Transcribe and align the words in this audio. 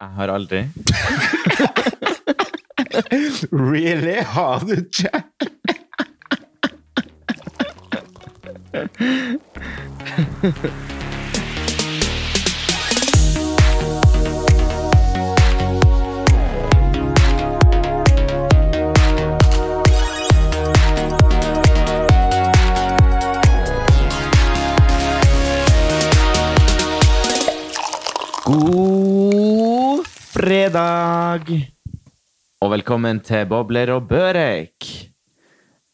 Jeg 0.00 0.08
har 0.16 0.28
aldri. 0.32 0.60
Really? 3.52 4.22
Har 4.24 4.60
du 4.64 4.72
ikke? 4.80 5.10
God 28.44 28.89
fredag! 30.40 31.50
Og 32.64 32.70
velkommen 32.72 33.18
til 33.20 33.42
Bobler 33.50 33.90
og 33.92 34.06
Børek. 34.08 34.86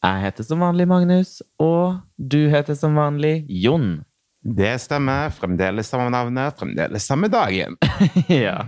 Jeg 0.05 0.21
heter 0.23 0.47
som 0.47 0.61
vanlig 0.63 0.85
Magnus, 0.87 1.41
og 1.59 1.97
du 2.15 2.45
heter 2.53 2.77
som 2.79 2.95
vanlig 2.95 3.41
Jon. 3.51 4.05
Det 4.47 4.77
stemmer. 4.85 5.33
Fremdeles 5.35 5.91
samme 5.91 6.13
navnet, 6.15 6.55
fremdeles 6.61 7.09
samme 7.11 7.31
dagen. 7.33 7.75
ja. 8.31 8.61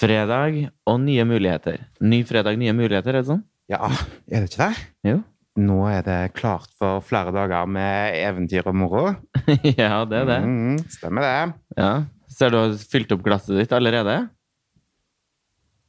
Fredag 0.00 0.58
og 0.90 0.98
nye 1.04 1.28
muligheter. 1.28 1.84
Ny 2.02 2.24
fredag, 2.26 2.58
nye 2.58 2.74
muligheter, 2.74 3.14
er 3.14 3.20
det 3.20 3.30
sånn? 3.30 3.44
Ja, 3.70 3.92
er 4.26 4.42
det 4.42 4.50
ikke 4.50 4.72
det? 4.72 4.88
Jo. 5.12 5.16
Nå 5.60 5.78
er 5.92 6.02
det 6.08 6.18
klart 6.34 6.74
for 6.80 7.04
flere 7.06 7.30
dager 7.36 7.70
med 7.70 8.18
eventyr 8.24 8.66
og 8.66 8.80
moro. 8.82 9.06
ja, 9.70 10.02
det 10.02 10.24
er 10.24 10.28
det. 10.34 10.42
Mm, 10.50 10.76
stemmer 10.98 11.28
det. 11.28 11.62
Ja. 11.78 11.94
Ser 12.30 12.50
du 12.50 12.62
har 12.64 12.78
fylt 12.90 13.14
opp 13.14 13.22
glasset 13.30 13.54
ditt 13.60 13.78
allerede? 13.78 14.18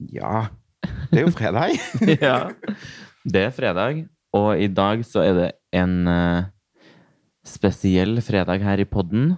Ja. 0.10 0.48
Det 1.12 1.22
er 1.22 1.28
jo 1.28 1.34
fredag. 1.36 1.78
ja. 2.26 2.38
Det 3.22 3.44
er 3.46 3.54
fredag, 3.54 4.06
og 4.34 4.50
i 4.58 4.70
dag 4.72 5.04
så 5.06 5.22
er 5.26 5.38
det 5.38 5.50
en 5.78 5.96
uh, 6.10 6.50
spesiell 7.46 8.22
fredag 8.26 8.64
her 8.66 8.82
i 8.82 8.88
podden. 8.90 9.36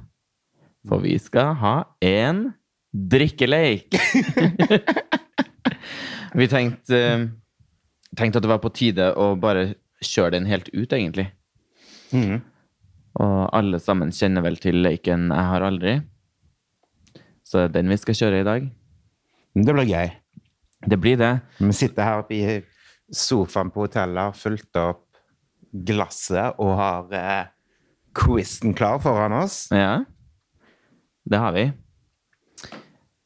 For 0.87 1.03
vi 1.03 1.17
skal 1.19 1.53
ha 1.59 1.75
en 2.03 2.45
drikkeleik! 2.93 3.95
vi 6.39 6.49
tenkte, 6.51 7.01
uh, 7.01 7.27
tenkte 8.15 8.39
at 8.39 8.47
det 8.47 8.53
var 8.53 8.63
på 8.63 8.73
tide 8.75 9.11
å 9.19 9.33
bare 9.39 9.73
kjøre 10.03 10.37
den 10.37 10.47
helt 10.47 10.71
ut, 10.71 10.91
egentlig. 10.95 11.29
Mm. 12.13 12.39
Og 13.23 13.37
alle 13.53 13.79
sammen 13.81 14.13
kjenner 14.15 14.43
vel 14.45 14.57
til 14.61 14.79
leiken 14.85 15.27
Jeg 15.29 15.49
har 15.51 15.65
aldri. 15.65 15.99
Så 17.43 17.59
det 17.59 17.65
er 17.67 17.79
den 17.81 17.91
vi 17.91 17.99
skal 18.01 18.17
kjøre 18.17 18.41
i 18.41 18.47
dag. 18.47 18.67
Det 19.53 19.73
blir 19.75 19.89
gøy. 19.89 20.13
Det 20.85 20.99
blir 20.99 21.17
det. 21.17 21.33
Vi 21.59 21.73
sitter 21.75 22.07
her 22.07 22.23
oppe 22.23 22.35
i 22.35 22.59
sofaen 23.13 23.71
på 23.73 23.85
hotellet, 23.85 24.31
har 24.31 24.37
fulgt 24.37 24.79
opp 24.79 25.05
glasset 25.73 26.59
og 26.61 26.75
har 26.77 27.15
eh, 27.17 27.45
quizen 28.17 28.75
klar 28.77 28.99
foran 29.01 29.33
oss. 29.39 29.65
Ja, 29.73 30.03
det 31.25 31.39
har 31.39 31.55
vi. 31.55 31.65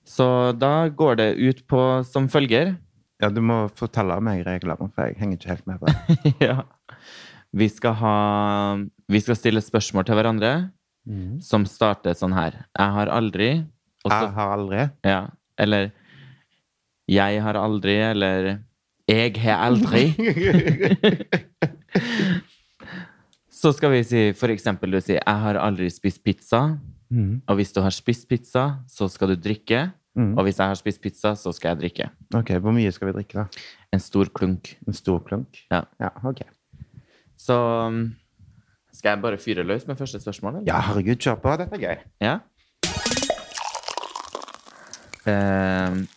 Så 0.08 0.28
da 0.58 0.88
går 0.88 1.20
det 1.20 1.30
ut 1.36 1.66
på 1.68 1.82
som 2.08 2.30
følger. 2.32 2.76
Ja, 3.22 3.30
du 3.34 3.42
må 3.42 3.66
fortelle 3.76 4.20
meg 4.24 4.46
reglene, 4.46 4.88
for 4.94 5.08
jeg 5.10 5.18
henger 5.20 5.40
ikke 5.40 5.52
helt 5.56 5.68
med 5.68 5.82
på 5.82 5.90
det. 5.90 6.34
ja. 6.48 6.62
Vi 7.58 7.70
skal 7.72 7.94
ha 7.96 8.16
Vi 9.08 9.20
skal 9.24 9.38
stille 9.40 9.64
spørsmål 9.64 10.06
til 10.06 10.18
hverandre 10.20 10.52
som 11.44 11.66
starter 11.68 12.16
sånn 12.18 12.36
her. 12.36 12.58
Jeg 12.76 12.94
har 12.98 13.12
aldri 13.12 13.50
også, 14.04 14.18
Jeg 14.18 14.34
har 14.36 14.54
aldri. 14.58 14.82
Ja. 15.08 15.22
Eller 15.58 15.92
Jeg 17.08 17.42
har 17.44 17.56
aldri, 17.56 17.96
eller 18.04 18.58
Jeg 19.08 19.38
har 19.40 19.64
aldri. 19.64 20.12
Så 23.58 23.72
skal 23.74 23.90
vi 23.96 24.04
si 24.06 24.34
for 24.38 24.52
eksempel 24.54 24.92
du 24.92 25.00
sier 25.02 25.18
'Jeg 25.18 25.40
har 25.44 25.56
aldri 25.58 25.90
spist 25.90 26.22
pizza'. 26.24 26.78
Mm. 27.10 27.42
Og 27.48 27.56
hvis 27.56 27.72
du 27.74 27.82
har 27.82 27.90
spist 27.90 28.28
pizza, 28.28 28.84
så 28.88 29.08
skal 29.10 29.30
du 29.30 29.36
drikke. 29.36 29.92
Mm. 30.18 30.38
Og 30.38 30.44
hvis 30.44 30.58
jeg 30.60 30.68
har 30.68 30.76
spist 30.76 31.02
pizza, 31.02 31.36
så 31.36 31.54
skal 31.54 31.70
jeg 31.70 31.78
drikke. 31.80 32.10
Ok, 32.36 32.50
Hvor 32.60 32.72
mye 32.74 32.92
skal 32.92 33.08
vi 33.08 33.14
drikke, 33.14 33.38
da? 33.38 33.46
En 33.94 34.00
stor 34.00 34.26
klunk. 34.34 34.76
En 34.88 34.94
stor 34.94 35.20
klunk? 35.20 35.48
Ja. 35.72 35.82
Ja, 36.02 36.10
ok. 36.24 36.42
Så 37.38 37.56
skal 38.94 39.10
jeg 39.10 39.22
bare 39.22 39.38
fyre 39.38 39.64
løs 39.64 39.88
med 39.88 39.96
første 39.96 40.20
spørsmål? 40.20 40.56
eller? 40.56 40.68
Ja, 40.68 40.82
herregud, 40.82 41.16
kjør 41.16 41.36
på. 41.42 41.58
Dette 41.58 41.76
er 41.76 41.80
gøy. 41.80 41.98
Ja. 42.22 42.40
Eh, 45.28 46.17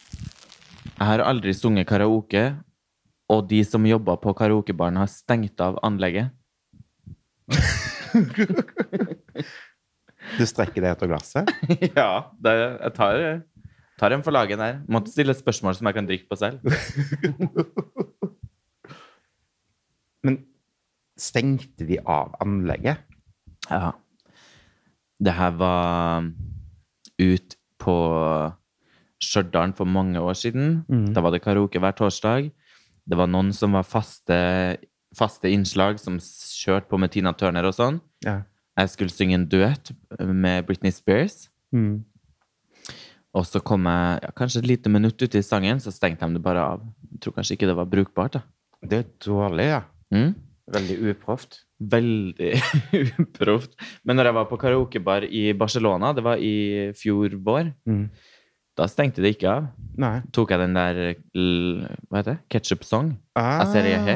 jeg 1.00 1.09
har 1.09 1.22
aldri 1.25 1.55
sunget 1.56 1.88
karaoke, 1.88 2.43
og 3.33 3.47
de 3.49 3.62
som 3.65 3.87
jobber 3.88 4.19
på 4.21 4.34
karaokebaren, 4.37 4.99
har 5.00 5.09
stengt 5.09 5.56
av 5.65 5.78
anlegget. 5.87 6.28
Du 10.37 10.44
strekker 10.44 10.84
det 10.84 10.91
etter 10.93 11.09
glasset? 11.09 11.49
ja, 11.97 12.28
det, 12.37 12.53
jeg 12.53 12.93
tar, 12.99 13.41
tar 14.03 14.16
en 14.16 14.25
for 14.27 14.37
laget 14.37 14.61
der. 14.61 14.83
Måtte 14.93 15.12
stille 15.15 15.33
et 15.33 15.41
spørsmål 15.41 15.75
som 15.78 15.88
jeg 15.88 15.97
kan 15.97 16.09
drikke 16.11 16.28
på 16.28 16.37
selv. 16.38 16.61
Men 20.27 20.34
stengte 21.17 21.88
de 21.88 21.97
av 22.05 22.37
anlegget? 22.44 23.00
Ja. 23.71 23.94
Det 25.21 25.32
her 25.37 25.53
var 25.56 26.28
ut 27.21 27.56
på 27.81 27.97
Stjørdal 29.20 29.75
for 29.76 29.84
mange 29.88 30.20
år 30.20 30.36
siden. 30.38 30.84
Mm. 30.88 31.10
Da 31.14 31.20
var 31.25 31.34
det 31.34 31.42
karaoke 31.44 31.81
hver 31.82 31.92
torsdag. 31.98 32.50
Det 33.10 33.19
var 33.19 33.28
noen 33.28 33.50
som 33.56 33.72
var 33.76 33.84
faste, 33.84 34.36
faste 35.16 35.50
innslag, 35.50 35.98
som 36.00 36.16
kjørte 36.20 36.88
på 36.88 36.98
med 37.00 37.12
Tina 37.12 37.32
Turner 37.36 37.66
og 37.69 37.75
sånn. 37.76 38.00
Ja. 38.25 38.42
Jeg 38.78 38.92
skulle 38.92 39.12
synge 39.12 39.36
en 39.36 39.48
duett 39.50 39.91
med 40.25 40.64
Britney 40.69 40.92
Spears. 40.94 41.48
Mm. 41.75 42.04
Og 43.36 43.44
så 43.47 43.60
kom 43.62 43.84
jeg 43.86 44.22
ja, 44.25 44.31
kanskje 44.34 44.62
et 44.64 44.70
lite 44.72 44.91
minutt 44.91 45.20
ut 45.22 45.34
i 45.38 45.42
sangen, 45.44 45.78
så 45.82 45.92
stengte 45.94 46.26
de 46.26 46.38
det 46.38 46.42
bare 46.42 46.62
av. 46.75 46.87
Jeg 47.12 47.20
tror 47.22 47.37
kanskje 47.37 47.56
ikke 47.58 47.69
det 47.70 47.76
var 47.78 47.91
brukbart. 47.91 48.38
da. 48.38 48.42
Det 48.82 49.02
er 49.04 49.10
dårlig, 49.26 49.66
ja. 49.70 49.82
Mm? 50.14 50.32
Veldig 50.70 50.97
uproft. 51.12 51.60
Veldig 51.92 52.50
uproft. 53.22 53.76
Men 54.06 54.19
når 54.19 54.31
jeg 54.31 54.37
var 54.38 54.48
på 54.50 54.58
karaokebar 54.64 55.26
i 55.28 55.44
Barcelona, 55.58 56.12
det 56.16 56.25
var 56.26 56.38
i 56.42 56.91
fjor 56.98 57.37
vår, 57.44 57.72
Mm. 57.87 58.04
Da 58.80 58.86
stengte 58.88 59.20
det 59.20 59.34
ikke 59.34 59.50
av. 59.52 59.66
Nei. 60.00 60.14
Tok 60.32 60.54
jeg 60.54 60.62
den 60.62 60.76
der 60.76 61.00
Hva 61.34 62.20
heter 62.20 62.30
det? 62.32 62.38
Ketchup 62.52 62.86
Song. 62.88 63.12
Ah. 63.36 63.60
Jeg 63.60 63.74
ser 63.74 63.88
det 63.88 63.98
he. 64.06 64.14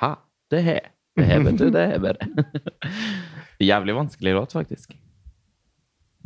Ha, 0.00 0.14
det 0.54 0.62
he. 0.64 0.78
Det 1.18 1.26
he, 1.28 1.36
vet 1.44 1.58
du. 1.60 1.66
Det 1.74 1.82
er 1.82 2.00
bare 2.00 2.28
Jævlig 3.68 3.96
vanskelig 3.98 4.36
låt, 4.38 4.54
faktisk. 4.54 4.94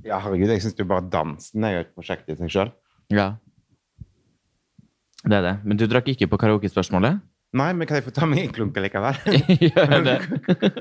Ja, 0.05 0.19
herregud, 0.21 0.51
jeg 0.53 0.63
syns 0.63 0.79
jo 0.79 0.87
bare 0.91 1.07
dansen 1.09 1.65
er 1.65 1.77
jo 1.79 1.83
et 1.87 1.93
prosjekt 1.97 2.29
i 2.29 2.37
seg 2.37 2.51
sjøl. 2.53 2.73
Ja. 3.15 3.33
Det 5.23 5.39
er 5.39 5.47
det. 5.47 5.55
Men 5.65 5.81
du 5.81 5.87
drakk 5.89 6.11
ikke 6.13 6.29
på 6.29 6.39
karaokespørsmålet? 6.43 7.23
Nei, 7.57 7.69
men 7.77 7.89
kan 7.89 7.99
jeg 7.99 8.07
få 8.07 8.15
ta 8.15 8.29
meg 8.29 8.47
en 8.47 8.55
klunk 8.55 8.79
likevel? 8.81 9.19
Gjør 9.67 10.07
det. 10.07 10.19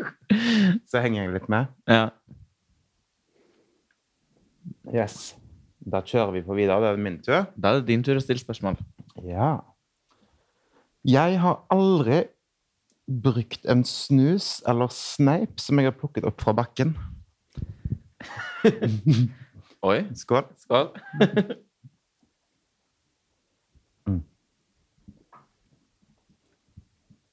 Så 0.91 1.01
henger 1.03 1.23
jeg 1.23 1.35
litt 1.37 1.49
med. 1.51 1.71
Ja. 1.89 2.09
Yes. 4.91 5.31
Da 5.81 6.03
kjører 6.05 6.35
vi 6.35 6.43
på 6.45 6.53
videre. 6.57 6.81
Det 6.83 6.89
er 6.91 6.97
min 7.01 7.21
tur. 7.23 7.45
Da 7.57 7.69
er 7.71 7.75
det 7.79 7.87
din 7.89 8.03
tur 8.05 8.17
å 8.19 8.21
stille 8.21 8.41
spørsmål. 8.41 8.75
Ja. 9.25 9.59
Jeg 11.07 11.39
har 11.41 11.63
aldri 11.73 12.19
brukt 13.09 13.65
en 13.65 13.83
snus 13.87 14.61
eller 14.69 14.87
sneip 14.93 15.59
som 15.59 15.79
jeg 15.81 15.87
har 15.89 15.97
plukket 15.97 16.25
opp 16.29 16.41
fra 16.43 16.53
bakken. 16.55 16.95
Oi. 19.89 19.99
Skål. 20.13 20.45
Skål. 20.61 20.87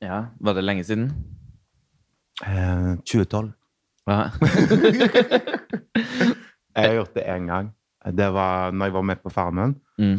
ja, 0.08 0.18
var 0.40 0.52
det 0.56 0.64
lenge 0.64 0.84
siden? 0.88 1.12
Eh, 2.46 2.96
2012. 3.04 3.52
Ja. 4.08 4.32
Jeg 6.78 6.86
har 6.86 6.94
gjort 6.94 7.14
det 7.14 7.24
én 7.26 7.46
gang. 7.50 7.77
Det 8.14 8.28
var 8.34 8.72
når 8.74 8.90
jeg 8.90 8.96
var 8.96 9.06
med 9.10 9.22
på 9.22 9.32
Farmen. 9.32 9.76
Mm. 10.00 10.18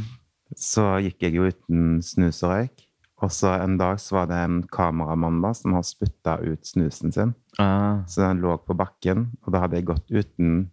Så 0.58 0.86
gikk 1.06 1.26
jeg 1.28 1.38
jo 1.38 1.50
uten 1.50 2.00
snus 2.06 2.42
og 2.44 2.56
røyk. 2.56 2.86
Og 3.20 3.32
så 3.36 3.52
en 3.60 3.76
dag 3.80 4.00
så 4.00 4.16
var 4.16 4.30
det 4.32 4.40
en 4.40 4.60
kameramann 4.72 5.42
da, 5.44 5.52
som 5.56 5.76
har 5.76 5.84
spytta 5.84 6.38
ut 6.40 6.68
snusen 6.68 7.12
sin. 7.12 7.34
Ah. 7.60 8.06
Så 8.08 8.24
den 8.24 8.44
lå 8.44 8.56
på 8.64 8.76
bakken, 8.80 9.28
og 9.44 9.54
da 9.54 9.66
hadde 9.66 9.80
jeg 9.80 9.90
gått 9.90 10.14
uten 10.14 10.70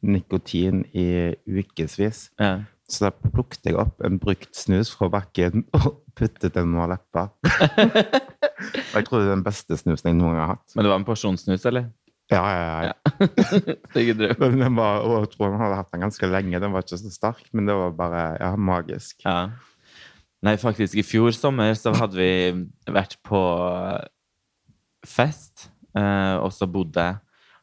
nikotin 0.00 0.84
i 0.94 1.34
ukevis. 1.50 2.28
Ja. 2.38 2.60
Så 2.90 3.06
da 3.06 3.10
plukket 3.10 3.66
jeg 3.66 3.78
opp 3.78 4.02
en 4.06 4.18
brukt 4.22 4.54
snus 4.56 4.90
fra 4.94 5.10
bakken 5.12 5.66
og 5.78 6.00
puttet 6.18 6.54
den 6.54 6.72
under 6.74 6.94
leppa. 6.94 7.28
og 8.90 8.96
jeg 8.96 9.06
tror 9.06 9.20
det 9.20 9.26
er 9.26 9.34
den 9.34 9.46
beste 9.46 9.78
snusen 9.78 10.12
jeg 10.12 10.18
noen 10.18 10.34
gang 10.34 10.44
har 10.44 10.54
hatt. 10.56 10.74
Men 10.76 10.86
det 10.86 10.92
var 10.94 11.02
en 11.02 11.08
porsjonssnus, 11.08 11.66
eller? 11.70 11.90
Ja, 12.30 12.42
ja, 12.54 12.90
ja. 12.90 13.28
Stygge 13.90 14.14
drøm. 14.14 14.44
Men 14.44 14.62
den 14.62 14.76
var, 14.78 15.02
og 15.02 15.24
jeg 15.24 15.32
tror 15.32 15.50
han 15.50 15.64
hadde 15.64 15.80
hatt 15.80 15.90
den 15.94 16.04
ganske 16.04 16.30
lenge. 16.30 16.60
Den 16.62 16.74
var 16.74 16.84
ikke 16.84 17.00
så 17.00 17.10
sterk, 17.12 17.42
men 17.52 17.66
det 17.66 17.74
var 17.74 17.96
bare 17.98 18.22
ja, 18.38 18.50
magisk. 18.54 19.24
Ja. 19.26 19.50
Nei, 20.46 20.54
faktisk, 20.60 20.94
i 20.96 21.04
fjor 21.04 21.34
sommer 21.36 21.74
så 21.76 21.92
hadde 21.98 22.16
vi 22.16 22.30
vært 22.88 23.18
på 23.26 23.40
fest, 25.06 25.68
eh, 25.98 26.36
og 26.38 26.54
så 26.54 26.68
bodde 26.70 27.10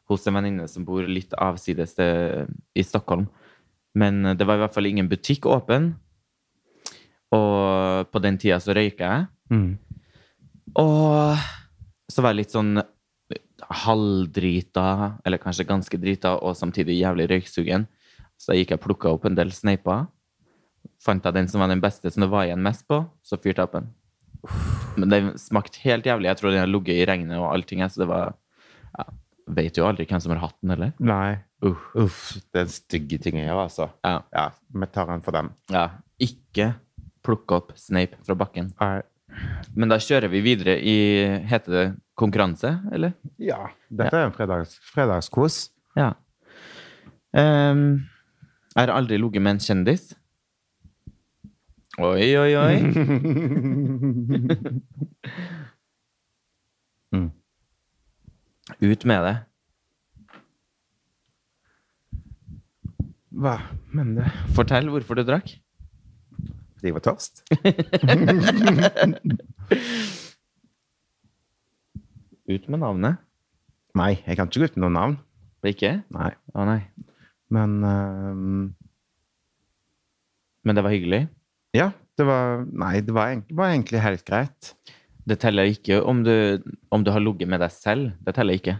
hos 0.08 0.26
en 0.28 0.38
venninne 0.38 0.68
som 0.70 0.84
bor 0.86 1.08
litt 1.08 1.34
avsides 1.36 1.96
i 1.98 2.84
Stockholm. 2.86 3.26
Men 3.98 4.36
det 4.38 4.46
var 4.46 4.60
i 4.60 4.62
hvert 4.62 4.76
fall 4.76 4.88
ingen 4.88 5.08
butikk 5.10 5.48
åpen, 5.50 5.94
og 7.34 8.08
på 8.12 8.22
den 8.24 8.38
tida 8.40 8.60
så 8.62 8.76
røyka 8.76 9.10
jeg. 9.10 9.26
Mm. 9.52 9.72
Og 10.80 11.48
så 12.08 12.24
var 12.24 12.32
jeg 12.32 12.44
litt 12.44 12.54
sånn 12.54 12.78
halvdrita, 13.66 14.84
eller 15.26 15.40
kanskje 15.42 15.66
ganske 15.68 15.98
drita, 16.00 16.36
og 16.42 16.56
samtidig 16.56 17.00
jævlig 17.00 17.28
røyksugen. 17.30 17.86
Så 18.38 18.54
gikk 18.54 18.70
jeg 18.74 18.78
og 18.80 18.84
plukka 18.86 19.10
opp 19.12 19.26
en 19.26 19.36
del 19.38 19.50
sneiper. 19.54 20.06
Fant 21.02 21.24
jeg 21.26 21.34
den 21.34 21.48
som 21.50 21.62
var 21.62 21.70
den 21.70 21.82
beste 21.82 22.10
som 22.10 22.22
det 22.24 22.30
var 22.32 22.46
igjen 22.46 22.62
mest 22.62 22.86
på, 22.90 23.00
så 23.26 23.38
fyrte 23.38 23.62
jeg 23.62 23.68
opp 23.68 23.78
den. 23.78 23.88
Men 24.98 25.10
den 25.12 25.30
smakte 25.38 25.82
helt 25.82 26.06
jævlig. 26.06 26.28
Jeg 26.30 26.38
tror 26.40 26.54
den 26.54 26.62
har 26.62 26.70
ligget 26.70 27.00
i 27.00 27.06
regnet 27.08 27.38
og 27.40 27.50
allting. 27.52 27.82
Så 27.90 28.04
det 28.04 28.08
var 28.10 28.34
ja, 28.96 29.08
Vet 29.48 29.78
jo 29.80 29.86
aldri 29.88 30.04
hvem 30.04 30.20
som 30.20 30.34
har 30.34 30.42
hatt 30.42 30.56
den, 30.60 30.74
eller? 30.74 30.90
Nei. 31.00 31.38
Uh, 31.64 31.78
Uff, 32.04 32.34
det 32.52 32.60
er 32.60 32.66
en 32.66 32.72
stygge 32.74 33.16
ting 33.24 33.38
å 33.40 33.44
gjøre, 33.46 33.62
altså. 33.64 33.86
ja, 34.04 34.18
Ja, 34.34 34.42
vi 34.76 34.88
tar 34.92 35.08
en 35.14 35.24
for 35.24 35.34
den. 35.34 35.48
ja. 35.72 35.86
Ikke 36.20 36.72
plukke 37.22 37.54
opp 37.56 37.72
sneip 37.78 38.16
fra 38.26 38.34
bakken. 38.38 38.72
Nei. 38.80 39.00
Men 39.78 39.88
da 39.92 39.96
kjører 40.02 40.28
vi 40.32 40.40
videre 40.42 40.74
i 40.82 40.94
Heter 41.46 41.74
det 41.76 41.84
konkurranse, 42.18 42.74
eller? 42.92 43.14
Ja, 43.38 43.68
dette 43.88 44.16
er 44.18 44.26
en 44.28 44.34
fredags, 44.34 44.78
fredagskos. 44.92 45.68
Ja. 45.98 46.12
Um, 47.32 48.08
jeg 48.74 48.82
har 48.84 48.94
aldri 48.94 49.18
ligget 49.20 49.42
med 49.44 49.56
en 49.56 49.62
kjendis. 49.62 50.10
Oi, 51.98 52.36
oi, 52.38 52.52
oi. 52.58 52.76
Mm. 57.08 57.30
Ut 58.84 59.04
med 59.08 59.22
det. 59.24 59.36
Hva? 63.32 63.54
mener 63.96 64.26
du? 64.26 64.52
Fortell 64.58 64.90
hvorfor 64.92 65.16
du 65.16 65.24
drakk. 65.24 65.54
Fordi 66.76 66.90
jeg 66.90 66.96
var 66.98 67.04
tørst. 67.08 67.42
Ut 72.48 72.68
med 72.72 72.80
navnet. 72.80 73.18
Nei, 73.98 74.14
jeg 74.26 74.36
kan 74.38 74.48
ikke 74.48 74.62
gå 74.62 74.68
ut 74.70 74.76
med 74.78 74.84
noe 74.86 74.94
navn. 74.94 75.16
Ikke? 75.68 75.90
Nei. 76.14 76.30
Å 76.54 76.64
nei. 76.68 76.80
Men 77.52 77.78
ehm, 77.84 78.74
Men 80.64 80.76
det 80.76 80.84
var 80.84 80.92
hyggelig. 80.92 81.22
ja, 81.76 81.90
det 82.18 82.26
var 82.26 82.64
Nei, 82.66 83.00
det 83.00 83.14
var, 83.14 83.28
egentlig- 83.32 83.56
var 83.56 83.70
egentlig 83.72 84.00
helt 84.02 84.24
greit. 84.26 84.74
Det 85.28 85.38
teller 85.40 85.68
ikke 85.68 86.02
om 86.04 86.22
du, 86.24 86.62
om 86.90 87.04
du 87.04 87.10
har 87.12 87.20
ligget 87.20 87.48
med 87.48 87.60
deg 87.60 87.70
selv. 87.70 88.12
Det 88.24 88.34
teller 88.34 88.54
ikke. 88.56 88.78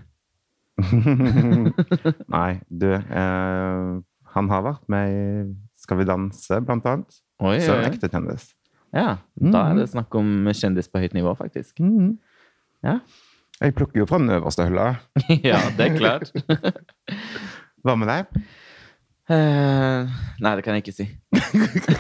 Nei, 2.29 2.61
du 2.71 2.87
eh, 2.95 3.99
Han 4.35 4.49
har 4.53 4.63
vært 4.63 4.85
med 4.93 5.11
i 5.11 5.55
Skal 5.81 5.99
vi 6.01 6.07
danse, 6.09 6.61
blant 6.65 6.87
annet. 6.87 7.19
Oi, 7.43 7.59
Så 7.63 7.75
oi, 7.75 7.83
oi. 7.85 7.89
ekte 7.91 8.09
kjendis. 8.13 8.53
Ja, 8.95 9.19
da 9.37 9.67
er 9.71 9.75
det 9.83 9.89
snakk 9.93 10.15
om 10.17 10.47
kjendis 10.57 10.89
på 10.89 10.99
høyt 11.03 11.13
nivå, 11.15 11.35
faktisk. 11.37 11.77
Ja, 12.83 12.95
Jeg 13.59 13.75
plukker 13.75 13.99
jo 13.99 14.07
fra 14.07 14.19
den 14.23 14.31
øverste 14.31 14.65
hylla. 14.69 14.87
ja 15.51 15.59
det 15.77 15.87
er 15.89 15.97
klart. 15.99 16.31
Hva 17.85 17.95
med 17.99 18.11
deg? 18.11 18.43
Uh, 19.29 20.09
nei, 20.41 20.53
det 20.57 20.65
kan 20.65 20.77
jeg 20.77 20.85
ikke 20.87 20.95
si. 20.95 21.07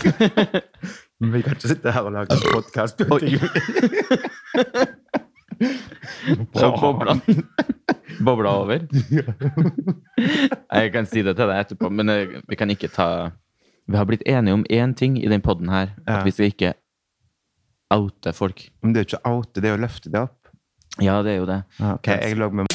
Men 1.20 1.34
vi 1.34 1.42
kan 1.42 1.56
ikke 1.56 1.72
sitte 1.74 1.92
her 1.92 2.06
og 2.06 2.14
lage 2.14 2.36
en 2.36 2.44
podkast. 2.54 3.02
Så 6.54 6.70
bobla 6.78 7.18
Bobla 8.22 8.52
over. 8.62 8.86
Jeg 10.70 10.92
kan 10.94 11.10
si 11.10 11.24
det 11.26 11.34
til 11.34 11.50
deg 11.50 11.64
etterpå, 11.64 11.90
men 11.90 12.10
eh, 12.12 12.38
vi 12.48 12.58
kan 12.58 12.70
ikke 12.70 12.90
ta 12.94 13.08
Vi 13.90 13.96
har 13.98 14.06
blitt 14.06 14.22
enige 14.26 14.54
om 14.54 14.64
én 14.70 14.94
ting 14.94 15.18
i 15.18 15.28
den 15.30 15.42
poden 15.42 15.68
her. 15.72 15.96
At 16.06 16.24
vi 16.26 16.30
skal 16.34 16.52
ikke 16.52 16.72
oute 17.94 18.32
folk. 18.32 18.68
Men 18.82 18.94
det 18.94 19.00
er 19.00 19.04
jo 19.04 19.10
ikke 19.10 19.32
oute, 19.32 19.60
det 19.60 19.70
er 19.70 19.78
å 19.78 19.82
løfte 19.82 20.12
det 20.12 20.22
opp. 20.22 20.37
Ja, 21.02 21.22
det 21.22 21.32
er 21.32 21.36
jo 21.36 21.46
det. 21.46 21.62
Ok, 21.78 22.06
jeg 22.08 22.36
lå 22.36 22.50
med 22.50 22.66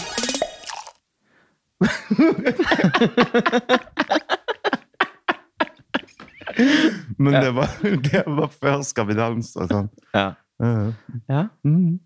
Men 7.17 7.33
det 7.33 7.51
var, 7.55 7.69
det 8.11 8.23
var 8.27 8.47
før 8.47 8.81
Skal 8.85 9.07
vi 9.09 9.17
danse 9.17 9.59
og 9.59 9.71
sånn. 9.71 9.89
Ja. 10.13 10.27
Uh, 10.63 10.93
ja. 11.27 11.47
mm. 11.65 11.99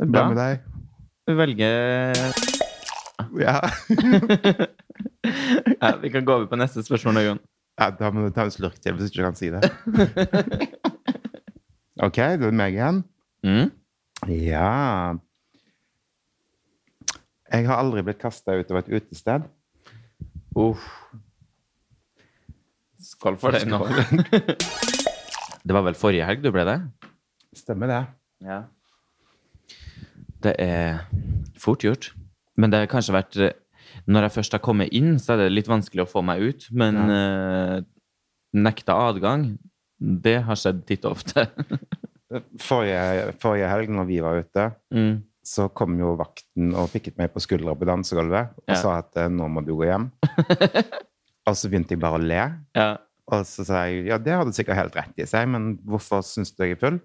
Det 0.00 0.06
er 0.08 0.10
Hva 0.10 0.24
med 0.32 0.38
deg? 0.40 0.64
Vi 1.28 1.36
velger 1.38 2.18
Ja. 3.38 3.56
ja, 5.82 5.90
Vi 6.02 6.10
kan 6.10 6.24
gå 6.26 6.32
over 6.34 6.48
på 6.50 6.58
neste 6.58 6.82
spørsmål 6.84 7.22
Jon. 7.24 7.40
ja, 7.80 7.90
da 7.94 8.10
må 8.10 8.26
du 8.26 8.34
ta 8.34 8.48
en 8.48 8.54
slurk 8.54 8.80
til 8.82 8.96
hvis 8.96 9.12
du 9.12 9.20
ikke 9.20 9.30
kan 9.30 9.38
si 9.38 9.52
det. 9.54 9.62
Ok, 12.02 12.16
da 12.18 12.32
er 12.34 12.40
det 12.42 12.54
meg 12.58 12.74
igjen. 12.74 12.96
Mm? 13.46 13.68
Ja 14.30 15.14
Jeg 17.52 17.66
har 17.68 17.78
aldri 17.78 18.02
blitt 18.06 18.22
kasta 18.22 18.56
ut 18.56 18.70
av 18.72 18.80
et 18.80 18.88
utested. 18.96 19.44
Uff. 20.58 20.84
Skål 23.04 23.36
for 23.38 23.54
det 23.54 23.66
nå. 23.68 23.78
det 25.64 25.76
var 25.76 25.84
vel 25.86 25.98
forrige 25.98 26.26
helg 26.26 26.42
du 26.42 26.50
ble 26.54 26.64
det? 26.66 26.78
Stemmer 27.54 27.90
det. 27.90 28.00
Ja. 28.42 28.62
Det 30.42 30.54
er 30.60 31.04
fort 31.60 31.84
gjort. 31.84 32.10
Men 32.56 32.72
det 32.72 32.82
har 32.82 32.90
kanskje 32.90 33.14
vært 33.16 33.38
Når 34.10 34.26
jeg 34.26 34.34
først 34.34 34.56
har 34.56 34.62
kommet 34.64 34.92
inn, 34.96 35.18
så 35.22 35.34
er 35.34 35.44
det 35.44 35.52
litt 35.54 35.70
vanskelig 35.70 36.04
å 36.04 36.10
få 36.10 36.24
meg 36.26 36.42
ut. 36.42 36.66
Men 36.74 36.98
eh, 37.12 37.76
nekta 38.56 38.96
adgang, 39.06 39.52
det 39.98 40.40
har 40.48 40.58
skjedd 40.58 40.82
titt 40.88 41.06
og 41.06 41.20
ofte. 41.20 41.46
Forrige, 42.58 43.32
forrige 43.42 43.68
helg 43.70 43.90
når 43.92 44.06
vi 44.08 44.18
var 44.24 44.40
ute, 44.42 44.66
mm. 44.94 45.14
så 45.44 45.68
kom 45.76 45.98
jo 46.00 46.14
vakten 46.18 46.72
og 46.74 46.88
pikket 46.94 47.18
meg 47.20 47.30
på 47.34 47.42
skuldra 47.44 47.74
på 47.78 47.86
dansegulvet 47.88 48.54
og 48.64 48.72
Ja. 48.72 48.78
sa 48.80 48.94
at 49.02 49.16
eh, 49.20 49.28
nå 49.30 49.48
må 49.52 49.62
du 49.66 49.74
gå 49.76 49.84
hjem. 49.90 50.08
og 51.48 51.56
så 51.58 51.68
begynte 51.68 51.94
jeg 51.94 52.00
bare 52.02 52.18
å 52.18 52.24
le. 52.24 52.44
Ja. 52.74 52.88
Og 53.32 53.44
så 53.48 53.64
sa 53.68 53.84
jeg 53.88 54.08
ja, 54.08 54.18
det 54.20 54.34
har 54.36 54.44
du 54.48 54.52
sikkert 54.56 54.80
helt 54.80 54.96
rett 54.98 55.20
i, 55.20 55.26
seg, 55.28 55.46
men 55.52 55.74
hvorfor 55.84 56.24
syns 56.26 56.52
du 56.56 56.64
jeg 56.64 56.76
er 56.76 56.80
full? 56.80 56.98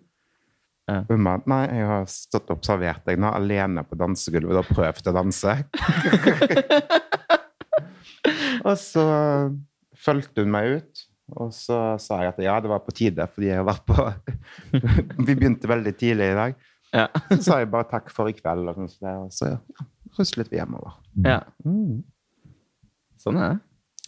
Ja. 0.89 1.03
Hun 1.11 1.21
ba 1.27 1.35
nei, 1.45 1.61
jeg 1.77 1.85
har 1.91 2.07
stått 2.09 2.49
og 2.49 2.57
observert 2.57 3.03
deg 3.05 3.19
nå 3.21 3.29
alene 3.29 3.83
på 3.85 3.99
dansegulvet 3.99 4.63
og 4.63 4.71
prøvd 4.73 5.11
å 5.11 5.13
danse. 5.19 5.53
og 8.67 8.75
så 8.79 9.05
fulgte 9.99 10.43
hun 10.45 10.53
meg 10.55 10.79
ut, 10.79 10.98
og 11.37 11.53
så 11.55 11.79
sa 12.01 12.21
jeg 12.23 12.33
at 12.33 12.41
ja, 12.43 12.57
det 12.63 12.71
var 12.71 12.83
på 12.85 12.95
tide, 12.95 13.25
fordi 13.33 13.51
jeg 13.51 13.61
har 13.61 13.67
vært 13.67 13.85
på 13.87 14.05
Vi 15.27 15.33
begynte 15.35 15.69
veldig 15.69 15.93
tidlig 15.99 16.31
i 16.33 16.37
dag. 16.39 16.59
Ja. 16.95 17.07
Så 17.35 17.41
sa 17.45 17.59
jeg 17.61 17.71
bare 17.73 17.89
takk 17.89 18.09
for 18.13 18.31
i 18.31 18.35
kveld, 18.37 18.69
og, 18.71 18.85
så 18.89 19.05
der, 19.05 19.17
og 19.25 19.33
så 19.35 19.51
ja, 19.53 19.87
ruslet 20.17 20.51
vi 20.51 20.61
hjemover. 20.61 20.97
ja. 21.25 21.41
Mm. 21.65 21.99
Sånn 23.19 23.35
er 23.35 23.51
det. 23.51 23.57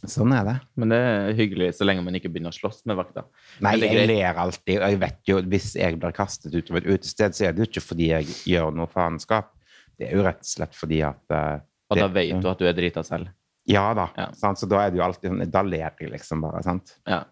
Sånn 0.10 0.32
er 0.34 0.46
det. 0.48 0.54
Men 0.80 0.94
det 0.94 0.98
er 0.98 1.34
hyggelig 1.38 1.74
så 1.78 1.86
lenge 1.86 2.02
man 2.06 2.16
ikke 2.18 2.32
begynner 2.32 2.54
å 2.54 2.56
slåss 2.56 2.86
med 2.90 2.98
vakta. 2.98 3.26
Nei, 3.62 3.76
jeg 3.84 4.08
ler 4.10 4.40
alltid, 4.40 4.80
og 4.80 4.94
jeg 4.96 5.02
vet 5.04 5.20
jo 5.30 5.42
hvis 5.52 5.68
jeg 5.78 6.00
blir 6.02 6.16
kastet 6.16 6.56
ut 6.56 6.72
av 6.72 6.80
et 6.80 6.88
utested, 6.90 7.38
så 7.38 7.46
er 7.48 7.54
det 7.54 7.62
jo 7.62 7.70
ikke 7.70 7.84
fordi 7.86 8.08
jeg 8.10 8.38
gjør 8.50 8.72
noe 8.80 8.90
faenskap. 8.90 9.52
Det 10.00 10.08
er 10.08 10.18
jo 10.18 10.26
rett 10.26 10.42
og 10.42 10.50
slett 10.50 10.74
fordi 10.74 11.04
at 11.06 11.36
uh, 11.36 11.60
Og 11.92 12.00
da 12.00 12.08
vet 12.10 12.40
du 12.42 12.50
at 12.50 12.64
du 12.64 12.66
er 12.66 12.78
drita 12.78 13.04
selv. 13.06 13.30
Ja 13.72 13.86
da. 13.98 14.08
Ja. 14.18 14.28
Sant? 14.38 14.60
Så 14.60 14.68
da 14.70 14.82
er 14.84 14.92
det 14.92 15.00
jo 15.00 15.06
alltid 15.06 15.30
sånn 15.32 15.52
Da 15.52 15.62
ler 15.66 15.94
de 16.00 16.10
liksom 16.12 16.44
bare, 16.44 16.62
sant. 16.66 16.96
Ja. 17.10 17.24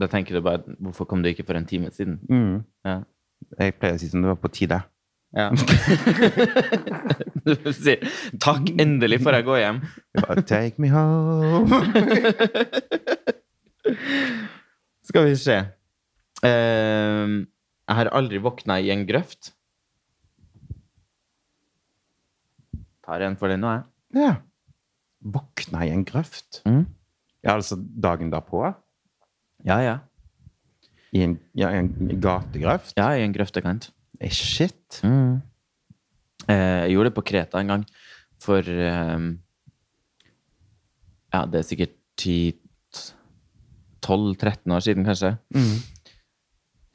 Da 0.00 0.08
tenker 0.10 0.36
du 0.36 0.42
bare 0.44 0.62
Hvorfor 0.80 1.06
kom 1.10 1.22
du 1.22 1.28
ikke 1.30 1.46
for 1.48 1.58
en 1.58 1.68
time 1.68 1.90
siden? 1.94 2.18
Mm. 2.30 2.56
Ja. 2.86 2.96
Jeg 3.60 3.76
pleier 3.80 3.96
å 3.96 4.00
si 4.02 4.08
som 4.12 4.24
det 4.24 4.32
var 4.32 4.40
på 4.42 4.50
tide. 4.52 4.80
ja. 5.36 5.46
du 7.46 7.70
sier 7.72 8.02
'takk, 8.42 8.66
endelig 8.82 9.20
får 9.24 9.32
jeg 9.38 9.46
gå 9.46 9.54
hjem'. 9.62 9.78
Take 10.50 10.76
me 10.82 10.90
home. 10.90 11.70
Skal 15.08 15.24
vi 15.30 15.36
se. 15.40 15.56
uh, 16.44 17.28
jeg 17.90 17.96
har 17.98 18.12
aldri 18.14 18.38
våkna 18.42 18.76
i 18.82 18.90
en 18.94 19.06
grøft. 19.08 19.52
Tar 23.06 23.24
en 23.26 23.36
for 23.40 23.48
den 23.50 23.64
nå, 23.64 23.72
jeg. 23.74 23.82
Ja. 24.20 24.34
Våkna 25.20 25.84
i 25.86 25.90
en 25.92 26.04
grøft. 26.08 26.62
Mm. 26.66 26.86
Ja, 27.44 27.54
altså 27.56 27.76
dagen 27.76 28.30
derpå? 28.32 28.62
Ja, 29.66 29.76
ja. 29.84 29.98
I 31.12 31.22
en, 31.26 31.38
ja, 31.58 31.68
en 31.74 31.90
gategrøft? 32.22 32.94
Ja, 32.96 33.10
i 33.16 33.22
en 33.24 33.32
grøftekant. 33.34 33.90
Hey, 34.20 34.30
Shit. 34.30 35.00
Mm. 35.04 35.40
Eh, 36.48 36.80
jeg 36.86 36.90
gjorde 36.94 37.10
det 37.10 37.16
på 37.18 37.26
Kreta 37.32 37.60
en 37.60 37.72
gang. 37.74 37.84
for 38.40 38.58
eh, 38.64 39.18
Ja, 41.32 41.44
det 41.46 41.58
er 41.60 41.68
sikkert 41.68 41.94
10-12-13 42.20 44.72
år 44.74 44.80
siden, 44.80 45.04
kanskje. 45.06 45.36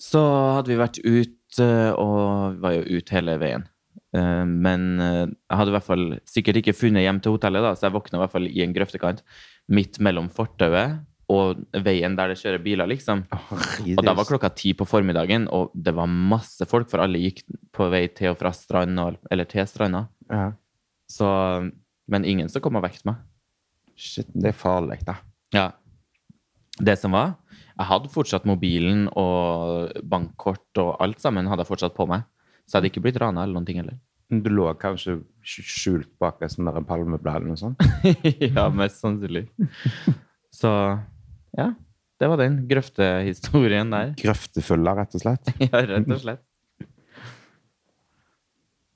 Så 0.02 0.22
hadde 0.56 0.70
vi 0.74 0.78
vært 0.82 1.00
ute, 1.06 1.68
og 1.96 2.58
vi 2.58 2.62
var 2.66 2.72
jo 2.76 2.98
ute 3.00 3.16
hele 3.16 3.38
veien. 3.42 3.64
Eh, 4.16 4.46
Men 4.48 4.86
eh, 5.04 5.26
jeg 5.28 5.60
hadde 5.60 5.74
i 5.74 5.76
hvert 5.76 5.90
fall 5.90 6.06
sikkert 6.30 6.62
ikke 6.62 6.76
funnet 6.78 7.06
hjem 7.06 7.20
til 7.24 7.36
hotellet, 7.36 7.66
da, 7.66 7.74
så 7.76 7.90
jeg 7.90 7.96
våkna 7.98 8.20
i 8.20 8.24
hvert 8.24 8.36
fall 8.36 8.48
i 8.48 8.64
en 8.64 8.76
grøftekant 8.76 9.22
midt 9.76 10.00
mellom 10.04 10.30
fortauet 10.34 11.02
og 11.34 11.64
veien 11.82 12.14
der 12.14 12.30
det 12.30 12.38
kjører 12.38 12.62
biler, 12.62 12.86
liksom. 12.86 13.24
Og 13.98 14.04
da 14.06 14.14
var 14.14 14.28
klokka 14.30 14.52
ti 14.54 14.76
på 14.78 14.86
formiddagen, 14.86 15.48
og 15.50 15.72
det 15.74 15.96
var 15.98 16.06
masse 16.06 16.68
folk, 16.70 16.86
for 16.92 17.02
alle 17.02 17.18
gikk 17.18 17.40
på 17.74 17.88
vei 17.90 18.04
til 18.14 18.30
og 18.36 18.38
fra 18.38 18.52
stranda, 18.54 19.08
eller 19.34 19.50
til 19.50 19.66
stranda. 19.70 20.04
ja. 20.30 20.52
Så, 21.10 21.26
men 22.10 22.24
ingen 22.26 22.48
som 22.50 22.62
kom 22.66 22.78
og 22.78 22.82
vekket 22.86 23.04
meg. 23.06 23.18
Shit, 23.98 24.30
det 24.34 24.52
er 24.52 24.58
farlig, 24.58 25.00
da. 25.06 25.16
Ja. 25.54 25.66
Det 26.78 26.96
som 26.98 27.14
var, 27.14 27.36
jeg 27.76 27.90
hadde 27.90 28.10
fortsatt 28.14 28.46
mobilen 28.50 29.06
og 29.18 29.94
bankkort 30.04 30.82
og 30.82 30.96
alt 31.02 31.22
sammen 31.22 31.46
hadde 31.50 31.62
jeg 31.66 31.70
fortsatt 31.70 31.98
på 31.98 32.08
meg. 32.10 32.26
Så 32.66 32.76
jeg 32.76 32.80
hadde 32.80 32.92
ikke 32.94 33.04
blitt 33.06 33.20
rana 33.22 33.46
eller 33.46 33.60
noen 33.60 33.68
ting 33.68 33.80
heller. 33.82 33.98
Du 34.34 34.50
lå 34.50 34.66
kanskje 34.82 35.20
skjult 35.46 36.10
bak 36.22 36.40
et 36.42 36.54
sånt 36.54 36.88
palmeblad 36.90 37.38
eller 37.44 37.52
noe 37.54 37.60
sånt? 37.62 37.82
ja, 38.42 38.70
mest 38.74 39.04
sannsynlig. 39.04 39.46
Så 40.60 40.72
ja, 41.58 41.68
det 42.20 42.30
var 42.32 42.40
den 42.42 42.62
grøftehistorien 42.70 43.92
der. 43.94 44.14
Grøftefulla, 44.18 44.96
rett 44.98 45.18
og 45.18 45.26
slett. 45.26 45.52
Ja, 45.68 45.84
rett 45.92 46.10
og 46.10 46.22
slett. 46.24 46.42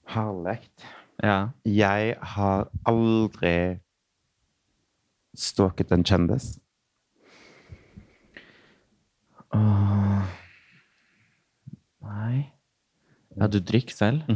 Herlig. 0.10 0.58
Ja. 1.22 1.38
Jeg 1.68 2.16
har 2.34 2.70
aldri 2.90 3.54
stalket 5.38 5.92
en 5.94 6.08
kjendis. 6.08 6.56
Åh. 9.54 10.24
Nei. 12.10 12.48
Ja, 13.40 13.48
du 13.48 13.60
drikker 13.64 13.96
selv? 13.96 14.28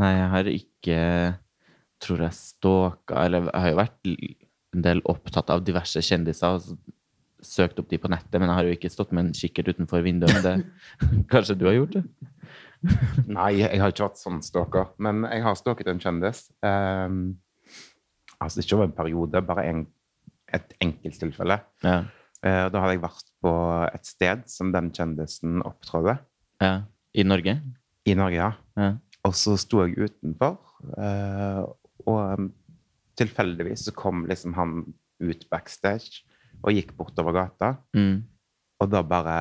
Nei, 0.00 0.12
jeg 0.16 0.28
har 0.32 0.48
ikke 0.48 0.98
Tror 2.02 2.22
jeg 2.24 2.34
stalka 2.34 3.24
Eller 3.26 3.50
jeg 3.50 3.64
har 3.64 3.72
jo 3.72 3.78
vært 3.78 4.10
en 4.72 4.84
del 4.86 5.02
opptatt 5.04 5.50
av 5.52 5.60
diverse 5.66 6.00
kjendiser 6.00 6.56
og 6.56 6.70
søkt 7.44 7.80
opp 7.82 7.90
de 7.90 7.98
på 8.00 8.08
nettet, 8.08 8.38
men 8.38 8.48
jeg 8.48 8.56
har 8.56 8.68
jo 8.68 8.76
ikke 8.76 8.90
stått 8.92 9.10
med 9.12 9.26
en 9.26 9.34
kikkert 9.36 9.72
utenfor 9.74 10.04
vinduet. 10.06 10.46
Det 10.46 10.54
Kanskje 11.32 11.58
du 11.58 11.66
har 11.68 11.76
gjort 11.76 11.98
det? 11.98 12.04
Nei, 13.36 13.50
jeg 13.60 13.82
har 13.82 13.92
ikke 13.92 14.06
vært 14.06 14.22
sånn 14.22 14.40
stalker, 14.46 14.94
men 15.02 15.26
jeg 15.28 15.44
har 15.44 15.58
stalket 15.58 15.90
en 15.92 16.00
kjendis. 16.00 16.46
Um, 16.64 17.18
altså 18.38 18.62
ikke 18.62 18.78
over 18.78 18.88
en 18.88 18.96
periode, 18.96 19.44
bare 19.44 19.66
en, 19.68 19.84
et 20.54 20.72
enkelttilfelle. 20.86 21.58
Ja. 21.84 21.98
Uh, 22.42 22.66
da 22.72 22.82
hadde 22.82 22.96
jeg 22.96 23.04
vært 23.04 23.28
på 23.44 23.52
et 23.86 24.08
sted 24.08 24.42
som 24.50 24.72
den 24.74 24.90
kjendisen 24.94 25.62
opptrådte. 25.66 26.18
ja. 26.62 26.80
I 27.12 27.26
Norge? 27.28 27.58
I 28.08 28.14
Norge, 28.16 28.38
ja. 28.38 28.52
Ja. 28.80 28.92
Og 29.28 29.34
så 29.36 29.54
sto 29.60 29.82
jeg 29.84 29.98
utenfor, 30.00 30.56
eh, 30.96 31.60
og 32.08 32.20
um, 32.40 32.48
tilfeldigvis 33.20 33.86
så 33.86 33.94
kom 33.94 34.24
liksom 34.30 34.56
han 34.56 34.80
ut 35.22 35.44
backstage 35.52 36.24
og 36.62 36.74
gikk 36.74 36.94
bortover 36.98 37.36
gata. 37.36 37.74
Mm. 37.94 38.24
Og 38.82 38.90
da 38.90 39.04
bare 39.06 39.36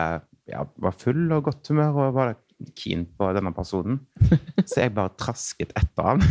ja, 0.51 0.65
var 0.83 0.97
full 0.99 1.31
og 1.33 1.47
godt 1.47 1.71
humør 1.71 1.97
og 2.05 2.15
var 2.19 2.35
keen 2.77 3.07
på 3.17 3.31
denne 3.33 3.53
personen. 3.55 4.01
Så 4.69 4.83
jeg 4.83 4.93
bare 4.93 5.15
trasket 5.17 5.73
etter 5.79 6.11
han. 6.11 6.21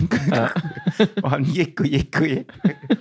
og 1.25 1.31
han 1.33 1.47
gikk 1.49 1.83
og 1.83 1.91
gikk 1.91 2.21
og 2.21 2.31
gikk. 2.31 3.01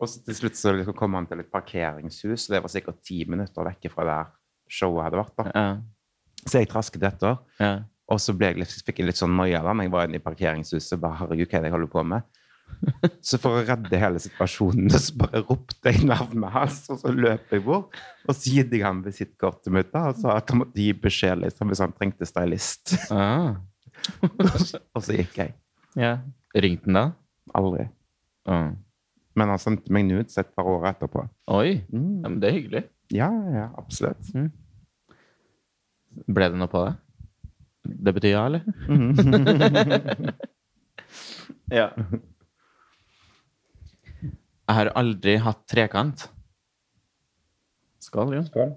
Og 0.00 0.08
så 0.08 0.22
til 0.24 0.36
slutt 0.36 0.56
så 0.56 0.72
liksom 0.74 0.96
kom 0.96 1.16
han 1.18 1.28
til 1.28 1.42
et 1.42 1.50
parkeringshus, 1.52 2.48
og 2.48 2.54
det 2.54 2.62
var 2.64 2.72
sikkert 2.72 3.02
ti 3.04 3.22
minutter 3.28 3.66
vekke 3.66 3.92
fra 3.92 4.06
der 4.08 4.30
showet 4.70 5.06
hadde 5.06 5.20
vært. 5.20 5.34
da. 5.36 5.50
Ja. 5.52 6.44
Så 6.46 6.62
jeg 6.62 6.70
trasket 6.72 7.04
etter. 7.04 7.40
Ja. 7.60 7.72
Og 8.10 8.18
så 8.22 8.34
jeg 8.40 8.66
fikk 8.86 9.02
jeg 9.02 9.10
litt 9.10 9.20
sånn 9.20 9.36
noia 9.38 9.60
da 9.62 9.74
når 9.76 9.86
jeg 9.86 9.92
var 9.94 10.08
inne 10.08 10.18
i 10.18 10.24
parkeringshuset. 10.24 10.98
bare, 11.00 11.20
herregud, 11.20 11.50
hva 11.50 11.58
er 11.58 11.62
det 11.62 11.70
jeg 11.70 11.76
holder 11.76 11.92
på 11.92 12.04
med? 12.14 12.28
Så 13.26 13.38
for 13.42 13.58
å 13.58 13.62
redde 13.66 13.98
hele 13.98 14.20
situasjonen 14.22 14.92
så 15.02 15.16
bare 15.18 15.42
ropte 15.42 15.90
jeg 15.90 16.06
navnet 16.06 16.52
hans, 16.54 16.84
og 16.92 17.00
så 17.02 17.10
løp 17.12 17.50
jeg 17.52 17.64
bort. 17.66 17.98
Og 18.28 18.36
så 18.36 18.54
gitt 18.54 18.70
jeg 18.72 18.84
ham 18.86 19.02
visittkortet 19.04 19.74
mitt 19.74 19.90
da, 19.92 20.06
og 20.12 20.20
sa 20.22 20.36
at 20.38 20.52
han 20.52 20.62
måtte 20.62 20.78
gi 20.80 20.92
beskjed 20.96 21.42
liksom, 21.42 21.72
hvis 21.72 21.82
han 21.82 21.94
trengte 21.96 22.28
stylist. 22.28 22.94
Ah. 23.12 23.58
og 24.94 25.02
så 25.02 25.18
gikk 25.18 25.40
jeg. 25.42 25.56
ja. 25.98 26.20
Ringte 26.56 26.88
han 26.88 26.96
da? 26.96 27.04
Aldri. 27.58 27.84
Ah. 28.50 28.70
Men 29.40 29.48
han 29.54 29.60
sendte 29.62 29.92
meg 29.94 30.04
nudes 30.04 30.36
et 30.40 30.50
par 30.52 30.66
år 30.68 30.90
etterpå. 30.90 31.22
Oi. 31.56 31.80
Mm. 31.88 32.18
Ja, 32.20 32.28
men 32.28 32.40
det 32.42 32.48
er 32.50 32.56
hyggelig. 32.58 32.82
Ja, 33.16 33.30
ja, 33.54 33.68
absolutt. 33.80 34.28
Ble 36.28 36.50
det 36.52 36.58
noe 36.60 36.68
på 36.70 36.82
det? 36.84 36.92
Det 38.04 38.12
betyr 38.18 38.34
ja, 38.34 38.42
eller? 38.50 38.62
ja. 41.78 41.88
Jeg 44.20 44.76
har 44.76 44.92
aldri 45.00 45.38
hatt 45.42 45.64
trekant. 45.72 46.28
Skål, 48.04 48.36
jo. 48.36 48.44
Skål. 48.52 48.76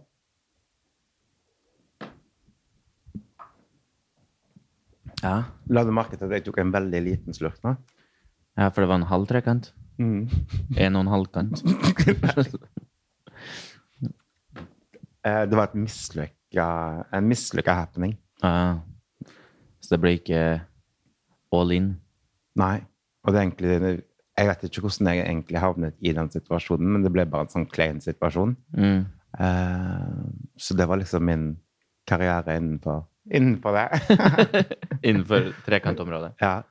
Ja. 5.23 5.35
La 5.71 5.83
du 5.87 5.91
merke 5.95 6.17
til 6.17 6.27
at 6.27 6.39
jeg 6.39 6.47
tok 6.47 6.63
en 6.63 6.73
veldig 6.73 7.03
liten 7.03 7.35
slurk 7.35 7.59
nå? 7.67 7.75
ja, 8.59 8.67
for 8.69 8.83
det 8.83 8.89
var 8.91 8.99
en 9.01 9.09
halv 9.09 9.29
trekant. 9.29 9.71
Mm. 10.01 10.29
En 10.77 10.95
og 10.95 11.01
en 11.05 11.11
halv 11.13 11.27
kant. 11.33 11.63
Eh, 15.25 15.45
Det 15.47 15.55
var 15.55 15.69
et 15.69 15.75
mislykka, 15.79 16.65
en 17.15 17.27
mislykka 17.29 17.73
happening. 17.77 18.17
Ah. 18.43 18.81
Så 19.79 19.93
det 19.95 19.99
ble 20.03 20.11
ikke 20.17 20.41
all 21.55 21.71
in. 21.71 21.93
Nei. 22.59 22.81
Og 23.23 23.31
det 23.31 23.39
er 23.39 23.45
egentlig 23.47 24.03
Jeg 24.35 24.47
vet 24.49 24.63
ikke 24.65 24.81
hvordan 24.81 25.07
jeg 25.13 25.25
egentlig 25.29 25.59
havnet 25.61 25.95
i 26.01 26.11
den 26.17 26.29
situasjonen, 26.33 26.87
men 26.91 27.03
det 27.05 27.11
ble 27.13 27.23
bare 27.29 27.45
en 27.45 27.51
sånn 27.53 27.67
klein 27.69 27.99
situasjon. 28.01 28.55
Mm. 28.75 29.03
Eh, 29.39 30.23
så 30.57 30.73
det 30.75 30.87
var 30.89 30.97
liksom 30.97 31.23
min 31.29 31.43
karriere 32.09 32.55
innenfor, 32.57 33.03
innenfor 33.31 33.77
det. 33.77 33.87
Innenfor 35.07 35.51
trekantområdet. 35.67 36.33
ja. 36.41 36.63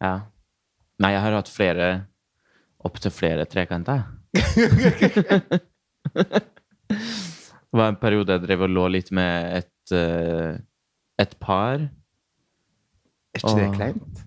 Ja. 0.00 0.14
Nei, 1.00 1.10
jeg 1.12 1.20
har 1.26 1.32
hatt 1.36 1.48
flere 1.52 1.86
Opptil 2.86 3.12
flere 3.14 3.46
trekanter. 3.50 4.04
det 7.66 7.74
var 7.74 7.88
en 7.90 7.98
periode 8.00 8.36
jeg 8.36 8.44
drev 8.44 8.66
og 8.66 8.72
lå 8.72 8.86
litt 8.94 9.10
med 9.16 9.58
et, 9.58 9.94
eh, 9.96 10.60
et 11.22 11.34
par. 11.42 11.88
Er 13.34 13.42
ikke 13.42 13.58
det 13.58 13.68
kleint? 13.74 14.24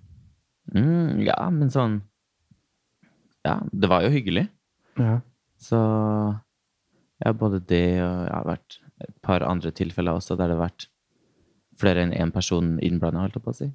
Mm, 0.75 1.23
ja, 1.25 1.39
men 1.49 1.71
sånn 1.73 1.95
Ja, 3.47 3.55
det 3.71 3.89
var 3.89 4.03
jo 4.05 4.11
hyggelig. 4.13 4.45
Ja. 4.99 5.15
Så 5.59 5.79
ja, 7.19 7.33
både 7.33 7.59
det 7.67 7.99
og 8.03 8.25
jeg 8.27 8.35
har 8.35 8.47
vært 8.47 8.79
et 9.07 9.15
par 9.25 9.43
andre 9.47 9.71
tilfeller 9.75 10.19
også 10.19 10.37
der 10.37 10.51
det 10.51 10.57
har 10.57 10.67
vært 10.67 10.89
flere 11.79 12.03
enn 12.03 12.15
én 12.15 12.33
person 12.35 12.75
innblanda, 12.83 13.23
holdt 13.23 13.39
jeg 13.39 13.45
på 13.45 13.53
å 13.53 13.57
si. 13.57 13.69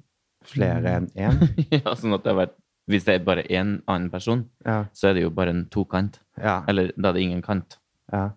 Flere 0.45 0.93
enn 0.99 1.09
én? 1.17 1.41
ja, 1.75 1.95
sånn 1.97 2.15
at 2.15 2.25
det 2.25 2.33
har 2.33 2.41
vært 2.43 2.57
Hvis 2.87 3.05
det 3.07 3.15
er 3.15 3.23
bare 3.25 3.43
én 3.49 3.81
annen 3.89 4.09
person, 4.13 4.43
Ja. 4.65 4.85
så 4.93 5.07
er 5.09 5.13
det 5.17 5.23
jo 5.23 5.29
bare 5.33 5.49
en 5.49 5.65
tokant. 5.73 6.19
Ja. 6.37 6.63
Eller 6.67 6.91
da 6.97 7.09
er 7.09 7.13
det 7.13 7.21
ingen 7.23 7.41
kant. 7.41 7.79
ja. 8.11 8.31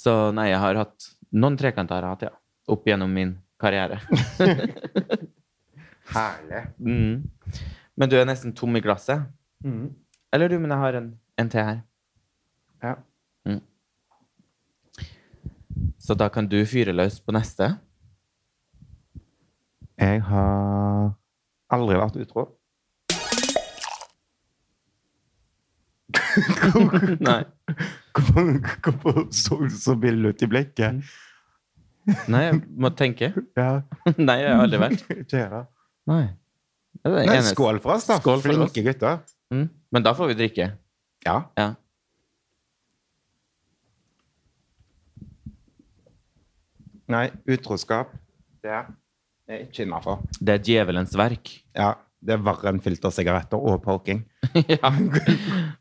Så 0.00 0.32
nei, 0.32 0.46
jeg 0.48 0.58
har 0.58 0.74
hatt 0.80 1.10
noen 1.36 1.56
trekanter 1.60 1.94
har 2.00 2.02
jeg 2.02 2.10
hatt, 2.14 2.22
ja. 2.22 2.30
Opp 2.72 2.86
gjennom 2.88 3.10
min 3.12 3.34
karriere. 3.60 3.98
Herlig. 6.14 6.62
mm. 6.78 7.30
Men 8.00 8.08
du 8.08 8.16
er 8.16 8.24
nesten 8.24 8.54
tom 8.56 8.76
i 8.76 8.80
glasset. 8.80 9.26
Mm. 9.62 9.90
Eller 10.32 10.48
du, 10.48 10.56
men 10.58 10.70
jeg 10.72 10.78
har 10.80 10.96
en, 11.02 11.10
en 11.38 11.50
til 11.52 11.60
her. 11.68 11.82
Ja. 12.82 12.94
Så 16.00 16.14
da 16.16 16.30
kan 16.32 16.48
du 16.48 16.56
fyre 16.66 16.94
løs 16.96 17.20
på 17.20 17.32
neste. 17.36 17.68
Jeg 20.00 20.22
har 20.30 21.12
aldri 21.76 21.98
vært 22.00 22.16
utro. 22.24 22.46
Hvorfor, 28.14 29.26
så 29.34 29.58
du 29.60 29.68
så 29.74 29.94
vill 30.02 30.26
ut 30.30 30.42
i 30.42 30.48
blikket? 30.50 31.02
Nei, 32.30 32.42
jeg 32.48 32.60
må 32.80 32.90
tenke. 32.96 33.28
Ja, 33.58 33.82
Nei, 34.16 34.38
jeg 34.42 34.54
har 34.54 34.62
aldri 34.64 34.80
vært. 34.82 35.02
ikke 35.14 35.36
jeg 35.42 35.50
da. 35.52 35.60
Nei. 36.10 36.22
Det 37.00 37.06
er 37.06 37.14
det 37.14 37.26
Nei, 37.28 37.36
eneste. 37.38 37.54
skål 37.54 37.78
for 37.84 37.94
oss, 37.94 38.06
da. 38.08 38.16
Skål 38.20 38.40
for 38.42 38.50
Flinke 38.56 38.82
gutter. 38.88 39.20
Mm. 39.54 39.66
Men 39.94 40.06
da 40.06 40.12
får 40.16 40.32
vi 40.32 40.38
drikke. 40.40 40.70
Ja. 41.26 41.36
Ja. 41.60 41.68
Nei, 47.10 47.26
utroskap, 47.50 48.12
Det 48.62 48.70
er 48.70 49.64
ikke 49.64 49.82
innafor. 49.82 50.20
Det 50.38 50.52
er 50.54 50.60
djevelens 50.62 51.14
verk. 51.18 51.48
Ja, 51.74 51.94
det 52.22 52.36
er 52.36 52.42
verre 52.44 52.70
enn 52.70 52.78
filtersigaretter 52.84 53.58
og 53.58 53.80
poking. 53.82 54.20
ja. 54.68 54.90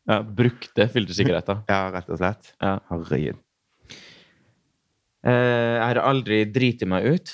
ja. 0.05 0.17
Brukte 0.23 0.87
filtersigaretter. 0.93 1.63
Ja, 1.69 1.81
rett 1.93 2.09
og 2.11 2.19
slett. 2.21 2.53
Ja. 2.61 2.77
Herregud. 2.91 3.39
Eh, 5.27 5.75
jeg 5.75 5.83
har 5.83 5.99
aldri 6.03 6.43
driti 6.47 6.87
meg 6.87 7.07
ut, 7.11 7.33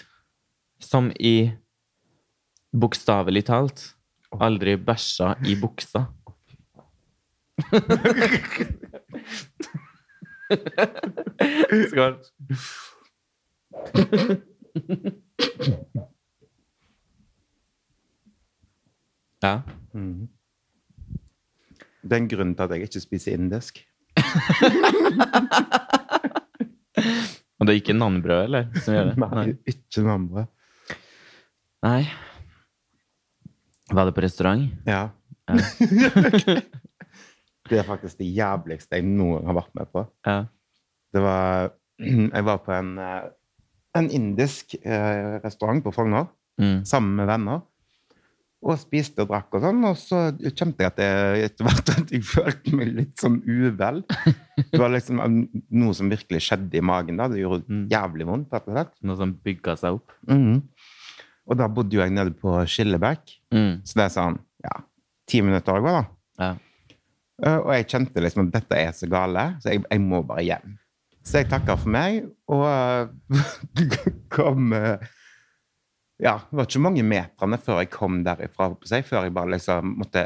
som 0.81 1.11
i 1.19 1.51
bokstavelig 2.75 3.45
talt. 3.49 3.91
Aldri 4.35 4.75
bæsja 4.75 5.35
i 5.47 5.55
buksa. 5.59 6.07
Skål. 11.89 12.17
Ja. 19.43 19.61
Mhm. 19.93 20.34
Det 22.05 22.13
er 22.13 22.21
en 22.21 22.27
grunn 22.29 22.51
til 22.55 22.63
at 22.67 22.71
jeg 22.75 22.85
ikke 22.85 23.01
spiser 23.01 23.33
indisk. 23.39 23.79
Og 27.55 27.67
det 27.67 27.71
er 27.73 27.79
ikke 27.79 27.95
nanbrød, 27.97 28.41
eller? 28.47 28.65
Som 28.83 28.95
gjør 28.95 29.11
det? 29.11 29.15
Nei, 29.21 29.45
ikke 29.71 30.03
nanbrød. 30.05 30.47
Nei. 31.85 32.01
Var 33.95 34.09
det 34.09 34.15
på 34.17 34.23
restaurant? 34.25 34.65
Ja. 34.89 35.03
Ja. 35.45 35.55
det 37.69 37.79
er 37.79 37.85
faktisk 37.87 38.19
det 38.21 38.27
jævligste 38.33 38.97
jeg 38.99 39.05
noen 39.07 39.37
gang 39.39 39.49
har 39.51 39.57
vært 39.59 39.75
med 39.77 39.91
på. 39.93 40.03
Ja. 40.27 40.37
Det 41.15 41.21
var 41.23 41.69
Jeg 42.35 42.43
var 42.49 42.59
på 42.65 42.73
en, 42.75 42.89
eh, 42.99 43.27
en 43.95 44.09
indisk 44.11 44.75
eh, 44.81 45.37
restaurant 45.45 45.83
på 45.85 45.93
Frogner 45.95 46.25
Mm. 46.55 46.85
sammen 46.87 47.17
med 47.19 47.27
venner. 47.27 47.65
Og 48.63 48.77
spiste 48.79 49.21
og 49.21 49.27
drakk 49.29 49.53
og 49.53 49.61
sånn. 49.61 49.81
Og 49.85 49.97
så 49.99 50.19
kjente 50.55 50.81
jeg 50.81 50.91
at 50.93 50.97
jeg 51.03 51.43
etter 51.49 51.65
hvert 51.67 51.89
at 51.91 52.11
jeg 52.15 52.23
følte 52.25 52.71
meg 52.75 52.93
litt 52.95 53.15
sånn 53.21 53.41
uvel. 53.45 54.03
Det 54.57 54.79
var 54.79 54.89
liksom 54.93 55.19
noe 55.69 55.93
som 55.93 56.09
virkelig 56.09 56.41
skjedde 56.47 56.79
i 56.79 56.81
magen. 56.81 57.17
da. 57.17 57.27
Det 57.27 57.41
gjorde 57.43 57.67
Mm. 57.69 57.87
jævlig 57.91 58.25
vondt. 58.25 58.51
rett 58.53 58.67
og 58.67 58.73
slett. 58.73 58.93
Noe 59.03 59.17
som 59.17 59.33
bygga 59.33 59.75
seg 59.77 59.93
opp. 59.99 60.11
Mm. 60.27 60.63
Og 61.47 61.57
da 61.57 61.67
bodde 61.67 61.93
jo 61.93 62.01
jeg 62.01 62.11
nede 62.15 62.31
på 62.33 62.55
Skillebekk. 62.65 63.35
Mm. 63.53 63.81
Så 63.85 63.93
det 63.99 64.05
er 64.07 64.15
sånn 64.15 64.39
ja, 64.63 64.81
ti 65.27 65.41
minutter 65.41 65.73
å 65.77 65.83
gå, 65.83 65.91
da. 65.93 66.05
Ja. 66.39 66.55
Eh, 67.43 67.57
Og 67.59 67.71
jeg 67.75 67.87
kjente 67.87 68.21
liksom 68.23 68.47
at 68.47 68.53
dette 68.63 68.75
er 68.81 68.91
så 68.93 69.07
gale, 69.11 69.57
så 69.61 69.69
jeg, 69.75 69.83
jeg 69.91 70.01
må 70.01 70.23
bare 70.25 70.41
hjem. 70.47 70.77
Så 71.23 71.37
jeg 71.43 71.49
takka 71.49 71.75
for 71.77 71.89
meg, 71.89 72.25
og 72.47 73.09
kom 74.35 74.73
eh, 74.73 74.97
Ja, 76.21 76.39
det 76.47 76.57
var 76.57 76.67
ikke 76.69 76.83
mange 76.83 77.03
meterne 77.03 77.59
før 77.59 77.81
jeg 77.83 77.91
kom 77.93 78.21
derifra, 78.23 78.71
på 78.79 78.87
seg, 78.87 79.05
før 79.07 79.27
jeg 79.27 79.35
bare 79.35 79.55
liksom 79.55 79.97
måtte 79.99 80.25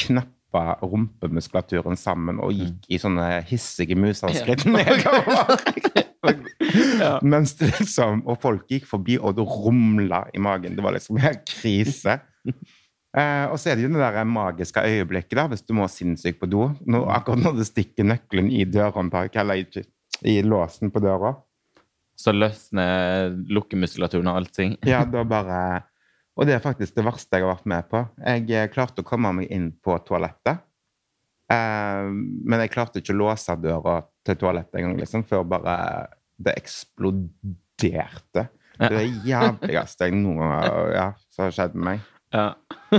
knappe 0.00 0.64
rumpemuskulaturen 0.84 1.98
sammen 1.98 2.38
og 2.44 2.52
gikk 2.54 2.86
i 2.92 3.00
sånne 3.02 3.40
hissige 3.48 3.96
muserskritt 3.98 4.66
nedover. 4.68 5.56
Ja. 6.74 7.18
Mens 7.20 7.52
det 7.58 7.68
liksom, 7.74 8.22
og 8.30 8.38
folk 8.40 8.70
gikk 8.72 8.86
forbi, 8.88 9.18
og 9.20 9.34
det 9.36 9.44
rumla 9.44 10.22
i 10.34 10.40
magen. 10.42 10.72
Det 10.76 10.84
var 10.84 10.96
liksom 10.96 11.20
helt 11.22 11.44
krise. 11.50 12.18
Eh, 13.14 13.44
og 13.46 13.60
så 13.62 13.70
er 13.70 13.76
det 13.78 13.84
jo 13.84 13.92
det 13.94 14.00
der 14.02 14.24
magiske 14.26 14.82
øyeblikket 14.82 15.36
da, 15.38 15.44
hvis 15.46 15.60
du 15.62 15.68
må 15.78 15.84
sinnssykt 15.86 16.40
på 16.40 16.48
do. 16.50 16.64
Nå, 16.90 17.04
akkurat 17.14 17.44
når 17.44 17.60
du 17.60 17.62
stikker 17.68 18.08
nøkkelen 18.10 18.48
i 18.50 18.64
dørhåndtaket, 18.66 19.36
eller 19.44 19.60
i, 19.60 19.84
i 20.32 20.34
låsen 20.42 20.90
på 20.90 20.98
døra. 21.04 21.30
Så 22.18 22.34
løsner 22.34 23.34
lukkemuskulaturen 23.50 24.30
og 24.30 24.42
allting. 24.42 24.78
Ja, 24.88 25.02
da 25.08 25.24
bare 25.26 25.58
Og 26.38 26.48
det 26.48 26.56
er 26.56 26.62
faktisk 26.62 26.96
det 26.96 27.06
verste 27.06 27.38
jeg 27.38 27.46
har 27.46 27.54
vært 27.54 27.68
med 27.70 27.90
på. 27.90 28.02
Jeg 28.24 28.48
eh, 28.50 28.70
klarte 28.72 29.04
å 29.04 29.06
komme 29.06 29.30
meg 29.36 29.52
inn 29.54 29.70
på 29.84 29.96
toalettet. 30.06 30.64
Eh, 31.52 32.08
men 32.10 32.64
jeg 32.64 32.72
klarte 32.74 33.02
ikke 33.02 33.14
å 33.14 33.20
låse 33.20 33.54
døra 33.60 34.00
til 34.26 34.38
toalettet 34.40 34.80
engang, 34.80 34.98
liksom, 35.02 35.26
før 35.28 35.44
bare 35.46 35.76
det 36.42 36.56
eksploderte. 36.58 38.48
Det 38.74 38.88
er 38.88 38.96
det 38.96 39.28
jævligste 39.28 40.08
jeg 40.08 40.16
noen 40.18 40.40
gang 40.42 40.96
ja, 40.96 41.06
som 41.30 41.46
har 41.46 41.54
skjedd 41.54 41.76
med 41.78 41.86
meg. 41.92 42.10
Ja. 42.34 42.48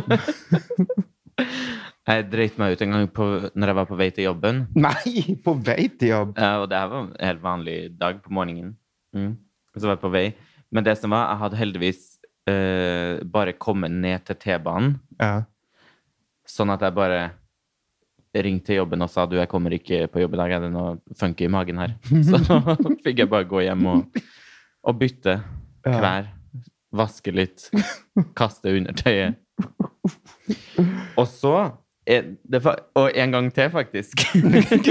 jeg 2.07 2.27
dreit 2.31 2.61
meg 2.61 2.75
ut 2.75 2.83
en 2.85 2.95
gang 2.95 3.09
på, 3.11 3.27
når 3.51 3.71
jeg 3.71 3.77
var 3.81 3.89
på 3.89 3.99
vei 3.99 4.07
til 4.15 4.29
jobben. 4.29 4.63
Nei, 4.79 5.35
på 5.43 5.57
vei 5.59 5.89
til 5.91 6.13
jobb! 6.13 6.39
Ja, 6.39 6.61
og 6.63 6.69
det 6.71 6.79
her 6.79 6.93
var 6.93 7.03
en 7.03 7.11
helt 7.19 7.43
vanlig 7.43 7.77
dag 7.99 8.23
på 8.23 8.31
morgenen. 8.37 8.77
Mm. 9.15 9.33
Så 9.75 9.87
var 9.87 9.95
jeg 9.95 10.03
på 10.03 10.13
vei. 10.13 10.25
Men 10.75 10.85
det 10.87 10.97
som 10.99 11.13
var, 11.13 11.29
jeg 11.31 11.41
hadde 11.43 11.59
heldigvis 11.59 12.03
uh, 12.49 13.23
bare 13.31 13.55
kommet 13.57 13.91
ned 13.95 14.25
til 14.27 14.39
T-banen, 14.43 14.97
Ja. 15.21 15.43
sånn 16.45 16.69
at 16.73 16.83
jeg 16.85 16.93
bare 16.93 17.19
ringte 18.35 18.67
til 18.67 18.81
jobben 18.81 19.01
og 19.01 19.09
sa 19.09 19.23
du, 19.25 19.37
jeg 19.39 19.47
kommer 19.47 19.71
ikke 19.71 20.05
på 20.11 20.19
jobb 20.19 20.33
i 20.35 20.39
dag, 20.41 20.51
er 20.51 20.65
det 20.65 20.71
noe 20.73 20.97
funky 21.17 21.47
i 21.47 21.51
magen 21.51 21.79
her? 21.79 21.95
Så 22.27 22.41
fikk 23.05 23.23
jeg 23.23 23.31
bare 23.31 23.47
gå 23.47 23.63
hjem 23.63 23.85
og, 23.93 24.19
og 24.83 24.99
bytte 24.99 25.37
klær, 25.85 26.27
vaske 26.95 27.31
litt, 27.35 27.69
kaste 28.35 28.73
undertøyet. 28.75 29.39
Og 31.15 31.27
så 31.31 31.55
det, 32.05 32.61
Og 32.95 33.07
en 33.17 33.31
gang 33.33 33.47
til, 33.53 33.69
faktisk. 33.73 34.25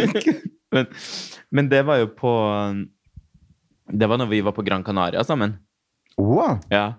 men, 0.75 0.89
men 1.55 1.69
det 1.71 1.85
var 1.87 2.01
jo 2.01 2.09
på 2.17 2.33
Det 3.91 4.09
var 4.09 4.21
når 4.21 4.31
vi 4.31 4.41
var 4.45 4.55
på 4.57 4.65
Gran 4.67 4.85
Canaria 4.85 5.25
sammen. 5.25 5.59
Wow. 6.17 6.61
Ja. 6.71 6.95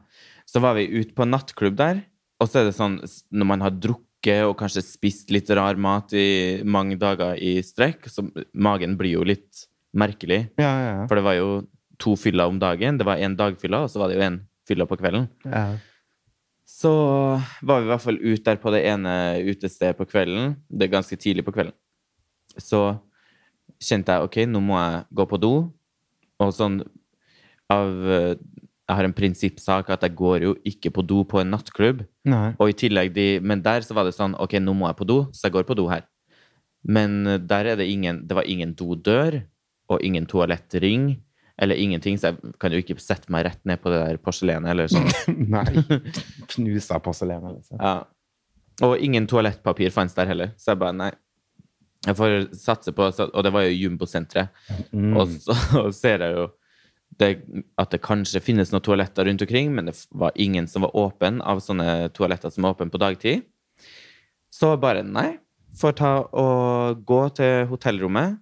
Så 0.45 0.61
var 0.61 0.75
vi 0.77 0.87
ute 0.91 1.15
på 1.17 1.25
nattklubb 1.27 1.77
der, 1.79 2.03
og 2.41 2.49
så 2.51 2.61
er 2.61 2.67
det 2.69 2.75
sånn 2.77 2.99
når 3.33 3.49
man 3.49 3.63
har 3.65 3.73
drukket 3.73 4.45
og 4.45 4.57
kanskje 4.59 4.83
spist 4.85 5.31
litt 5.33 5.49
rar 5.53 5.77
mat 5.81 6.13
i 6.17 6.61
mange 6.65 6.97
dager 7.01 7.37
i 7.37 7.57
strekk, 7.65 8.07
så 8.09 8.25
magen 8.53 8.97
blir 8.99 9.17
jo 9.19 9.25
litt 9.25 9.65
merkelig. 9.95 10.45
Ja, 10.61 10.73
ja, 10.83 10.95
For 11.09 11.17
det 11.17 11.25
var 11.25 11.37
jo 11.39 11.49
to 12.01 12.15
fyller 12.19 12.51
om 12.51 12.59
dagen. 12.59 12.97
Det 12.99 13.07
var 13.07 13.21
én 13.21 13.37
dagfylla, 13.39 13.85
og 13.85 13.91
så 13.91 14.01
var 14.01 14.11
det 14.11 14.17
jo 14.17 14.25
én 14.27 14.39
fylla 14.67 14.87
på 14.89 14.97
kvelden. 15.01 15.29
ja. 15.47 15.67
Så 16.65 16.89
var 17.61 17.79
vi 17.79 17.85
i 17.85 17.89
hvert 17.91 18.01
fall 18.01 18.17
ute 18.17 18.43
der 18.43 18.57
på 18.57 18.71
det 18.73 18.79
ene 18.89 19.11
utestedet 19.45 19.95
på 19.99 20.07
kvelden. 20.09 20.55
Det 20.65 20.87
er 20.87 20.95
ganske 20.95 21.15
tidlig 21.21 21.45
på 21.45 21.53
kvelden. 21.53 21.75
Så 22.57 22.97
kjente 23.77 24.15
jeg 24.15 24.25
ok, 24.25 24.37
nå 24.49 24.61
må 24.65 24.79
jeg 24.79 25.03
gå 25.13 25.27
på 25.29 25.39
do. 25.43 25.51
Og 26.43 26.51
sånn 26.55 26.81
av 27.71 27.89
eh, 28.11 28.35
Jeg 28.85 28.97
har 28.99 29.07
en 29.07 29.15
prinsippsak 29.17 29.87
at 29.89 30.03
jeg 30.05 30.13
går 30.19 30.43
jo 30.45 30.51
ikke 30.67 30.91
på 30.93 31.01
do 31.01 31.23
på 31.25 31.39
en 31.41 31.49
nattklubb. 31.55 32.03
Nei. 32.29 32.51
Og 32.61 32.69
i 32.69 32.77
tillegg 32.77 33.13
de, 33.15 33.39
Men 33.41 33.63
der 33.65 33.85
så 33.85 33.97
var 33.97 34.05
det 34.05 34.13
sånn 34.17 34.35
Ok, 34.37 34.57
nå 34.61 34.75
må 34.77 34.89
jeg 34.91 34.99
på 34.99 35.07
do, 35.09 35.19
så 35.33 35.47
jeg 35.47 35.55
går 35.55 35.65
på 35.69 35.77
do 35.79 35.87
her. 35.89 36.05
Men 36.85 37.25
eh, 37.25 37.41
der 37.41 37.73
er 37.73 37.79
det 37.81 37.89
ingen 37.89 38.25
Det 38.27 38.37
var 38.37 38.45
ingen 38.49 38.75
dodør 38.77 39.41
og 39.89 40.01
ingen 40.01 40.25
toalettring. 40.25 41.21
Eller 41.61 41.77
ingenting, 41.79 42.17
så 42.19 42.33
jeg 42.33 42.55
kan 42.59 42.73
jo 42.73 42.81
ikke 42.81 42.97
sette 42.99 43.29
meg 43.31 43.45
rett 43.47 43.61
ned 43.69 43.79
på 43.79 43.91
det 43.93 43.99
der 44.01 44.17
porselenet. 44.19 44.71
eller 44.73 44.89
sånn. 44.91 45.05
Nei. 45.55 45.63
Knusa 46.51 46.97
porselenet, 46.99 47.59
liksom. 47.59 47.79
Ja. 47.79 48.01
Og 48.83 48.97
ingen 48.99 49.27
toalettpapir 49.29 49.93
fantes 49.93 50.17
der 50.17 50.27
heller. 50.27 50.51
Så 50.59 50.73
jeg 50.73 50.81
bare 50.81 50.97
nei. 50.97 51.11
Jeg 52.05 52.17
får 52.19 52.35
satse 52.57 52.93
på 52.95 53.07
Og 53.09 53.41
det 53.43 53.51
var 53.53 53.65
jo 53.65 53.73
Jumbo-senteret. 53.73 54.53
Mm. 54.91 55.15
Og 55.17 55.33
så 55.41 55.87
ser 56.01 56.25
jeg 56.25 56.37
jo 56.37 56.45
det, 57.19 57.31
at 57.79 57.93
det 57.93 58.03
kanskje 58.03 58.43
finnes 58.43 58.73
noen 58.73 58.83
toaletter 58.83 59.27
rundt 59.29 59.43
omkring, 59.45 59.69
men 59.71 59.87
det 59.87 59.95
var 60.11 60.35
ingen 60.35 60.67
som 60.67 60.83
var 60.83 60.95
åpen 60.99 61.39
av 61.41 61.61
sånne 61.63 62.09
toaletter 62.15 62.51
som 62.51 62.65
er 62.65 62.75
åpne 62.75 62.91
på 62.91 62.99
dagtid. 63.01 63.45
Så 64.51 64.73
bare 64.81 65.03
nei. 65.05 65.37
Får 65.75 65.95
ta 65.99 66.11
og 66.31 67.05
gå 67.07 67.21
til 67.35 67.69
hotellrommet. 67.71 68.41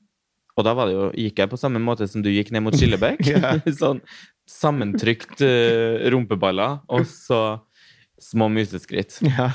Og 0.53 0.65
da 0.67 0.73
var 0.77 0.89
det 0.89 0.93
jo, 0.93 1.05
gikk 1.17 1.41
jeg 1.41 1.49
på 1.49 1.57
samme 1.57 1.81
måte 1.81 2.05
som 2.09 2.21
du 2.21 2.29
gikk 2.29 2.51
ned 2.53 2.65
mot 2.65 2.75
Skillebekk. 2.77 3.23
yeah. 3.31 3.61
sånn 3.73 4.03
sammentrykt 4.49 5.41
uh, 5.41 6.03
rumpeballer, 6.11 6.81
og 6.91 7.07
så 7.09 7.39
små 8.23 8.47
museskritt. 8.51 9.17
Ja. 9.27 9.49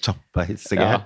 Kjappe, 0.00 0.44
hissige. 0.48 0.84
Ja. 0.84 1.02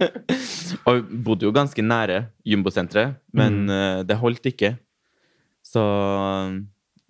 og 0.90 1.08
bodde 1.24 1.46
jo 1.46 1.52
ganske 1.54 1.82
nære 1.84 2.24
jumbosenteret, 2.46 3.16
men 3.32 3.64
men 3.64 3.70
uh, 3.70 4.02
det 4.06 4.16
holdt 4.20 4.46
ikke. 4.50 4.74
Så 5.64 5.82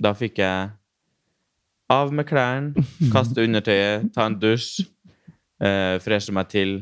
da 0.02 0.12
fikk 0.16 0.38
jeg 0.42 0.70
av 1.90 2.12
med 2.14 2.26
klærne, 2.28 2.84
kaste 3.14 3.44
undertøyet, 3.44 4.10
ta 4.14 4.26
en 4.30 4.38
dusj, 4.40 4.84
uh, 5.62 5.96
freshe 6.04 6.32
meg 6.34 6.48
til, 6.52 6.78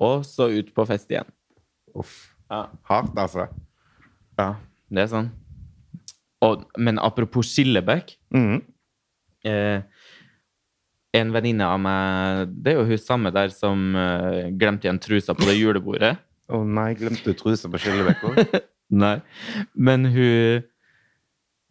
og 0.00 0.24
så 0.26 0.48
ut 0.52 0.72
på 0.74 0.84
fest 0.88 1.10
igjen. 1.12 1.28
Uff. 1.94 2.30
Ja, 2.50 2.66
Hardt, 2.90 3.14
altså. 3.18 3.46
ja 4.38 4.50
det 4.94 5.00
er 5.06 5.08
sånn. 5.10 5.30
Og, 6.44 6.66
men 6.76 6.98
apropos 7.00 7.48
Skillebekk 7.54 8.12
Mm. 8.34 8.58
eh, 9.48 9.80
En 11.14 11.30
venninne 11.34 11.66
av 11.70 11.78
meg 11.82 12.54
Det 12.58 12.72
er 12.72 12.80
jo 12.80 12.86
hun 12.88 13.00
samme 13.00 13.32
der 13.34 13.52
som 13.54 13.94
uh, 13.94 14.50
glemte 14.58 14.88
igjen 14.88 15.02
trusa 15.02 15.36
på 15.36 15.46
det 15.48 15.56
julebordet. 15.58 16.16
Å 16.54 16.60
nei, 16.66 16.90
glemte 16.98 17.30
du 17.30 17.38
trusa 17.38 17.70
på 17.72 17.80
Skillebekka? 17.80 18.60
Nei. 19.04 19.16
Men 19.72 20.08
hun 20.12 20.64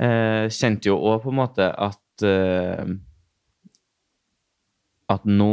uh, 0.02 0.46
kjente 0.50 0.90
jo 0.90 0.98
òg 0.98 1.22
på 1.26 1.34
en 1.34 1.42
måte 1.44 1.68
at 1.70 2.26
uh, 2.26 2.88
at 5.14 5.28
nå 5.28 5.52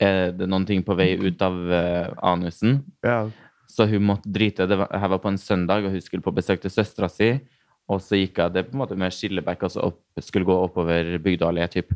er 0.00 0.30
det 0.36 0.46
noen 0.48 0.64
ting 0.68 0.84
på 0.84 0.94
vei 0.96 1.14
ut 1.18 1.40
av 1.42 1.56
anusen. 2.24 2.78
Ja. 3.04 3.26
Så 3.68 3.86
hun 3.90 4.04
måtte 4.06 4.30
drite. 4.32 4.66
Det 4.68 4.76
var, 4.78 4.90
her 4.92 5.10
var 5.12 5.20
på 5.20 5.30
en 5.32 5.40
søndag, 5.40 5.84
og 5.84 5.92
hun 5.92 6.04
skulle 6.04 6.24
på 6.24 6.32
besøk 6.36 6.60
til 6.62 6.72
søstera 6.72 7.08
si. 7.12 7.30
Og 7.90 8.00
så 8.04 8.18
gikk 8.20 8.40
hun 8.40 8.54
det 8.54 8.66
på 8.68 8.76
en 8.76 8.82
måte 8.82 8.98
med 8.98 9.14
skillebekk, 9.14 9.66
altså 9.68 9.86
opp, 9.88 10.00
skulle 10.22 10.48
gå 10.48 10.56
oppover 10.66 11.16
Bygdø 11.22 11.50
typ. 11.72 11.92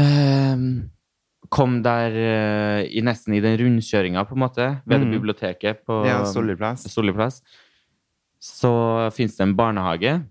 Ehm, 0.00 0.90
kom 1.50 1.80
der 1.82 2.14
eh, 2.14 2.82
i 2.94 3.02
nesten 3.04 3.34
i 3.36 3.40
den 3.44 3.56
rundkjøringa, 3.60 4.22
på 4.28 4.36
en 4.36 4.42
måte, 4.44 4.66
ved 4.86 5.00
det 5.02 5.08
Mm. 5.08 5.14
biblioteket 5.18 5.84
på 5.86 6.04
ja 6.06 6.20
Solid 6.24 6.58
plass. 6.60 6.84
Solli 6.92 7.12
plass. 7.12 7.40
Så 8.40 8.70
fins 9.12 9.36
det 9.36 9.44
en 9.48 9.56
barnehage. 9.58 10.22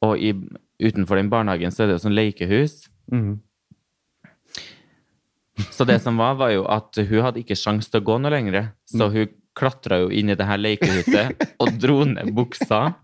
Og 0.00 0.16
i, 0.22 0.30
utenfor 0.80 1.16
den 1.18 1.28
barnehagen 1.28 1.70
så 1.74 1.82
er 1.82 1.90
det 1.90 1.98
jo 1.98 2.04
sånn 2.06 2.14
lekehus. 2.16 2.88
Mm. 3.12 3.40
Så 5.74 5.84
det 5.88 5.98
som 6.04 6.16
var, 6.16 6.36
var 6.38 6.52
jo 6.54 6.62
at 6.70 6.94
hun 7.08 7.22
hadde 7.24 7.40
ikke 7.42 7.56
sjans 7.58 7.88
til 7.90 8.00
å 8.00 8.04
gå 8.06 8.18
noe 8.22 8.30
lenger. 8.30 8.70
Så 8.86 9.08
hun 9.10 9.28
klatra 9.58 9.98
jo 10.04 10.08
inn 10.14 10.30
i 10.30 10.36
det 10.38 10.46
her 10.46 10.60
lekehuset 10.60 11.34
og 11.58 11.72
dro 11.82 12.04
ned 12.06 12.30
buksa 12.36 12.94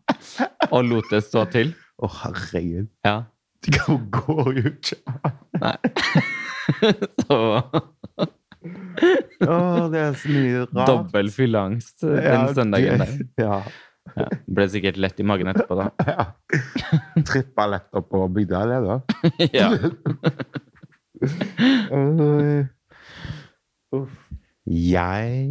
og 0.71 0.85
lot 0.87 1.11
det 1.11 1.25
stå 1.27 1.43
til. 1.51 1.73
Å, 1.99 2.07
herregud. 2.23 2.87
Ja. 3.05 3.25
Hun 3.87 4.03
går 4.13 4.49
jo 4.59 4.65
ikke 4.71 4.97
Nei. 5.61 5.77
Så 7.25 7.39
Å, 9.45 9.57
det 9.93 10.01
er 10.01 10.15
så 10.17 10.29
mye 10.33 10.61
rart. 10.65 10.87
dobbel 10.89 11.29
fylleangst 11.35 12.01
den 12.05 12.23
Ja, 12.25 12.47
søndagen 12.57 13.03
der. 13.03 13.11
det- 13.19 13.29
Ja. 13.45 13.59
Ja. 14.21 14.27
Ble 14.53 14.67
sikkert 14.69 14.99
lett 15.01 15.21
i 15.21 15.25
magen 15.27 15.49
etterpå, 15.49 15.77
da. 15.81 15.87
ja. 16.13 16.25
Trippa 17.25 17.65
lett 17.73 17.89
opp 17.97 18.11
på 18.13 18.21
bygda, 18.37 18.61
eller 18.67 18.81
da? 18.85 18.97
Ja. 19.57 19.71
Jeg 24.65 25.49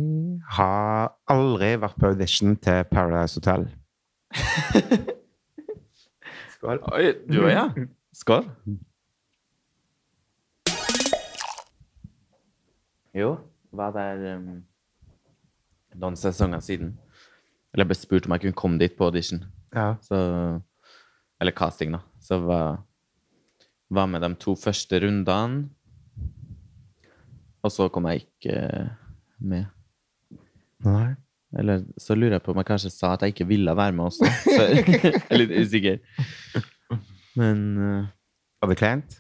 har 0.58 1.12
aldri 1.30 1.72
vært 1.82 1.98
på 2.02 2.10
audition 2.14 2.56
til 2.62 2.84
Paradise 2.90 3.38
Hotel. 3.38 3.68
Skål. 6.56 6.80
Oi, 6.94 7.12
du 7.30 7.38
òg, 7.44 7.52
ja? 7.54 7.66
Skål. 8.14 8.46
Jo, 13.14 13.38
var 13.74 13.94
der 13.94 14.38
um, 14.38 14.62
noen 15.98 16.18
sesonger 16.18 16.62
siden. 16.62 16.94
Eller 17.74 17.86
jeg 17.86 17.92
ble 17.92 17.98
spurt 17.98 18.28
om 18.28 18.36
jeg 18.36 18.46
kunne 18.46 18.60
komme 18.62 18.82
dit 18.82 18.94
på 18.98 19.08
audition. 19.10 19.42
Ja. 19.74 19.96
Så, 20.06 20.18
eller 21.42 21.58
casting, 21.58 21.96
da. 21.98 22.04
Så 22.22 22.38
var, 22.46 22.84
var 23.90 24.10
med 24.10 24.22
de 24.22 24.34
to 24.42 24.54
første 24.58 25.02
rundene. 25.02 25.70
Og 27.64 27.72
så 27.72 27.88
kom 27.90 28.06
jeg 28.12 28.26
ikke 28.26 28.54
eh, 28.60 28.90
med. 29.40 29.66
Nei. 30.86 31.16
Eller 31.58 31.86
så 32.02 32.18
lurer 32.18 32.38
jeg 32.38 32.44
på 32.46 32.54
om 32.54 32.60
jeg 32.62 32.68
kanskje 32.68 32.92
sa 32.92 33.14
at 33.14 33.24
jeg 33.24 33.34
ikke 33.34 33.48
ville 33.50 33.76
være 33.78 33.96
med 33.96 34.10
også. 34.10 34.30
Så 34.44 34.62
jeg 34.70 35.14
er 35.30 35.40
litt 35.40 35.54
usikker. 35.54 36.02
Men 37.40 37.62
uh, 37.78 38.08
Var 38.62 38.74
det 38.74 38.80
kleint? 38.80 39.20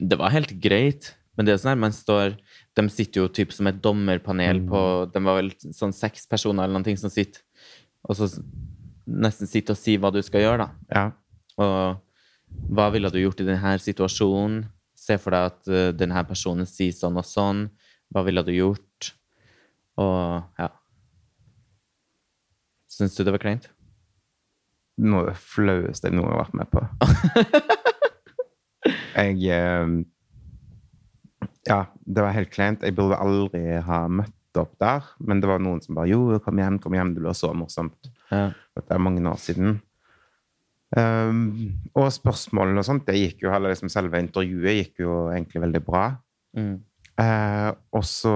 det 0.00 0.16
var 0.16 0.32
helt 0.32 0.54
greit. 0.62 1.14
Men 1.36 1.46
det 1.46 1.52
er 1.52 1.60
sånn 1.60 1.74
her, 1.74 1.80
man 1.80 1.94
står 1.94 2.34
De 2.76 2.84
sitter 2.92 3.22
jo 3.22 3.30
typ 3.32 3.52
som 3.52 3.68
et 3.70 3.78
dommerpanel 3.80 4.62
på 4.68 4.80
De 5.12 5.22
var 5.24 5.38
vel 5.38 5.52
sånn 5.76 5.92
seks 5.94 6.26
personer 6.28 6.66
eller 6.66 6.82
noe 6.82 6.96
som 7.00 7.12
sitter 7.12 7.44
og 8.08 8.16
så 8.16 8.28
nesten 9.04 9.48
sitter 9.50 9.74
og 9.74 9.80
sier 9.80 10.00
hva 10.00 10.08
du 10.14 10.20
skal 10.24 10.44
gjøre, 10.44 10.64
da. 10.64 10.68
Ja. 10.88 11.02
Og 11.60 12.70
hva 12.72 12.86
ville 12.94 13.10
du 13.12 13.18
gjort 13.20 13.42
i 13.42 13.48
denne 13.48 13.74
situasjonen? 13.82 14.62
Se 14.96 15.16
for 15.20 15.34
deg 15.34 15.50
at 15.50 15.68
uh, 15.68 15.90
denne 15.96 16.22
personen 16.28 16.68
sier 16.68 16.94
sånn 16.96 17.18
og 17.20 17.26
sånn. 17.28 17.66
Hva 18.12 18.24
ville 18.26 18.44
du 18.46 18.52
gjort? 18.54 19.10
Og 20.00 20.60
ja. 20.60 20.70
Syns 22.90 23.16
du 23.16 23.24
det 23.24 23.34
var 23.36 23.42
kleint? 23.42 23.68
Noe 25.00 25.22
av 25.22 25.30
det 25.30 25.38
flaueste 25.40 26.10
jeg 26.10 26.16
noen 26.18 26.32
har 26.32 26.42
vært 26.44 26.58
med 26.60 26.70
på. 26.72 26.84
Jeg 29.20 29.36
eh, 29.52 29.94
Ja, 31.68 31.80
det 31.92 32.24
var 32.24 32.36
helt 32.36 32.52
kleint. 32.54 32.84
Jeg 32.84 32.96
burde 32.96 33.18
aldri 33.20 33.62
ha 33.84 34.04
møtt 34.08 34.60
opp 34.60 34.72
der. 34.80 35.06
Men 35.20 35.42
det 35.42 35.50
var 35.50 35.62
noen 35.62 35.82
som 35.84 35.98
bare 35.98 36.10
Jo, 36.10 36.24
kom 36.44 36.60
hjem, 36.60 36.80
kom 36.82 36.96
hjem. 36.96 37.14
Det 37.14 37.22
blir 37.24 37.36
så 37.36 37.52
morsomt. 37.56 38.10
Ja. 38.30 38.50
Dette 38.76 38.96
er 38.96 39.02
mange 39.02 39.24
år 39.28 39.40
siden. 39.40 39.80
Um, 40.90 41.42
og 41.94 42.08
spørsmålene 42.10 42.82
og 42.82 42.86
sånt, 42.88 43.04
det 43.06 43.14
gikk 43.14 43.44
jo 43.44 43.52
heller 43.52 43.70
liksom 43.70 43.92
selve 43.92 44.18
intervjuet 44.18 44.80
gikk 44.80 45.04
jo 45.04 45.18
egentlig 45.30 45.62
veldig 45.62 45.82
bra. 45.86 46.06
Mm. 46.58 46.80
Eh, 47.20 47.70
og 47.92 48.04
så 48.06 48.32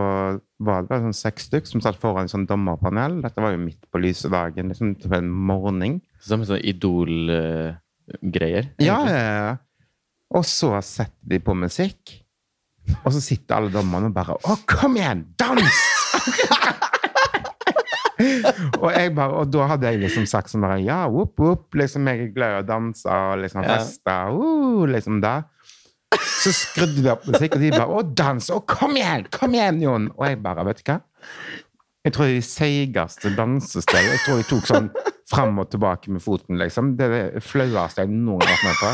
var 0.64 0.82
det 0.82 0.90
bare 0.90 1.04
sånn 1.06 1.16
seks 1.16 1.48
stykk 1.48 1.68
som 1.70 1.82
satt 1.84 1.98
foran 2.00 2.26
en 2.26 2.32
sånn 2.32 2.48
dommerpanel. 2.48 3.20
Dette 3.24 3.42
var 3.42 3.54
jo 3.54 3.62
midt 3.62 3.86
på 3.90 4.00
lyse 4.02 4.28
dagen, 4.32 4.70
liksom 4.72 4.94
en 5.08 5.30
morgen. 5.30 6.00
Som 6.24 6.44
sånn 6.48 6.62
idol-greier. 6.64 8.64
Ja, 8.80 8.98
ja, 9.08 9.20
ja. 9.20 9.56
Og 10.34 10.44
så 10.48 10.72
setter 10.82 11.34
de 11.34 11.38
på 11.44 11.54
musikk, 11.56 12.24
og 13.02 13.12
så 13.14 13.20
sitter 13.22 13.58
alle 13.58 13.72
dommerne 13.72 14.10
og 14.10 14.16
bare 14.16 14.36
Å, 14.36 14.56
kom 14.68 14.96
igjen! 14.98 15.24
Dans! 15.40 15.74
og, 18.82 18.90
bare, 19.16 19.30
og 19.30 19.48
da 19.52 19.68
hadde 19.72 19.90
jeg 19.90 20.02
liksom 20.02 20.26
sagt 20.30 20.52
sånn 20.52 20.64
bare 20.64 20.80
Ja, 20.84 21.04
whoop, 21.10 21.34
whoop. 21.40 21.66
Liksom, 21.78 22.06
jeg 22.10 22.26
er 22.26 22.34
glad 22.34 22.56
i 22.56 22.62
å 22.62 22.68
danse 22.68 23.08
og 23.08 23.42
liksom 23.44 23.66
feste. 23.68 24.18
Uh, 24.34 24.84
liksom 24.90 25.20
da. 25.24 25.34
Så 26.14 26.52
skrudde 26.54 27.02
de 27.02 27.10
opp 27.10 27.24
musikk, 27.26 27.56
og 27.56 27.64
de 27.64 27.72
bare 27.74 27.90
Å, 27.90 28.04
dans! 28.16 28.50
Å, 28.54 28.60
kom 28.68 28.96
igjen! 29.00 29.26
Kom 29.34 29.56
igjen, 29.56 29.82
Jon! 29.84 30.10
Og 30.16 30.26
jeg 30.28 30.40
bare, 30.44 30.66
vet 30.68 30.82
du 30.82 30.90
hva? 30.90 31.00
Jeg 32.04 32.12
tror 32.12 32.28
de 32.28 32.40
seigeste 32.44 33.30
dansesteg 33.36 34.04
Jeg 34.10 34.20
tror 34.26 34.36
jeg 34.40 34.48
tok 34.50 34.66
sånn 34.68 34.88
fram 35.30 35.56
og 35.62 35.70
tilbake 35.72 36.12
med 36.12 36.20
foten, 36.20 36.58
liksom. 36.60 36.92
Det 36.98 37.06
er 37.06 37.12
det 37.32 37.42
flaueste 37.42 38.04
jeg 38.04 38.10
noen 38.12 38.42
har 38.44 38.48
vært 38.52 38.64
med 38.68 38.76
på. 38.82 38.90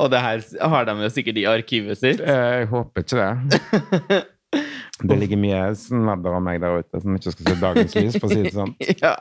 Og 0.00 0.06
det 0.12 0.20
her 0.22 0.44
har 0.72 0.86
de 0.88 0.94
jo 1.02 1.10
sikkert 1.12 1.40
i 1.42 1.46
arkivet 1.50 1.98
sitt. 2.00 2.22
Jeg 2.22 2.68
håper 2.70 3.02
ikke 3.02 3.18
det. 3.18 3.32
Det 5.00 5.16
ligger 5.16 5.38
mye 5.40 5.60
snadder 5.78 6.36
om 6.38 6.44
meg 6.46 6.60
der 6.62 6.80
ute 6.82 7.00
som 7.02 7.14
ikke 7.16 7.32
skal 7.34 7.46
se 7.50 7.54
dagens 7.60 7.94
lys, 7.98 8.16
for 8.20 8.26
å 8.28 8.34
si 8.34 8.42
det 8.46 8.54
sånn. 8.54 8.74
Ja. 9.04 9.14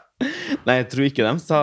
Nei, 0.67 0.75
jeg 0.81 0.87
tror 0.93 1.05
ikke 1.07 1.25
de 1.25 1.33
sa 1.43 1.59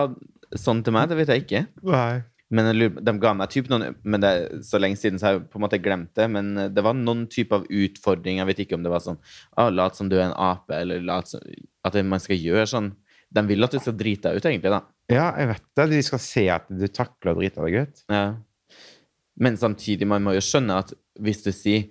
sånn 0.57 0.83
til 0.85 0.95
meg, 0.95 1.07
det 1.11 1.17
vet 1.19 1.31
jeg 1.33 1.45
ikke. 1.45 1.61
Nei. 1.87 2.15
Men 2.53 2.69
de 3.03 3.13
ga 3.19 3.33
meg 3.35 3.49
typ 3.51 3.67
noen 3.67 3.97
Men 4.07 4.23
det 4.23 4.29
er 4.31 4.61
så 4.63 4.79
lenge 4.79 4.95
siden, 4.95 5.19
så 5.19 5.25
har 5.27 5.33
jeg 5.35 5.49
på 5.51 5.59
en 5.59 5.65
måte 5.65 5.81
glemt 5.83 6.13
det. 6.15 6.29
Men 6.31 6.53
det 6.71 6.83
var 6.85 6.95
noen 6.95 7.25
type 7.31 7.55
av 7.55 7.65
utfordring. 7.67 8.39
Jeg 8.39 8.49
vet 8.51 8.61
ikke 8.63 8.77
om 8.79 8.85
det 8.85 8.93
var 8.93 9.03
sånn 9.03 9.19
ah, 9.59 9.67
Lat 9.73 9.99
som 9.99 10.07
du 10.07 10.15
er 10.15 10.29
en 10.29 10.37
ape, 10.37 10.77
eller 10.77 11.03
lat 11.03 11.33
som 11.33 11.43
At 11.87 11.97
man 12.07 12.23
skal 12.23 12.39
gjøre 12.39 12.69
sånn. 12.71 12.93
De 13.35 13.43
vil 13.49 13.67
at 13.67 13.75
du 13.75 13.81
skal 13.83 13.97
drite 13.99 14.31
deg 14.31 14.39
ut, 14.39 14.47
egentlig, 14.47 14.71
da. 14.71 14.81
Ja, 15.11 15.27
jeg 15.35 15.51
vet 15.51 15.65
det. 15.75 15.87
De 15.91 16.03
skal 16.07 16.23
se 16.23 16.45
at 16.51 16.69
du 16.71 16.87
takler 16.87 17.33
å 17.33 17.39
drite 17.41 17.65
deg 17.65 17.81
ut. 17.83 18.03
Ja. 18.11 18.27
Men 19.37 19.59
samtidig, 19.59 20.07
man 20.09 20.23
må 20.25 20.33
jo 20.37 20.43
skjønne 20.43 20.79
at 20.81 20.95
hvis 21.21 21.43
du 21.45 21.51
sier 21.51 21.89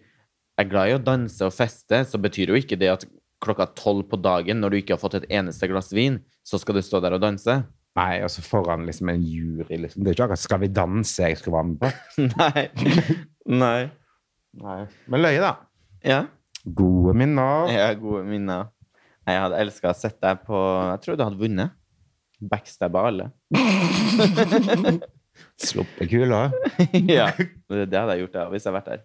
jeg 0.57 0.65
er 0.65 0.71
glad 0.73 0.89
i 0.89 0.97
å 0.97 1.01
danse 1.05 1.45
og 1.45 1.53
feste, 1.53 1.99
så 2.09 2.17
betyr 2.17 2.49
jo 2.49 2.57
ikke 2.57 2.79
det 2.81 2.89
at 2.89 3.03
klokka 3.45 3.67
tolv 3.77 4.07
på 4.09 4.17
dagen, 4.25 4.63
når 4.63 4.73
du 4.73 4.77
ikke 4.79 4.95
har 4.95 5.03
fått 5.03 5.19
et 5.19 5.27
eneste 5.37 5.69
glass 5.69 5.93
vin, 5.93 6.17
så 6.41 6.57
skal 6.57 6.79
du 6.79 6.83
stå 6.85 7.03
der 7.05 7.19
og 7.19 7.21
danse. 7.21 7.59
Nei, 7.97 8.21
altså 8.21 8.43
foran 8.45 8.85
liksom 8.87 9.09
en 9.09 9.23
jury, 9.25 9.79
liksom. 9.81 10.05
Det 10.05 10.11
er 10.11 10.17
ikke 10.17 10.27
akkurat 10.27 10.43
'Skal 10.43 10.61
vi 10.61 10.69
danse' 10.69 11.29
jeg 11.29 11.39
skal 11.39 11.53
være 11.53 11.65
med 11.65 11.79
på. 11.81 11.89
Nei. 12.37 12.69
Nei. 13.47 13.91
Nei. 14.63 14.81
Men 15.09 15.23
løye, 15.23 15.41
da. 15.41 15.55
Ja. 16.05 16.21
Gode 16.77 17.15
minner. 17.15 17.71
Ja, 17.73 17.93
gode 17.95 18.25
minner. 18.29 18.73
Jeg 19.27 19.43
hadde 19.43 19.59
elska 19.59 19.91
å 19.91 19.97
sett 19.97 20.21
deg 20.23 20.45
på 20.47 20.55
Jeg 20.93 21.03
tror 21.03 21.17
du 21.17 21.25
hadde 21.25 21.41
vunnet. 21.41 21.75
Backstabba 22.41 23.07
alle. 23.09 23.31
Sluppet 25.67 26.11
kula. 26.11 26.51
ja. 27.19 27.31
Det 27.37 27.87
det 27.91 27.99
hadde 27.99 28.17
jeg 28.17 28.27
gjort 28.27 28.37
da, 28.37 28.47
hvis 28.53 28.65
jeg 28.67 28.73
hadde 28.73 28.79
vært 28.79 28.91
der. 28.93 29.05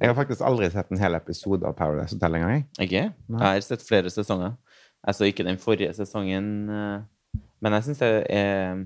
Jeg 0.00 0.08
har 0.08 0.16
faktisk 0.16 0.44
aldri 0.48 0.68
sett 0.72 0.92
en 0.92 1.00
hel 1.00 1.16
episode 1.18 1.66
av 1.68 1.76
Paradise 1.76 2.16
Hotel 2.16 2.38
engang. 2.38 2.64
Okay. 2.80 3.10
Jeg 3.12 3.40
har 3.42 3.60
sett 3.64 3.84
flere 3.84 4.12
sesonger. 4.12 4.56
Jeg 5.06 5.16
så 5.16 5.28
ikke 5.28 5.44
den 5.44 5.60
forrige 5.60 5.92
sesongen, 5.96 6.46
eh, 6.72 7.00
men 7.60 7.72
jeg 7.76 7.84
syns 7.88 7.98
det 8.02 8.10
er 8.32 8.84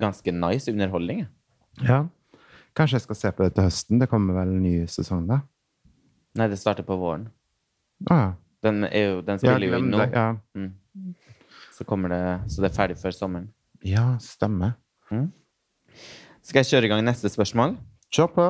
ganske 0.00 0.32
nice 0.36 0.70
underholdning. 0.72 1.24
Ja. 1.86 2.02
Kanskje 2.76 2.98
jeg 2.98 3.04
skal 3.06 3.16
se 3.20 3.30
på 3.36 3.44
det 3.46 3.54
til 3.56 3.66
høsten. 3.68 4.00
Det 4.00 4.08
kommer 4.10 4.36
vel 4.36 4.54
en 4.56 4.62
ny 4.64 4.74
sesong 4.88 5.26
da? 5.28 5.40
Nei, 6.40 6.46
det 6.48 6.58
starter 6.60 6.84
på 6.88 6.96
våren. 7.00 7.26
Ah, 8.10 8.22
ja. 8.22 8.30
Den, 8.62 8.84
jo, 8.86 9.20
den 9.26 9.38
Ja, 9.40 9.42
spiller 9.42 9.66
jo 9.72 9.78
inn 9.80 9.88
nå. 9.90 9.98
Ja. 10.12 10.26
Mm. 10.54 11.14
Så 11.74 11.84
kommer 11.88 12.12
det 12.12 12.20
Så 12.52 12.62
det 12.62 12.70
er 12.70 12.76
ferdig 12.76 12.96
før 13.00 13.10
sommeren. 13.16 13.48
ja, 13.82 14.16
stemmer. 14.22 14.76
Skal 16.42 16.62
jeg 16.62 16.70
kjøre 16.70 16.86
i 16.86 16.90
gang 16.92 17.02
neste 17.04 17.28
spørsmål? 17.30 17.76
Kjør 18.14 18.30
på. 18.36 18.46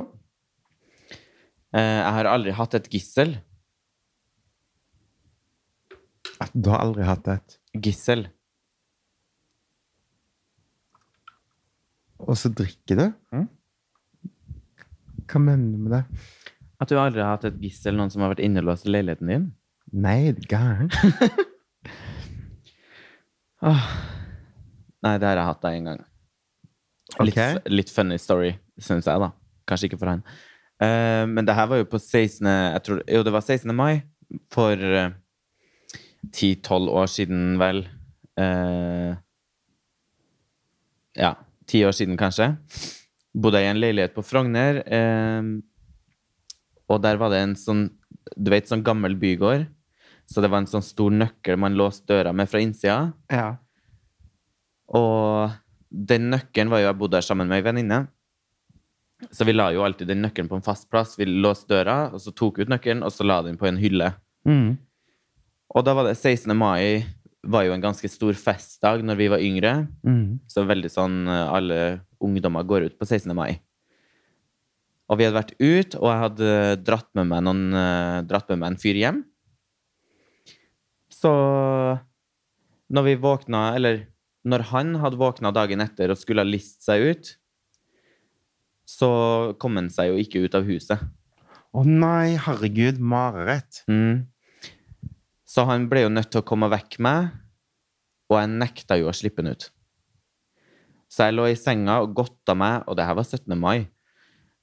Eh, 1.73 1.81
jeg 2.03 2.13
har 2.19 2.29
aldri 2.31 2.53
hatt 2.55 2.75
et 2.79 2.89
gissel. 2.93 3.35
Du 6.55 6.71
har 6.73 6.83
aldri 6.83 7.05
hatt 7.07 7.29
et 7.33 7.59
Gissel. 7.83 8.27
Og 12.27 12.39
så 12.39 12.51
drikker 12.53 12.99
du? 12.99 13.05
Mm. 13.35 13.49
Hva 15.31 15.43
mener 15.43 15.73
du 15.73 15.83
med 15.83 15.95
det? 15.97 16.03
At 16.83 16.91
du 16.91 16.97
aldri 16.99 17.23
har 17.23 17.37
hatt 17.37 17.47
et 17.49 17.61
gissel, 17.63 17.97
noen 17.99 18.11
som 18.11 18.25
har 18.25 18.33
vært 18.33 18.43
innelåst 18.45 18.89
i 18.89 18.93
leiligheten 18.93 19.31
din? 19.31 19.51
Nei, 19.93 20.33
det 20.35 20.49
gæren. 20.51 20.91
oh. 23.69 23.87
Nei, 25.03 25.17
det 25.19 25.29
har 25.29 25.39
jeg 25.39 25.49
hatt 25.51 25.63
da 25.63 25.73
en 25.75 25.91
gang. 25.91 26.03
Litt, 27.21 27.37
okay. 27.37 27.59
litt 27.71 27.91
funny 27.93 28.19
story, 28.21 28.55
syns 28.81 29.09
jeg, 29.11 29.21
da. 29.23 29.33
Kanskje 29.69 29.91
ikke 29.91 30.01
for 30.01 30.13
han. 30.15 30.25
Uh, 30.83 31.25
men 31.31 31.47
det 31.47 31.55
her 31.59 31.69
var 31.71 31.83
jo 31.83 31.91
på 31.91 32.01
16. 32.01 32.49
Jeg 32.49 32.85
tror, 32.87 33.03
jo, 33.07 33.25
det 33.27 33.35
var 33.35 33.45
16. 33.45 33.75
mai 33.77 34.03
for 34.51 34.81
eh, 34.81 35.13
10-12 36.33 36.89
år 36.89 37.11
siden, 37.13 37.43
vel. 37.61 37.83
Uh, 38.41 39.13
ja, 41.19 41.35
ti 41.73 41.83
år 41.89 41.97
siden, 41.97 42.19
kanskje. 42.21 42.53
Bodde 43.33 43.61
jeg 43.63 43.71
i 43.71 43.73
en 43.73 43.81
leilighet 43.81 44.15
på 44.17 44.25
Frogner, 44.27 44.83
eh, 44.85 45.43
og 46.93 47.01
der 47.01 47.21
var 47.21 47.33
det 47.33 47.43
en 47.43 47.59
sånn 47.59 47.91
Du 48.37 48.53
vet, 48.53 48.69
sånn 48.69 48.85
gammel 48.85 49.17
bygård. 49.19 49.67
Så 50.31 50.41
det 50.41 50.49
var 50.49 50.63
en 50.63 50.71
sånn 50.71 50.85
stor 50.85 51.11
nøkkel 51.11 51.59
man 51.61 51.75
låste 51.77 52.07
døra 52.09 52.31
med 52.33 52.49
fra 52.49 52.61
innsida. 52.63 53.13
Ja. 53.29 53.59
Og 54.89 55.51
den 55.91 56.31
nøkkelen 56.33 56.71
var 56.73 56.81
jo 56.81 56.87
jeg 56.89 56.99
bodde 57.01 57.19
der 57.19 57.27
sammen 57.27 57.51
med 57.51 57.61
ei 57.61 57.67
venninne. 57.67 57.99
Så 59.31 59.45
vi 59.45 59.55
la 59.55 59.69
jo 59.75 59.85
alltid 59.85 60.09
den 60.09 60.23
nøkkelen 60.25 60.49
på 60.49 60.59
en 60.59 60.65
fast 60.65 60.89
plass. 60.91 61.17
Vi 61.19 61.27
låste 61.29 61.75
døra, 61.75 62.13
og 62.15 62.23
så 62.23 62.33
tok 62.35 62.63
ut 62.63 62.73
nøkkelen, 62.73 63.05
og 63.05 63.13
så 63.15 63.27
la 63.27 63.43
den 63.45 63.59
på 63.61 63.69
en 63.69 63.81
hylle. 63.83 64.13
Mm. 64.49 64.79
Og 65.73 65.85
da 65.85 65.95
var 65.99 66.09
det 66.09 66.17
16. 66.17 66.55
mai 66.57 67.05
var 67.43 67.67
jo 67.67 67.75
en 67.75 67.83
ganske 67.83 68.09
stor 68.11 68.37
festdag 68.39 69.03
når 69.07 69.19
vi 69.19 69.29
var 69.33 69.43
yngre. 69.43 69.73
Mm. 70.07 70.39
Så 70.51 70.65
veldig 70.67 70.91
sånn 70.93 71.27
eh, 71.27 71.51
alle 71.51 71.79
ungdommer 72.23 72.67
går 72.67 72.89
ut 72.89 72.99
på 72.99 73.09
16. 73.09 73.35
mai. 73.37 73.59
Og 75.11 75.19
vi 75.19 75.27
hadde 75.27 75.37
vært 75.37 75.57
ut, 75.59 75.97
og 75.99 76.07
jeg 76.09 76.23
hadde 76.23 76.53
dratt 76.87 77.11
med 77.19 77.29
meg, 77.29 77.43
noen, 77.45 77.67
eh, 77.77 78.21
dratt 78.31 78.49
med 78.53 78.63
meg 78.63 78.73
en 78.73 78.81
fyr 78.81 79.01
hjem. 79.01 79.21
Så 81.13 81.33
når 82.93 83.09
vi 83.09 83.21
våkna, 83.21 83.73
eller 83.77 84.07
når 84.49 84.67
han 84.73 84.97
hadde 85.03 85.21
våkna 85.21 85.53
dagen 85.55 85.83
etter 85.85 86.13
og 86.13 86.19
skulle 86.21 86.43
ha 86.43 86.49
list 86.49 86.83
seg 86.87 87.11
ut, 87.13 87.35
så 88.89 89.11
kom 89.63 89.79
han 89.79 89.91
seg 89.93 90.11
jo 90.11 90.23
ikke 90.23 90.43
ut 90.47 90.57
av 90.59 90.67
huset. 90.67 91.03
Å 91.73 91.85
nei, 91.87 92.35
herregud, 92.37 92.99
mareritt. 93.01 93.83
Mm. 93.89 94.27
Så 95.53 95.67
han 95.69 95.85
ble 95.91 96.07
jo 96.07 96.13
nødt 96.13 96.31
til 96.33 96.41
å 96.41 96.49
komme 96.49 96.71
vekk 96.73 96.97
meg, 97.05 97.33
og 98.33 98.39
jeg 98.39 98.53
nekta 98.55 98.97
jo 98.97 99.11
å 99.11 99.17
slippe 99.17 99.43
han 99.43 99.53
ut. 99.53 99.67
Så 101.13 101.27
jeg 101.29 101.37
lå 101.37 101.51
i 101.51 101.59
senga 101.61 101.99
og 102.01 102.15
godta 102.17 102.55
meg, 102.57 102.87
og 102.89 102.97
det 102.97 103.05
her 103.05 103.19
var 103.19 103.27
17. 103.29 103.53
mai. 103.61 103.85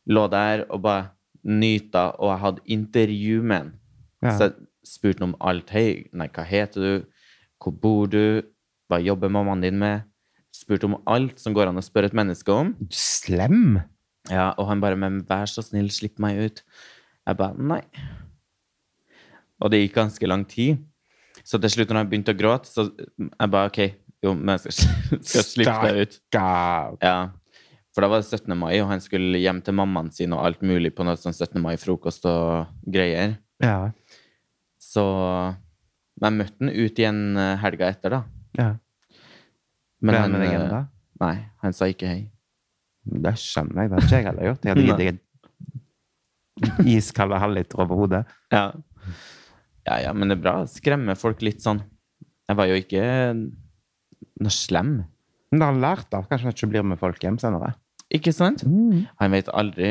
Lå 0.09 0.23
der 0.33 0.63
og 0.65 0.81
bare 0.87 1.11
nyta, 1.45 2.07
og 2.17 2.31
jeg 2.31 2.41
hadde 2.43 2.65
intervju 2.75 3.43
med 3.43 3.59
han. 3.59 3.73
Ja. 4.25 4.33
Så 4.33 4.47
jeg 4.47 4.55
spurte 4.89 5.21
han 5.21 5.29
om 5.29 5.35
alt. 5.51 5.69
Hei, 5.75 6.07
nei, 6.09 6.27
hva 6.33 6.45
heter 6.49 6.87
du? 6.87 7.27
Hvor 7.61 7.75
bor 7.83 8.09
du? 8.09 8.41
Hva 8.89 8.97
jobber 9.03 9.29
mammaen 9.29 9.61
din 9.61 9.77
med? 9.77 10.07
Spurte 10.55 10.89
om 10.89 10.97
alt 11.05 11.37
som 11.37 11.53
går 11.53 11.69
an 11.69 11.77
å 11.77 11.85
spørre 11.85 12.09
et 12.09 12.17
menneske 12.17 12.49
om. 12.49 12.73
Slem. 12.89 13.77
Ja, 14.31 14.55
og 14.57 14.71
han 14.71 14.81
bare, 14.81 14.97
men 14.97 15.21
vær 15.29 15.45
så 15.51 15.61
snill, 15.65 15.91
slipp 15.93 16.17
meg 16.21 16.41
ut. 16.41 16.63
Jeg 17.29 17.37
bare, 17.37 17.53
nei. 17.61 17.83
Og 19.59 19.71
det 19.73 19.81
gikk 19.83 19.97
ganske 19.97 20.29
lang 20.29 20.45
tid. 20.49 20.79
Så 21.43 21.59
til 21.61 21.71
slutt 21.73 21.91
når 21.91 22.01
han 22.01 22.09
begynte 22.11 22.35
å 22.35 22.39
gråte, 22.39 22.69
så 22.69 22.87
jeg 22.89 23.51
bare, 23.51 23.71
ok, 23.71 23.79
jo, 24.25 24.33
men 24.35 24.55
jeg 24.57 24.75
skal, 24.75 25.21
skal 25.31 25.47
slippe 25.47 25.77
deg 25.85 26.01
ut. 26.03 26.19
Ja. 26.35 27.15
For 27.95 28.05
da 28.05 28.11
var 28.11 28.21
det 28.21 28.29
17. 28.29 28.53
mai, 28.59 28.73
og 28.83 28.91
han 28.91 29.01
skulle 29.03 29.41
hjem 29.41 29.63
til 29.65 29.75
mammaen 29.79 30.11
sin 30.15 30.35
og 30.35 30.43
alt 30.45 30.61
mulig 30.65 30.93
på 30.95 31.07
noe 31.07 31.17
sånn 31.19 31.35
17. 31.35 31.57
mai-frokost 31.63 32.27
og 32.29 32.69
greier. 32.87 33.37
Ja. 33.63 33.89
Så 34.79 35.03
men 36.19 36.35
jeg 36.35 36.39
møtte 36.41 36.65
han 36.65 36.71
ut 36.75 36.99
igjen 36.99 37.21
eh, 37.39 37.55
helga 37.63 37.89
etter, 37.93 38.17
da. 38.17 38.21
ja. 38.59 38.69
Men 39.99 40.13
Ble 40.13 40.19
han 40.23 40.31
med 40.31 40.39
deg 40.39 40.47
eh, 40.47 40.53
igjen 40.53 40.69
da? 40.71 40.81
Nei, 41.19 41.33
han 41.63 41.73
sa 41.75 41.87
ikke 41.91 42.07
hei. 42.07 42.19
Det 43.09 43.33
skjønner 43.39 43.81
jeg. 43.83 43.89
Det 43.89 43.97
har 43.97 44.05
ikke 44.05 44.15
jeg 44.19 44.27
heller 44.29 44.47
gjort. 44.47 44.67
Jeg 44.67 44.75
hadde 44.75 44.85
gitt 44.87 45.01
deg 45.01 45.09
en 46.79 46.91
iskald 46.91 47.35
halvliter 47.39 47.83
over 47.83 47.99
hodet. 47.99 48.21
Ja. 48.53 48.63
Ja, 49.89 49.97
ja, 50.05 50.13
men 50.13 50.29
det 50.29 50.37
er 50.37 50.43
bra. 50.43 50.55
Skremme 50.69 51.15
folk 51.17 51.41
litt 51.45 51.63
sånn. 51.65 51.81
Jeg 52.49 52.57
var 52.57 52.69
jo 52.69 52.77
ikke 52.79 53.03
noe 54.39 54.53
slem. 54.53 54.99
Men 55.49 55.61
det 55.61 55.67
har 55.67 55.81
lært, 55.81 56.09
da. 56.13 56.21
Kanskje 56.29 56.49
han 56.49 56.55
ikke 56.55 56.71
blir 56.71 56.85
med 56.85 57.01
folk 57.01 57.23
hjem 57.25 57.39
senere. 57.41 57.73
Ikke 58.13 58.33
sant? 58.33 58.63
Han 58.65 59.33
vet 59.35 59.49
aldri 59.53 59.89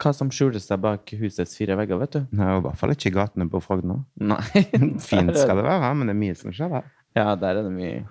hva 0.00 0.10
som 0.16 0.30
skjuler 0.34 0.60
seg 0.62 0.80
bak 0.82 1.12
husets 1.20 1.54
fire 1.58 1.76
vegger, 1.78 2.00
vet 2.00 2.16
du. 2.16 2.22
Nei, 2.36 2.48
og 2.56 2.62
I 2.62 2.64
hvert 2.66 2.80
fall 2.80 2.94
ikke 2.94 3.10
i 3.12 3.14
gatene 3.14 3.46
på 3.52 3.60
Frogner. 3.62 4.02
Fint 5.04 5.36
skal 5.38 5.60
det 5.60 5.66
være, 5.66 5.92
men 5.94 6.10
det 6.10 6.16
er 6.16 6.20
mye 6.24 6.38
som 6.38 6.54
skjer 6.54 6.72
der. 6.72 6.88
Ja, 7.16 7.28
der 7.38 7.60
er 7.60 7.68
det 7.68 7.72
mye, 7.72 8.02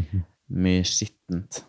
mye 0.66 0.86
skittent. 0.88 1.62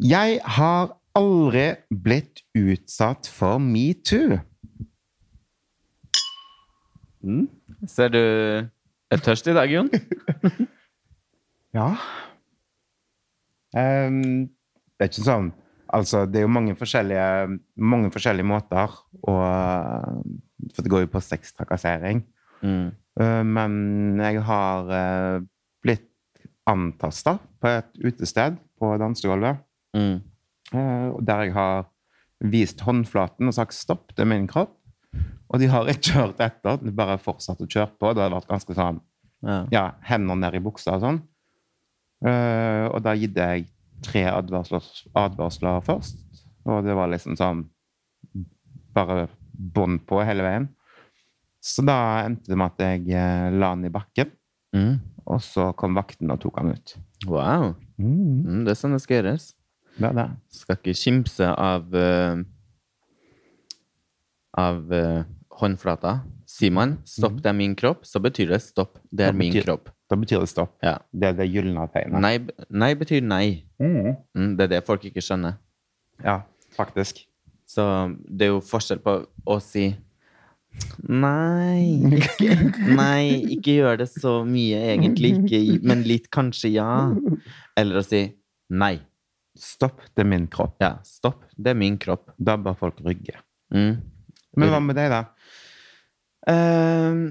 Jeg 0.00 0.38
har 0.56 0.94
aldri 1.18 1.66
blitt 1.90 2.44
utsatt 2.56 3.28
for 3.28 3.60
metoo. 3.60 4.38
Ser 7.90 8.12
du 8.12 8.20
er 9.10 9.22
tørst 9.24 9.48
i 9.50 9.56
dag, 9.56 9.70
Jon? 9.70 9.90
Ja. 11.70 11.92
Um, 13.70 14.48
det 14.98 15.04
er 15.04 15.10
ikke 15.12 15.22
sånn 15.22 15.52
Altså, 15.94 16.24
det 16.26 16.40
er 16.40 16.42
jo 16.42 16.50
mange 16.50 16.72
forskjellige, 16.74 17.58
mange 17.78 18.10
forskjellige 18.10 18.46
måter 18.46 18.96
å 19.22 19.34
For 20.74 20.82
det 20.82 20.90
går 20.90 21.04
jo 21.04 21.10
på 21.12 21.22
sextrakassering. 21.22 22.24
Mm. 22.62 22.90
Uh, 23.18 23.42
Men 23.46 23.72
jeg 24.22 24.42
har 24.46 24.90
uh, 24.90 25.46
blitt 25.82 26.08
antasta 26.70 27.36
på 27.62 27.70
et 27.70 28.02
utested 28.02 28.58
på 28.78 28.92
dansegulvet. 29.02 29.62
Mm. 29.94 30.20
Uh, 30.74 31.18
Der 31.26 31.46
jeg 31.46 31.54
har 31.58 31.88
vist 32.40 32.80
håndflaten 32.86 33.50
og 33.50 33.54
sagt 33.54 33.74
'stopp, 33.74 34.14
det 34.14 34.22
er 34.24 34.30
min 34.30 34.48
kropp'. 34.48 34.79
Og 35.50 35.58
de 35.58 35.66
har 35.66 35.88
ikke 35.90 36.12
hørt 36.14 36.40
etter. 36.40 36.76
De 36.82 36.92
bare 36.94 37.16
fortsatt 37.18 37.60
å 37.60 37.66
kjøre 37.66 37.90
på. 37.98 38.12
Det 38.14 38.22
har 38.22 38.30
vært 38.34 38.50
ganske 38.50 38.74
sånn 38.76 39.00
Ja. 39.42 39.66
ja, 39.72 39.84
hender 40.04 40.36
ned 40.36 40.54
i 40.54 40.60
buksa 40.60 40.98
og 40.98 41.00
sånn. 41.04 41.20
Uh, 42.20 42.92
og 42.92 43.00
da 43.02 43.14
gitt 43.16 43.38
jeg 43.40 43.64
tre 44.04 44.26
advarsler, 44.28 44.84
advarsler 45.16 45.80
først. 45.86 46.20
Og 46.68 46.84
det 46.84 46.92
var 46.94 47.08
liksom 47.08 47.38
sånn 47.40 47.62
bare 48.94 49.28
bånd 49.54 50.02
på 50.08 50.20
hele 50.24 50.44
veien. 50.44 50.68
Så 51.64 51.84
da 51.84 51.96
endte 52.26 52.48
det 52.52 52.56
med 52.60 52.72
at 52.72 52.84
jeg 52.84 53.10
eh, 53.16 53.50
la 53.52 53.72
han 53.74 53.84
i 53.84 53.92
bakken, 53.92 54.30
Mm. 54.72 55.00
og 55.26 55.40
så 55.42 55.72
kom 55.74 55.96
vakten 55.98 56.30
og 56.30 56.38
tok 56.40 56.60
han 56.60 56.70
ut. 56.70 56.92
Wow. 57.26 57.72
Mm, 57.98 58.62
det 58.64 58.70
er 58.70 58.78
sånn 58.78 58.92
det 58.94 59.00
skal 59.02 59.16
gjøres. 59.18 59.48
Det 59.98 60.12
det. 60.14 60.26
Skal 60.54 60.76
ikke 60.78 60.94
kimse 60.94 61.48
av 61.58 61.88
eh, 61.98 62.44
av 64.60 64.92
eh, 64.92 65.22
håndflata. 65.60 66.18
Sier 66.50 66.72
man 66.74 66.96
'stopp, 67.06 67.36
det 67.42 67.46
er 67.52 67.54
min 67.56 67.74
kropp', 67.78 68.04
så 68.08 68.18
betyr 68.22 68.48
det 68.52 68.60
'stopp, 68.64 68.98
det 69.14 69.28
er 69.28 69.32
Da 69.32 69.38
min 69.38 69.52
betyr- 69.52 69.64
kropp'. 69.68 69.92
Da 70.10 70.16
betyr 70.18 70.40
det 70.42 70.48
stopp. 70.50 70.72
Ja. 70.82 70.96
Det 71.14 71.28
er 71.28 71.34
det 71.38 71.46
gylne 71.52 71.84
tegnet. 71.94 72.20
Nei, 72.24 72.38
b- 72.38 72.52
nei 72.70 72.94
betyr 72.98 73.22
nei. 73.22 73.62
Mm. 73.78 74.16
Mm, 74.34 74.56
det 74.58 74.64
er 74.64 74.72
det 74.72 74.80
folk 74.86 75.04
ikke 75.06 75.22
skjønner. 75.22 75.54
Ja, 76.24 76.40
faktisk. 76.74 77.22
Så 77.70 77.84
det 78.26 78.48
er 78.48 78.50
jo 78.56 78.60
forskjell 78.60 78.98
på 79.04 79.20
å 79.46 79.60
si 79.62 79.92
Nei, 81.10 81.98
ikke, 82.18 82.54
nei, 83.00 83.42
ikke 83.56 83.74
gjør 83.80 83.96
det 84.02 84.08
så 84.12 84.40
mye, 84.46 84.78
egentlig. 84.94 85.32
Ikke, 85.40 85.60
men 85.86 86.04
litt 86.06 86.28
kanskje 86.34 86.70
ja. 86.76 86.88
Eller 87.78 88.00
å 88.00 88.04
si 88.06 88.24
nei. 88.70 88.96
Stopp, 89.58 90.00
det 90.14 90.22
er 90.24 90.28
min 90.30 90.46
kropp. 90.50 90.76
Ja, 90.82 90.92
stopp. 91.06 91.42
Det 91.56 91.72
er 91.74 91.78
min 91.78 91.98
kropp. 92.00 92.30
Da 92.38 92.54
bør 92.56 92.76
folk 92.78 93.00
rygge. 93.06 93.34
Mm. 93.74 93.98
Men 94.58 94.72
hva 94.72 94.80
med 94.82 94.98
deg, 94.98 95.12
da? 95.12 95.22
Uh, 96.50 97.30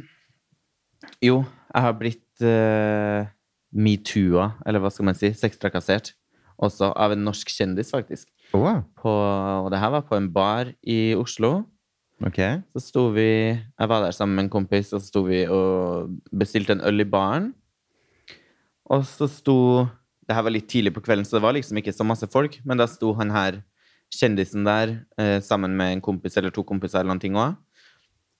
jo, 1.24 1.42
jeg 1.44 1.86
har 1.86 1.98
blitt 2.00 2.46
uh, 2.46 3.28
metoo-a, 3.76 4.54
eller 4.66 4.84
hva 4.84 4.92
skal 4.94 5.10
man 5.10 5.18
si, 5.18 5.32
sextrakassert. 5.36 6.14
Også 6.60 6.92
av 6.92 7.16
en 7.16 7.24
norsk 7.24 7.52
kjendis, 7.54 7.92
faktisk. 7.94 8.28
Oh. 8.56 8.82
På, 9.00 9.12
og 9.66 9.70
det 9.72 9.80
her 9.80 9.94
var 9.94 10.08
på 10.08 10.18
en 10.18 10.32
bar 10.34 10.72
i 10.84 11.16
Oslo. 11.16 11.64
ok. 12.26 12.40
Så 12.74 12.82
sto 12.84 13.10
vi 13.14 13.30
Jeg 13.56 13.88
var 13.88 14.04
der 14.04 14.12
sammen 14.12 14.36
med 14.36 14.48
en 14.48 14.56
kompis, 14.58 14.92
og 14.94 15.02
så 15.02 15.08
sto 15.08 15.24
vi 15.28 15.46
og 15.48 16.10
bestilte 16.32 16.76
en 16.76 16.84
øl 16.84 17.06
i 17.06 17.08
baren. 17.08 17.54
Og 18.90 19.06
så 19.06 19.30
sto 19.30 19.88
Det 20.28 20.36
her 20.36 20.44
var 20.46 20.54
litt 20.54 20.68
tidlig 20.70 20.94
på 20.94 21.02
kvelden, 21.02 21.26
så 21.26 21.38
det 21.38 21.42
var 21.42 21.56
liksom 21.58 21.78
ikke 21.78 21.94
så 21.94 22.06
masse 22.06 22.28
folk, 22.30 22.60
men 22.64 22.78
da 22.78 22.86
sto 22.86 23.16
han 23.18 23.32
her, 23.34 23.64
kjendisen 24.14 24.66
der, 24.68 25.06
eh, 25.18 25.40
sammen 25.42 25.76
med 25.78 25.94
en 25.94 26.02
kompis 26.02 26.38
eller 26.38 26.54
to 26.54 26.64
kompiser 26.64 27.00
eller 27.00 27.14
noen 27.14 27.22
ting 27.22 27.38
òg. 27.38 27.56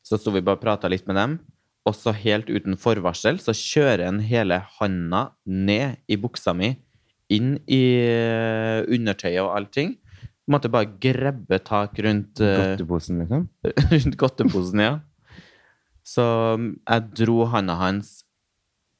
Så 0.04 0.18
sto 0.20 0.34
vi 0.34 0.42
bare 0.42 0.58
og 0.58 0.64
prata 0.64 0.90
litt 0.90 1.08
med 1.08 1.16
dem, 1.20 1.40
og 1.86 1.96
så 1.96 2.14
helt 2.16 2.50
uten 2.50 2.78
forvarsel 2.80 3.40
så 3.42 3.54
kjører 3.56 4.08
en 4.08 4.20
hele 4.26 4.60
handa 4.80 5.30
ned 5.46 6.00
i 6.10 6.18
buksa 6.20 6.54
mi 6.58 6.76
inn 7.30 7.58
i 7.70 7.84
eh, 8.02 8.82
undertøyet 8.90 9.44
og 9.44 9.54
allting. 9.58 9.94
Måtte 10.50 10.72
bare 10.74 10.90
grabbe 11.02 11.60
tak 11.62 12.00
rundt, 12.02 12.42
eh, 12.42 12.58
Godteposen, 12.58 13.22
liksom. 13.22 13.48
rundt 13.94 14.18
godteposen, 14.18 14.82
ja. 14.82 14.96
Så 16.02 16.26
mm, 16.58 16.72
jeg 16.90 17.10
dro 17.22 17.44
handa 17.54 17.78
hans 17.78 18.24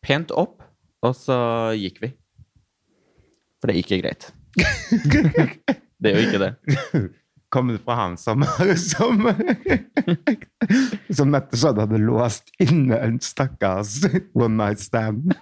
pent 0.06 0.30
opp, 0.32 0.62
og 1.02 1.18
så 1.18 1.40
gikk 1.80 2.04
vi. 2.06 2.14
For 3.60 3.72
det 3.72 3.82
gikk 3.82 4.04
greit. 4.06 4.30
det 6.00 6.12
er 6.12 6.20
jo 6.20 6.28
ikke 6.28 6.42
det. 6.44 6.54
Kommer 7.50 7.80
fra 7.82 7.96
han 7.98 8.18
som 8.22 8.44
Som, 8.92 9.24
som 11.10 11.32
Mette 11.34 11.58
sa 11.58 11.72
hadde 11.74 11.98
låst 11.98 12.52
inne 12.62 13.00
en 13.02 13.18
stakkars 13.26 14.04
one 14.38 14.54
night 14.60 14.80
stand. 14.84 15.34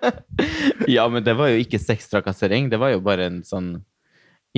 Ja, 0.90 1.08
men 1.10 1.24
det 1.26 1.34
var 1.38 1.50
jo 1.50 1.58
ikke 1.62 1.80
sextrakassering. 1.82 2.70
Det 2.70 2.78
var 2.80 2.92
jo 2.94 3.02
bare 3.02 3.26
en 3.30 3.42
sånn 3.46 3.74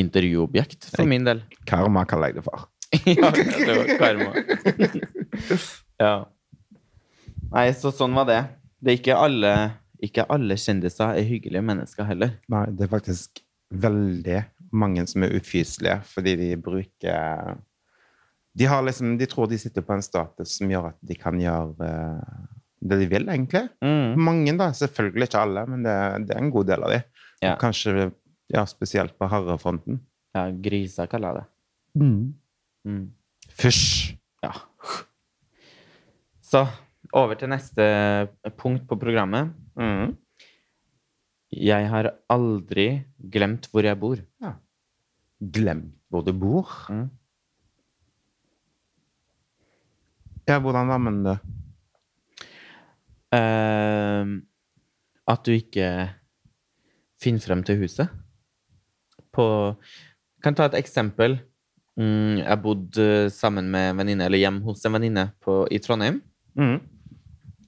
intervjuobjekt 0.01 0.89
for 0.93 1.09
min 1.09 1.25
del. 1.27 1.43
Karma 1.69 2.05
kaller 2.09 2.33
jeg 2.33 2.41
det 2.41 2.45
for. 2.47 2.67
ja, 3.09 3.31
det 3.33 3.77
var 3.79 3.91
karma. 4.01 4.31
ja. 6.01 6.15
Nei, 7.55 7.67
så 7.77 7.93
sånn 7.95 8.17
var 8.17 8.29
det. 8.29 8.41
Det 8.81 8.93
er 8.93 8.99
ikke 9.01 9.19
alle, 9.19 9.53
ikke 10.03 10.27
alle 10.33 10.57
kjendiser 10.61 11.17
er 11.17 11.29
hyggelige 11.29 11.65
mennesker 11.65 12.09
heller. 12.09 12.35
Nei, 12.53 12.67
det 12.75 12.89
er 12.89 12.93
faktisk 12.93 13.45
veldig 13.85 14.41
mange 14.75 15.07
som 15.11 15.25
er 15.25 15.37
ufyselige 15.39 16.01
fordi 16.11 16.35
de 16.41 16.51
bruker 16.61 17.55
de, 18.55 18.67
har 18.71 18.85
liksom, 18.87 19.17
de 19.19 19.27
tror 19.31 19.49
de 19.51 19.59
sitter 19.59 19.83
på 19.83 19.97
en 19.97 20.05
status 20.05 20.59
som 20.59 20.71
gjør 20.71 20.93
at 20.93 20.99
de 21.03 21.17
kan 21.19 21.39
gjøre 21.41 21.89
eh, 21.89 22.51
det 22.85 22.99
de 23.01 23.07
vil, 23.09 23.29
egentlig. 23.33 23.65
Mm. 23.85 24.21
Mange, 24.21 24.53
da. 24.61 24.69
Selvfølgelig 24.77 25.31
ikke 25.31 25.41
alle, 25.41 25.65
men 25.73 25.87
det, 25.87 25.95
det 26.29 26.37
er 26.37 26.43
en 26.43 26.53
god 26.53 26.69
del 26.69 26.85
av 26.85 26.93
de. 26.93 27.01
Ja. 27.41 27.55
Og 27.55 27.63
Kanskje 27.63 28.11
ja, 28.53 28.65
spesielt 28.69 29.17
på 29.19 29.29
harrefronten. 29.31 30.03
Ja, 30.37 30.49
griser 30.53 31.09
kaller 31.11 31.33
jeg 31.33 31.41
det. 31.41 32.05
Mm. 32.05 33.07
Fysj! 33.57 34.19
Ja. 34.45 34.53
Så 36.45 36.67
over 37.15 37.39
til 37.41 37.51
neste 37.53 37.87
punkt 38.61 38.85
på 38.91 38.99
programmet. 39.01 39.55
Mm. 39.79 40.13
Jeg 41.55 41.87
har 41.91 42.11
aldri 42.33 43.05
glemt 43.31 43.69
hvor 43.71 43.87
jeg 43.87 43.99
bor. 44.01 44.23
Glemt 45.39 45.95
hvor 46.11 46.25
du 46.27 46.33
bor. 46.35 46.71
Mm. 46.91 47.09
Ja, 50.49 50.59
hvordan 50.61 50.91
da, 50.91 50.99
men 51.01 51.23
det 51.27 51.39
Uh, 53.35 54.39
at 55.27 55.41
du 55.43 55.57
ikke 55.57 55.87
finner 57.19 57.43
frem 57.43 57.65
til 57.67 57.81
huset. 57.81 58.13
På 59.35 59.75
Kan 60.45 60.55
ta 60.55 60.69
et 60.69 60.77
eksempel. 60.79 61.41
Mm, 61.97 62.45
jeg 62.45 62.63
bodde 62.63 63.31
sammen 63.35 63.71
med 63.73 63.91
en 63.91 63.99
venninne, 63.99 64.29
eller 64.29 64.39
hjemme 64.39 64.63
hos 64.63 64.85
en 64.85 64.95
venninne 64.95 65.25
i 65.71 65.79
Trondheim. 65.79 66.23
mm. 66.55 66.79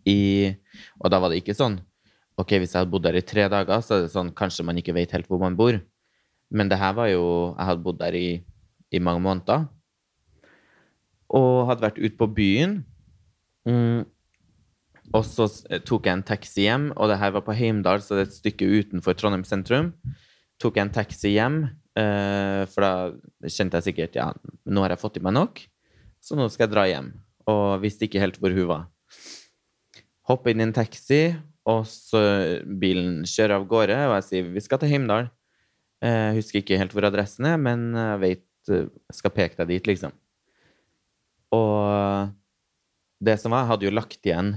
I, 0.07 0.55
og 1.01 1.11
da 1.11 1.19
var 1.19 1.33
det 1.33 1.41
ikke 1.41 1.57
sånn 1.57 1.81
Ok, 2.37 2.53
hvis 2.61 2.75
jeg 2.75 2.83
hadde 2.83 2.93
bodd 2.93 3.07
der 3.07 3.17
i 3.17 3.25
tre 3.25 3.47
dager, 3.49 3.81
så 3.81 3.97
er 3.97 4.05
det 4.05 4.13
sånn 4.13 4.35
kanskje 4.37 4.65
man 4.69 4.77
ikke 4.77 4.95
vet 4.97 5.15
helt 5.17 5.29
hvor 5.31 5.41
man 5.41 5.57
bor. 5.57 5.79
Men 6.53 6.69
det 6.71 6.79
her 6.79 6.93
var 6.95 7.09
jo 7.11 7.55
Jeg 7.57 7.67
hadde 7.71 7.83
bodd 7.83 7.99
der 7.99 8.15
i, 8.15 8.29
i 8.93 9.01
mange 9.03 9.25
måneder. 9.25 9.65
Og 11.33 11.67
hadde 11.71 11.87
vært 11.87 12.03
ute 12.03 12.15
på 12.21 12.29
byen. 12.37 12.77
Mm, 13.67 14.05
og 15.15 15.25
så 15.27 15.47
tok 15.87 16.07
jeg 16.07 16.19
en 16.19 16.27
taxi 16.27 16.67
hjem, 16.67 16.91
og 16.95 17.11
det 17.11 17.19
her 17.21 17.33
var 17.35 17.45
på 17.47 17.55
Heimdal, 17.57 18.03
så 18.03 18.17
det 18.17 18.25
er 18.25 18.29
et 18.29 18.37
stykke 18.37 18.69
utenfor 18.69 19.17
Trondheim 19.19 19.45
sentrum. 19.47 19.93
Tok 20.63 20.79
jeg 20.79 20.87
en 20.87 20.95
taxi 20.95 21.35
hjem, 21.35 21.61
eh, 21.99 22.63
for 22.73 22.85
da 22.85 23.49
kjente 23.49 23.81
jeg 23.81 23.89
sikkert 23.91 24.19
ja, 24.19 24.31
nå 24.67 24.85
har 24.85 24.95
jeg 24.95 25.03
fått 25.03 25.19
i 25.21 25.25
meg 25.25 25.37
nok, 25.37 25.63
så 26.23 26.39
nå 26.39 26.49
skal 26.51 26.67
jeg 26.67 26.75
dra 26.75 26.87
hjem. 26.91 27.11
Og 27.51 27.83
visste 27.83 28.07
ikke 28.07 28.23
helt 28.23 28.39
hvor 28.43 28.55
hun 28.55 28.71
var. 28.71 28.87
Hoppe 30.27 30.51
inn 30.51 30.63
i 30.63 30.67
en 30.67 30.75
taxi, 30.75 31.37
og 31.67 31.83
så 31.91 32.21
bilen 32.79 33.25
kjører 33.27 33.57
av 33.59 33.65
gårde, 33.71 33.97
og 34.07 34.15
jeg 34.21 34.27
sier 34.29 34.51
vi 34.55 34.63
skal 34.63 34.79
til 34.83 34.93
Heimdal. 34.93 35.29
Eh, 36.03 36.33
Jeg 36.33 36.37
husker 36.39 36.61
ikke 36.63 36.79
helt 36.79 36.93
hvor 36.95 37.07
adressen 37.09 37.47
er, 37.49 37.57
men 37.59 37.89
jeg 37.97 38.21
vet 38.23 38.71
eh, 38.71 38.87
jeg 39.11 39.19
skal 39.19 39.35
peke 39.35 39.57
deg 39.63 39.69
dit, 39.75 39.87
liksom. 39.91 40.13
Og 41.57 42.31
det 43.25 43.37
som 43.41 43.55
var, 43.55 43.65
jeg 43.65 43.71
hadde 43.73 43.87
jo 43.89 43.95
lagt 43.97 44.27
igjen 44.29 44.55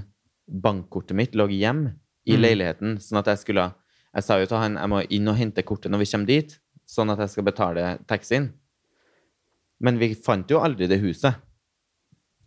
bankkortet 0.50 1.16
mitt, 1.16 1.34
lå 1.38 1.46
hjem 1.50 1.86
i 2.28 2.34
Mm. 2.36 2.42
leiligheten, 2.42 2.96
sånn 3.00 3.18
at 3.18 3.26
jeg 3.32 3.38
skulle 3.38 3.74
Jeg 4.12 4.24
sa 4.26 4.38
jo 4.40 4.46
til 4.46 4.58
han 4.58 4.74
jeg 4.74 4.88
må 4.90 5.00
inn 5.08 5.28
og 5.30 5.36
hente 5.38 5.62
kortet 5.62 5.90
når 5.92 5.98
vi 6.02 6.06
kommer 6.10 6.26
dit, 6.26 6.58
sånn 6.84 7.10
at 7.12 7.18
jeg 7.22 7.28
skal 7.30 7.44
betale 7.46 7.98
taxien. 8.08 8.48
Men 9.80 9.98
vi 9.98 10.14
fant 10.18 10.50
jo 10.50 10.58
aldri 10.58 10.88
det 10.90 10.98
huset. 11.00 11.34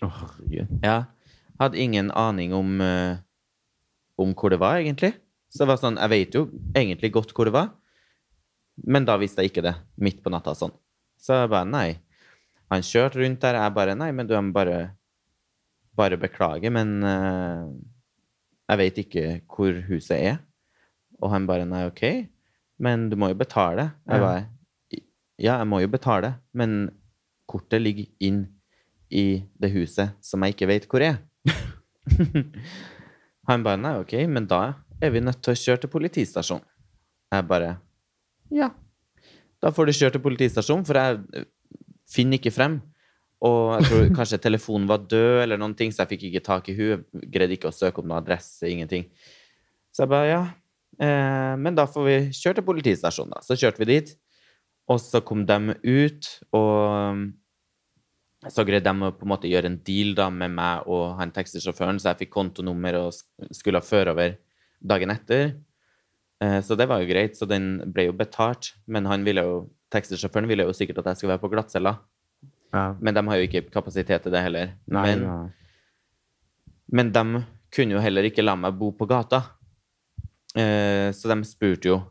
Å, 0.03 0.09
herregud. 0.11 0.67
Ja. 0.83 1.05
Hadde 1.57 1.77
ingen 1.79 2.11
aning 2.11 2.51
om, 2.53 2.81
eh, 2.81 3.15
om 4.23 4.33
hvor 4.37 4.53
det 4.53 4.59
var, 4.61 4.79
egentlig. 4.81 5.13
Så 5.53 5.63
det 5.63 5.69
var 5.69 5.79
sånn, 5.81 5.99
jeg 6.01 6.11
vet 6.13 6.35
jo 6.37 6.47
egentlig 6.73 7.11
godt 7.13 7.33
hvor 7.35 7.49
det 7.49 7.53
var, 7.55 7.73
men 8.89 9.05
da 9.05 9.19
visste 9.21 9.43
jeg 9.43 9.51
ikke 9.51 9.65
det, 9.67 9.75
midt 10.01 10.23
på 10.23 10.31
natta 10.33 10.55
sånn. 10.57 10.73
Så 11.21 11.43
jeg 11.43 11.51
bare, 11.53 11.69
nei. 11.69 11.89
Han 12.73 12.85
kjørte 12.85 13.21
rundt 13.21 13.43
der, 13.43 13.59
jeg 13.61 13.75
bare, 13.75 13.93
nei, 13.99 14.09
men 14.15 14.27
du 14.29 14.33
må 14.33 14.55
bare, 14.55 14.79
bare 15.93 16.17
beklage, 16.17 16.71
men 16.73 16.95
uh, 17.05 17.69
jeg 18.71 18.81
vet 18.81 19.03
ikke 19.03 19.25
hvor 19.45 19.77
huset 19.91 20.17
er. 20.17 20.41
Og 21.21 21.29
han 21.31 21.45
bare, 21.47 21.67
nei, 21.69 21.83
ok, 21.91 22.03
men 22.83 23.07
du 23.11 23.17
må 23.19 23.29
jo 23.29 23.37
betale. 23.37 23.91
Jeg 24.09 24.25
bare, 24.25 24.41
ja, 25.37 25.59
jeg 25.59 25.69
må 25.69 25.83
jo 25.83 25.91
betale, 25.93 26.33
men 26.57 26.87
kortet 27.49 27.83
ligger 27.83 28.09
inn 28.25 28.47
i 29.13 29.43
det 29.61 29.69
huset 29.75 30.17
som 30.25 30.41
jeg 30.41 30.57
ikke 30.57 30.71
vet 30.71 30.89
hvor 30.89 31.05
er. 31.05 31.21
Han 33.49 33.63
bare, 33.65 33.79
nei, 33.79 33.97
ok, 33.99 34.15
men 34.31 34.47
da 34.47 34.61
er 35.03 35.11
vi 35.11 35.23
nødt 35.23 35.41
til 35.43 35.51
å 35.51 35.59
kjøre 35.59 35.83
til 35.83 35.91
politistasjonen. 35.91 36.65
Jeg 37.33 37.45
bare, 37.49 37.75
ja, 38.53 38.69
da 39.63 39.71
får 39.73 39.89
du 39.89 39.97
kjøre 39.97 40.15
til 40.15 40.23
politistasjonen, 40.23 40.85
for 40.87 40.99
jeg 40.99 41.19
eh, 41.39 41.47
finner 42.13 42.39
ikke 42.39 42.53
frem. 42.53 42.79
Og 43.43 43.73
jeg 43.75 43.87
tror 43.89 44.09
kanskje 44.19 44.41
telefonen 44.43 44.87
var 44.89 45.05
død 45.09 45.43
eller 45.43 45.59
noen 45.59 45.75
ting, 45.79 45.91
så 45.91 46.03
jeg 46.03 46.13
fikk 46.13 46.27
ikke 46.29 46.43
tak 46.45 46.69
i 46.71 46.77
henne. 46.77 47.03
Greide 47.33 47.57
ikke 47.57 47.71
å 47.71 47.75
søke 47.75 47.99
opp 47.99 48.07
noen 48.07 48.21
adresse, 48.21 48.63
ingenting. 48.69 49.09
Så 49.93 50.05
jeg 50.05 50.13
bare, 50.13 50.29
ja, 50.29 50.43
eh, 51.03 51.53
men 51.59 51.75
da 51.77 51.87
får 51.89 52.07
vi 52.07 52.17
kjøre 52.37 52.61
til 52.61 52.67
politistasjonen 52.69 53.35
da. 53.35 53.43
Så 53.43 53.59
kjørte 53.59 53.83
vi 53.83 53.91
dit, 53.91 54.13
og 54.91 54.99
så 55.03 55.23
kom 55.25 55.43
de 55.49 55.77
ut, 55.83 56.31
og 56.55 57.27
så 58.49 58.65
greide 58.65 58.83
de 58.83 59.05
å 59.07 59.11
på 59.15 59.23
en 59.23 59.29
måte 59.31 59.47
gjøre 59.49 59.65
en 59.69 59.77
deal 59.85 60.13
da 60.15 60.29
med 60.29 60.51
meg 60.51 60.87
og 60.87 61.17
han 61.19 61.31
taxisjåføren, 61.31 61.99
så 61.99 62.11
jeg 62.11 62.23
fikk 62.25 62.33
kontonummer 62.33 62.95
og 62.99 63.11
sk- 63.13 63.53
skulle 63.55 63.81
føre 63.81 64.11
over 64.11 64.35
dagen 64.83 65.09
etter. 65.13 65.53
Eh, 66.41 66.59
Så 66.61 66.75
det 66.75 66.87
var 66.89 66.99
jo 66.99 67.07
greit, 67.07 67.37
så 67.37 67.47
den 67.47 67.79
ble 67.93 68.05
jo 68.09 68.13
betalt. 68.13 68.73
Men 68.87 69.05
han 69.05 69.23
ville 69.23 69.41
jo, 69.41 69.69
taxisjåføren 69.91 70.47
ville 70.47 70.63
jo 70.65 70.73
sikkert 70.73 70.97
at 70.99 71.05
jeg 71.13 71.17
skulle 71.21 71.37
være 71.37 71.43
på 71.45 71.51
glattcella. 71.53 71.97
Ja. 72.73 72.95
Men 72.99 73.13
de 73.13 73.21
har 73.27 73.35
jo 73.37 73.47
ikke 73.47 73.69
kapasitet 73.71 74.23
til 74.23 74.31
det 74.31 74.41
heller. 74.43 74.73
Nei, 74.87 75.03
men, 75.15 75.21
nei. 75.27 75.49
men 76.91 77.11
de 77.11 77.43
kunne 77.73 77.95
jo 77.95 78.01
heller 78.01 78.23
ikke 78.27 78.43
la 78.43 78.55
meg 78.55 78.75
bo 78.77 78.91
på 78.91 79.07
gata. 79.07 79.43
Eh, 80.55 81.11
Så 81.11 81.29
de 81.29 81.43
spurte 81.47 81.85
jo 81.89 82.01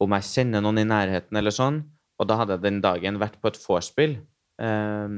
om 0.00 0.10
jeg 0.14 0.22
kjenner 0.22 0.60
noen 0.62 0.78
i 0.78 0.84
nærheten 0.84 1.36
eller 1.36 1.50
sånn. 1.50 1.82
Og 2.18 2.26
da 2.26 2.36
hadde 2.36 2.56
jeg 2.56 2.62
den 2.62 2.80
dagen 2.82 3.18
vært 3.18 3.40
på 3.40 3.48
et 3.48 3.58
vorspiel 3.62 4.18
eh, 4.60 5.08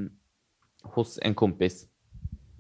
hos 0.94 1.18
en 1.24 1.36
kompis 1.36 1.84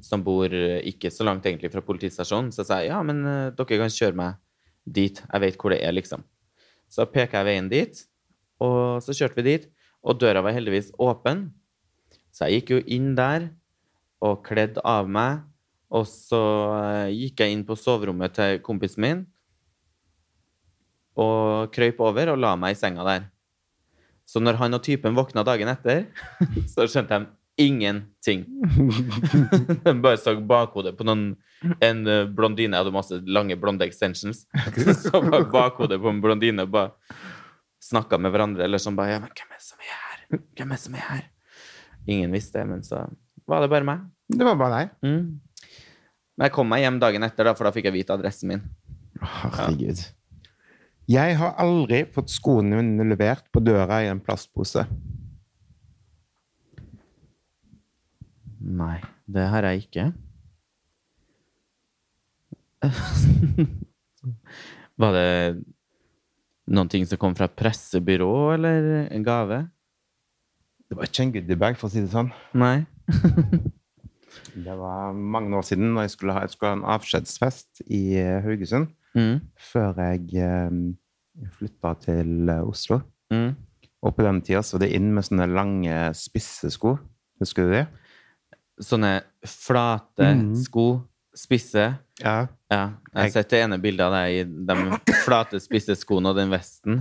som 0.04 0.22
bor 0.24 0.52
eh, 0.52 0.80
ikke 0.88 1.10
så 1.12 1.26
langt 1.26 1.46
egentlig 1.46 1.72
fra 1.72 1.84
politistasjonen. 1.84 2.50
Så 2.52 2.62
jeg 2.62 2.70
sa 2.70 2.80
ja, 2.84 3.00
men 3.06 3.22
eh, 3.26 3.50
dere 3.56 3.80
kan 3.82 3.92
kjøre 3.92 4.18
meg 4.18 4.38
dit. 4.84 5.20
Jeg 5.20 5.44
vet 5.44 5.58
hvor 5.60 5.74
det 5.74 5.80
er, 5.84 5.94
liksom. 5.96 6.24
Så 6.90 7.06
peker 7.10 7.40
jeg 7.40 7.48
veien 7.50 7.70
dit, 7.70 8.02
og 8.60 9.00
så 9.04 9.14
kjørte 9.14 9.38
vi 9.38 9.46
dit. 9.46 9.68
Og 10.00 10.16
døra 10.16 10.42
var 10.44 10.56
heldigvis 10.56 10.94
åpen. 11.00 11.50
Så 12.32 12.48
jeg 12.48 12.60
gikk 12.60 12.72
jo 12.74 12.80
inn 12.96 13.12
der 13.18 13.50
og 14.24 14.40
kledde 14.46 14.82
av 14.86 15.10
meg. 15.10 15.44
Og 15.92 16.06
så 16.08 16.40
eh, 16.78 17.12
gikk 17.16 17.44
jeg 17.44 17.56
inn 17.56 17.66
på 17.68 17.78
soverommet 17.78 18.36
til 18.36 18.62
kompisen 18.64 19.06
min 19.06 19.28
og 21.20 21.72
krøyp 21.74 21.98
over 22.00 22.30
og 22.32 22.38
la 22.40 22.54
meg 22.56 22.72
i 22.72 22.78
senga 22.78 23.04
der. 23.04 23.24
Så 24.24 24.40
når 24.40 24.60
han 24.60 24.76
og 24.78 24.84
typen 24.86 25.16
våkna 25.18 25.42
dagen 25.44 25.68
etter, 25.68 26.06
så 26.72 26.86
skjønte 26.86 27.18
de 27.18 27.26
ingenting. 27.60 28.44
Den 29.84 30.02
bare 30.04 30.18
så 30.20 30.34
bakhodet 30.40 30.96
på 30.98 31.06
noen 31.08 31.32
En 31.84 31.98
blondine. 32.34 32.72
Jeg 32.72 32.80
hadde 32.80 32.94
masse 32.94 33.18
lange 33.28 33.56
blonde 33.60 33.84
extensions. 33.84 34.46
Så 35.02 35.20
bare 35.20 35.44
bakhodet 35.52 35.98
på 36.00 36.08
en 36.08 36.22
blondine 36.24 36.64
og 36.64 36.72
bare 36.72 37.18
snakka 37.84 38.16
med 38.16 38.32
hverandre, 38.32 38.64
eller 38.64 38.80
sånn 38.80 38.96
bare 38.96 39.12
Ja, 39.12 39.18
men 39.20 39.34
hvem 39.36 39.52
er 39.52 39.58
det 39.58 39.66
som 39.66 39.84
er 39.84 39.98
her? 39.98 40.22
Hvem 40.30 40.72
er 40.72 40.78
det 40.78 40.80
som 40.80 40.96
er 40.96 41.04
her? 41.04 41.26
Ingen 42.08 42.32
visste 42.32 42.64
men 42.64 42.80
så 42.86 43.02
var 43.50 43.64
det 43.64 43.68
bare 43.72 43.84
meg. 43.84 44.06
Det 44.30 44.46
var 44.46 44.56
bare 44.56 44.78
deg. 44.78 44.94
Mm. 45.04 45.76
Men 46.38 46.46
jeg 46.48 46.54
kom 46.56 46.72
meg 46.72 46.84
hjem 46.84 47.00
dagen 47.02 47.26
etter, 47.26 47.50
da, 47.50 47.54
for 47.58 47.68
da 47.68 47.74
fikk 47.76 47.90
jeg 47.90 47.98
vite 47.98 48.16
adressen 48.16 48.54
min. 48.54 48.64
Herregud. 49.20 50.00
Ja. 50.00 50.16
Jeg 51.10 51.40
har 51.40 51.56
aldri 51.58 52.04
fått 52.14 52.30
skoene 52.30 52.78
mine 52.78 53.02
levert 53.10 53.48
på 53.50 53.62
døra 53.64 53.96
i 54.04 54.10
en 54.12 54.20
plastpose. 54.22 54.84
Nei, 58.60 59.00
det 59.24 59.46
har 59.48 59.64
jeg 59.70 59.86
ikke. 59.86 60.06
Var 65.00 65.16
det 65.16 65.64
noen 66.70 66.90
ting 66.92 67.06
som 67.08 67.20
kom 67.20 67.34
fra 67.36 67.48
pressebyrå, 67.48 68.32
eller 68.54 69.08
en 69.08 69.24
gave? 69.26 69.62
Det 70.90 70.98
var 70.98 71.06
ikke 71.06 71.22
en 71.24 71.34
goodiebag, 71.36 71.76
for 71.80 71.88
å 71.88 71.92
si 71.92 72.02
det 72.04 72.12
sånn. 72.12 72.32
Nei. 72.58 72.82
Det 74.50 74.74
var 74.78 75.14
mange 75.14 75.56
år 75.58 75.64
siden 75.66 75.92
når 75.94 76.06
jeg 76.06 76.12
skulle 76.14 76.34
ha, 76.34 76.42
jeg 76.44 76.52
skulle 76.54 76.70
ha 76.70 76.78
en 76.78 76.88
avskjedsfest 76.94 77.82
i 77.86 78.02
eh, 78.18 78.42
Haugesund. 78.44 78.90
Mm. 79.18 79.40
Før 79.70 79.98
jeg 80.04 80.42
eh, 80.42 80.76
flytta 81.56 81.94
til 82.04 82.50
eh, 82.50 82.62
Oslo. 82.66 83.00
Mm. 83.34 83.54
Og 84.06 84.14
på 84.16 84.24
den 84.26 84.40
tida 84.46 84.62
så 84.66 84.76
var 84.76 84.84
det 84.84 84.92
inn 84.96 85.10
med 85.14 85.26
sånne 85.26 85.48
lange, 85.50 85.96
spisse 86.18 86.70
sko. 86.74 86.96
Husker 87.42 87.66
du 87.66 87.74
det? 87.74 87.84
Sånne 88.80 89.20
flate 89.46 90.30
mm. 90.36 90.54
sko, 90.64 90.86
spisse. 91.36 91.86
Ja. 92.20 92.36
Ja, 92.70 92.84
jeg 93.10 93.18
har 93.18 93.32
sett 93.34 93.50
det 93.50 93.62
ene 93.64 93.80
bildet 93.82 94.04
av 94.06 94.14
deg 94.14 94.36
i 94.36 94.42
de 94.46 95.14
flate, 95.24 95.58
spisse 95.62 95.96
skoene 95.98 96.30
og 96.30 96.38
den 96.38 96.52
vesten. 96.52 97.00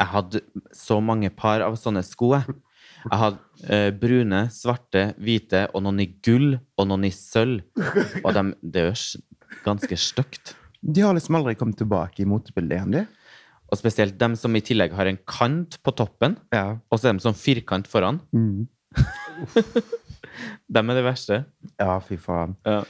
Jeg 0.00 0.08
hadde 0.14 0.40
så 0.74 0.98
mange 1.04 1.30
par 1.30 1.62
av 1.62 1.76
sånne 1.78 2.02
sko. 2.06 2.32
Jeg, 2.34 2.56
jeg 3.04 3.20
hadde 3.20 3.68
eh, 3.76 3.90
brune, 3.94 4.40
svarte, 4.50 5.04
hvite 5.22 5.66
og 5.70 5.84
noen 5.86 6.02
i 6.02 6.08
gull 6.26 6.56
og 6.58 6.90
noen 6.90 7.06
i 7.06 7.12
sølv. 7.14 7.62
Og 8.24 8.32
de, 8.34 8.44
det 8.64 8.84
er 8.88 9.04
ganske 9.62 10.00
stygt. 10.00 10.56
De 10.80 11.04
har 11.04 11.14
liksom 11.14 11.38
aldri 11.38 11.54
kommet 11.60 11.78
tilbake 11.78 12.24
i 12.24 12.28
motebildet 12.28 12.80
igjen, 12.80 12.98
de. 12.98 13.06
Og 13.70 13.78
spesielt 13.78 14.18
dem 14.18 14.34
som 14.34 14.56
i 14.58 14.64
tillegg 14.64 14.96
har 14.96 15.06
en 15.06 15.20
kant 15.28 15.78
på 15.84 15.94
toppen, 15.94 16.34
Ja. 16.50 16.80
og 16.90 16.98
så 16.98 17.10
er 17.10 17.14
de 17.14 17.22
sånn 17.22 17.38
firkant 17.38 17.86
foran. 17.86 18.18
Mm. 18.34 18.66
Dem 20.70 20.90
er 20.90 21.00
det 21.00 21.04
verste. 21.06 21.44
ja, 21.80 21.98
fy 22.04 22.18
faen. 22.20 22.56
Ja. 22.66 22.82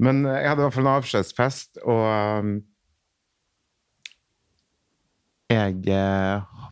Men 0.00 0.24
eh, 0.26 0.40
jeg 0.40 0.52
hadde 0.52 0.62
i 0.62 0.66
hvert 0.66 0.76
fall 0.78 0.88
en 0.88 0.96
avskjedsfest, 0.96 1.82
og 1.84 2.04
um, 2.40 2.54
jeg 5.50 5.82
eh, 5.90 6.66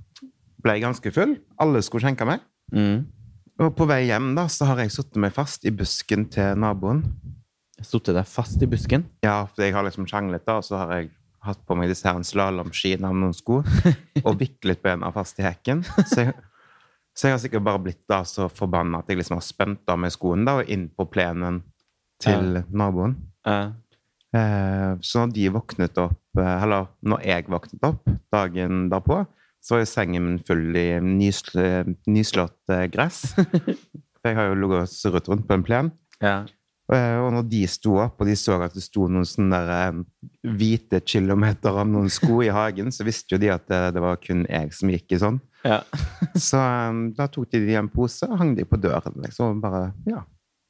ble 0.64 0.76
ganske 0.82 1.12
full. 1.14 1.36
Alle 1.60 1.82
skulle 1.84 2.06
skjenke 2.06 2.26
meg. 2.28 2.44
Mm. 2.72 3.06
Og 3.58 3.72
på 3.74 3.88
vei 3.90 4.04
hjem 4.06 4.32
da, 4.38 4.46
så 4.52 4.70
har 4.70 4.80
jeg 4.84 4.94
satt 4.94 5.18
meg 5.18 5.34
fast 5.34 5.66
i 5.66 5.74
busken 5.74 6.28
til 6.30 6.58
naboen. 6.62 7.02
Sittet 7.82 8.14
deg 8.16 8.26
fast 8.26 8.62
i 8.62 8.68
busken. 8.70 9.04
Ja, 9.26 9.42
for 9.50 9.66
jeg 9.66 9.74
har 9.74 9.86
liksom 9.86 10.06
sjanglet 10.10 10.46
da, 10.46 10.58
og 10.60 10.66
så 10.66 10.78
har 10.80 10.94
jeg 10.96 11.10
hatt 11.46 11.60
på 11.66 11.76
meg 11.78 11.90
disse 11.90 12.06
her 12.06 12.22
slalåmskiene 12.26 13.10
med 13.12 13.22
noen 13.22 13.36
sko, 13.36 13.60
og 14.26 14.38
viklet 14.40 14.82
bena 14.82 15.10
fast 15.14 15.38
i 15.42 15.46
hekken. 15.46 15.84
Så 16.06 16.24
jeg, 16.24 16.34
så 17.18 17.26
jeg 17.26 17.34
har 17.34 17.42
sikkert 17.42 17.66
bare 17.66 17.82
blitt 17.82 18.04
da 18.10 18.20
så 18.28 18.46
forbanna 18.46 19.00
at 19.02 19.08
jeg 19.10 19.18
liksom 19.18 19.40
har 19.40 19.46
spent 19.46 19.90
av 19.90 19.98
meg 19.98 20.14
skoen 20.14 20.44
da, 20.46 20.60
og 20.60 20.70
inn 20.70 20.86
på 20.94 21.08
plenen 21.10 21.64
til 22.22 22.60
naboen. 22.70 23.16
Ja. 23.46 23.72
Eh, 24.36 24.92
så 25.02 25.24
når 25.24 25.34
de 25.34 25.48
våknet 25.56 25.98
opp, 25.98 26.20
eh, 26.38 26.62
eller 26.62 26.92
når 27.02 27.24
jeg 27.26 27.48
våknet 27.50 27.88
opp 27.88 28.06
dagen 28.30 28.86
derpå, 28.92 29.24
så 29.64 29.74
var 29.74 29.82
jo 29.82 29.90
sengen 29.90 30.26
min 30.28 30.38
full 30.46 30.76
i 30.78 30.86
nyslått 31.02 32.74
eh, 32.74 32.86
gress. 32.92 33.24
Jeg 34.26 34.34
har 34.34 34.48
jo 34.50 34.56
ligget 34.58 34.82
og 34.82 34.90
surret 34.90 35.28
rundt 35.30 35.46
på 35.48 35.56
en 35.56 35.62
plen. 35.64 35.90
ja. 36.20 36.42
Eh, 36.92 37.18
Og 37.20 37.32
når 37.34 37.48
de 37.50 37.62
sto 37.68 37.98
opp, 38.00 38.20
og 38.20 38.26
de 38.30 38.34
så 38.38 38.54
at 38.64 38.72
det 38.72 38.82
sto 38.82 39.08
noen 39.12 39.26
sånne 39.28 39.58
der, 39.60 39.72
eh, 39.88 40.52
hvite 40.56 41.00
kilometer 41.04 41.76
av 41.82 41.86
noen 41.90 42.08
sko 42.08 42.40
i 42.42 42.48
hagen, 42.48 42.88
så 42.94 43.04
visste 43.04 43.34
jo 43.36 43.38
de 43.42 43.50
at 43.52 43.66
det, 43.68 43.80
det 43.94 44.00
var 44.04 44.16
kun 44.22 44.46
jeg 44.48 44.72
som 44.72 44.88
gikk 44.94 45.12
i 45.12 45.20
sånn. 45.20 45.40
ja. 45.64 45.82
Så 46.48 46.56
um, 46.88 47.12
da 47.18 47.26
tok 47.28 47.50
de 47.52 47.60
det 47.66 47.74
i 47.74 47.78
en 47.80 47.88
pose 47.92 48.24
og 48.28 48.38
hang 48.40 48.54
de 48.56 48.64
på 48.64 48.78
døren, 48.80 49.14
liksom, 49.20 49.56
og 49.58 49.60
bare, 49.64 49.92
ja, 50.08 50.22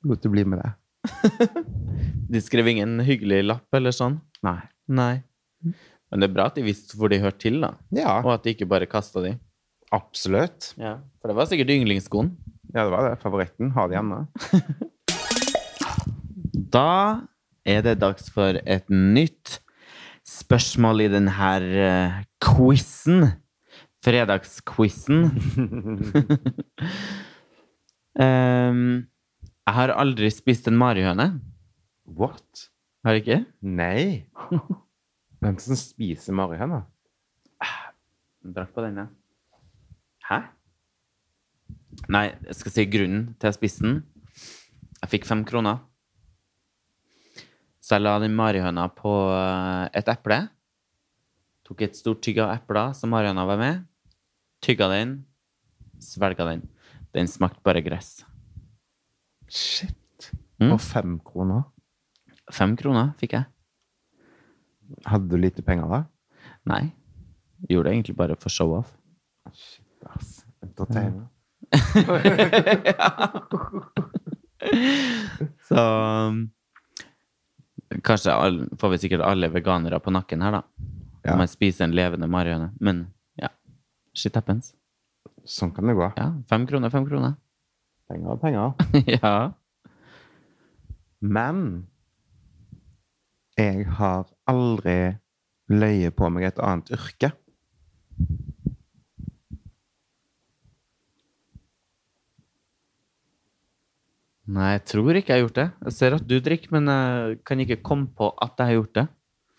lot 0.05 0.23
det 0.25 0.31
bli 0.33 0.45
med 0.49 0.63
det. 0.65 0.73
De 2.29 2.41
skrev 2.45 2.67
ingen 2.69 2.99
hyggelig 3.07 3.45
lapp 3.47 3.73
eller 3.79 3.95
sånn? 3.95 4.19
Nei. 4.45 4.59
Nei. 4.91 5.23
Men 6.11 6.21
det 6.21 6.27
er 6.29 6.35
bra 6.35 6.49
at 6.51 6.57
de 6.59 6.65
visste 6.67 6.97
hvor 6.99 7.09
de 7.13 7.21
hørte 7.23 7.41
til, 7.47 7.61
da. 7.63 7.71
Ja, 7.95 8.19
Og 8.25 8.33
at 8.35 8.45
de 8.45 8.53
ikke 8.57 8.67
bare 8.69 8.89
kasta 8.91 9.23
de. 9.25 9.37
absolutt. 9.95 10.73
Ja. 10.81 10.99
For 11.23 11.31
det 11.31 11.37
var 11.39 11.47
sikkert 11.49 11.71
yndlingsskoen. 11.73 12.35
Ja, 12.75 12.85
det 12.85 12.91
var 12.93 13.07
det. 13.09 13.15
Favoritten. 13.23 13.71
Har 13.77 13.89
de 13.89 13.97
ennå. 14.03 14.19
Da 16.59 17.23
er 17.63 17.85
det 17.87 18.01
dags 18.03 18.31
for 18.35 18.59
et 18.67 18.89
nytt 18.91 19.61
spørsmål 20.27 21.05
i 21.05 21.11
denne 21.13 21.31
uh, 21.31 22.17
quizen. 22.43 23.29
Fredagsquizen. 24.05 25.31
um, 28.19 29.07
jeg 29.69 29.75
har 29.79 29.95
aldri 29.95 30.31
spist 30.33 30.69
en 30.69 30.79
marihøne. 30.81 31.29
What? 32.07 32.69
Har 33.05 33.15
du 33.15 33.23
ikke? 33.23 33.45
Nei. 33.63 34.27
Hvem 35.39 35.59
som 35.63 35.79
spiser 35.79 36.35
marihøner? 36.35 36.87
Drakk 38.43 38.73
på 38.75 38.83
den, 38.83 38.97
ja. 39.03 39.07
Hæ? 40.31 40.41
Nei, 42.09 42.31
jeg 42.47 42.57
skal 42.57 42.73
si 42.75 42.87
grunnen 42.89 43.27
til 43.37 43.51
jeg 43.51 43.59
spiste 43.59 43.85
den. 43.85 44.01
Jeg 45.03 45.13
fikk 45.15 45.29
fem 45.29 45.45
kroner. 45.47 45.85
Så 47.89 47.97
jeg 47.97 48.05
la 48.05 48.19
den 48.21 48.35
marihøna 48.37 48.83
på 48.93 49.09
eh, 49.33 49.89
et 49.97 50.09
eple. 50.13 50.37
Tok 51.65 51.87
et 51.87 51.97
stort 51.97 52.21
tygg 52.21 52.37
av 52.45 52.51
epler 52.53 52.93
som 52.93 53.09
marihøna 53.15 53.47
var 53.49 53.57
med. 53.57 53.87
Tygga 54.61 54.91
den. 54.93 55.25
Svelga 56.05 56.45
den. 56.51 56.67
Den 57.17 57.25
smakte 57.33 57.65
bare 57.65 57.81
gress. 57.87 58.27
Shit. 59.49 60.29
Mm. 60.61 60.75
Og 60.75 60.81
fem 60.85 61.17
kroner. 61.25 61.65
Fem 62.53 62.77
kroner 62.77 63.17
fikk 63.17 63.39
jeg. 63.39 63.49
Hadde 65.09 65.33
du 65.33 65.41
lite 65.41 65.65
penger 65.65 65.89
da? 65.89 66.05
Nei. 66.69 66.93
Gjorde 67.73 67.89
det 67.89 67.97
egentlig 67.97 68.21
bare 68.21 68.37
for 68.37 68.53
show-off. 68.53 68.93
Shit, 69.57 69.89
ass. 70.13 70.45
Entertainer. 70.61 71.33
Så 75.69 75.81
um, 76.29 76.51
Kanskje 78.05 78.35
all, 78.35 78.59
får 78.79 78.93
vi 78.93 78.99
sikkert 79.05 79.25
alle 79.25 79.49
veganere 79.53 80.01
på 80.05 80.13
nakken 80.13 80.43
her, 80.45 80.59
da. 80.59 80.89
Ja. 81.25 81.35
Om 81.35 81.43
jeg 81.45 81.53
spiser 81.55 81.87
en 81.87 81.97
levende 81.97 82.29
marihøne. 82.31 82.71
Men 82.85 83.07
ja, 83.41 83.51
shit 84.17 84.37
happens. 84.37 84.75
Sånn 85.49 85.73
kan 85.77 85.89
det 85.89 85.97
gå. 85.97 86.11
Ja, 86.19 86.33
fem 86.51 86.67
kroner, 86.69 86.93
fem 86.93 87.07
kroner. 87.09 87.39
Penger 88.09 88.35
er 88.35 88.43
penger. 88.43 88.75
ja. 89.17 89.33
Men 91.21 91.63
jeg 93.59 93.89
har 93.99 94.29
aldri 94.49 94.99
løyet 95.69 96.17
på 96.17 96.29
meg 96.33 96.49
et 96.49 96.61
annet 96.63 96.93
yrke. 96.95 97.33
Nei, 104.49 104.73
jeg 104.79 104.85
tror 104.89 105.19
ikke 105.19 105.35
jeg 105.35 105.37
har 105.37 105.45
gjort 105.45 105.59
det. 105.59 105.69
Jeg 105.85 105.95
ser 105.99 106.17
at 106.17 106.25
du 106.25 106.39
drikker, 106.41 106.73
men 106.79 106.89
jeg 106.89 107.41
kan 107.47 107.61
ikke 107.61 107.83
komme 107.85 108.09
på 108.17 108.31
at 108.33 108.57
jeg 108.57 108.71
har 108.71 108.79
gjort 108.79 108.95
det. 108.97 109.07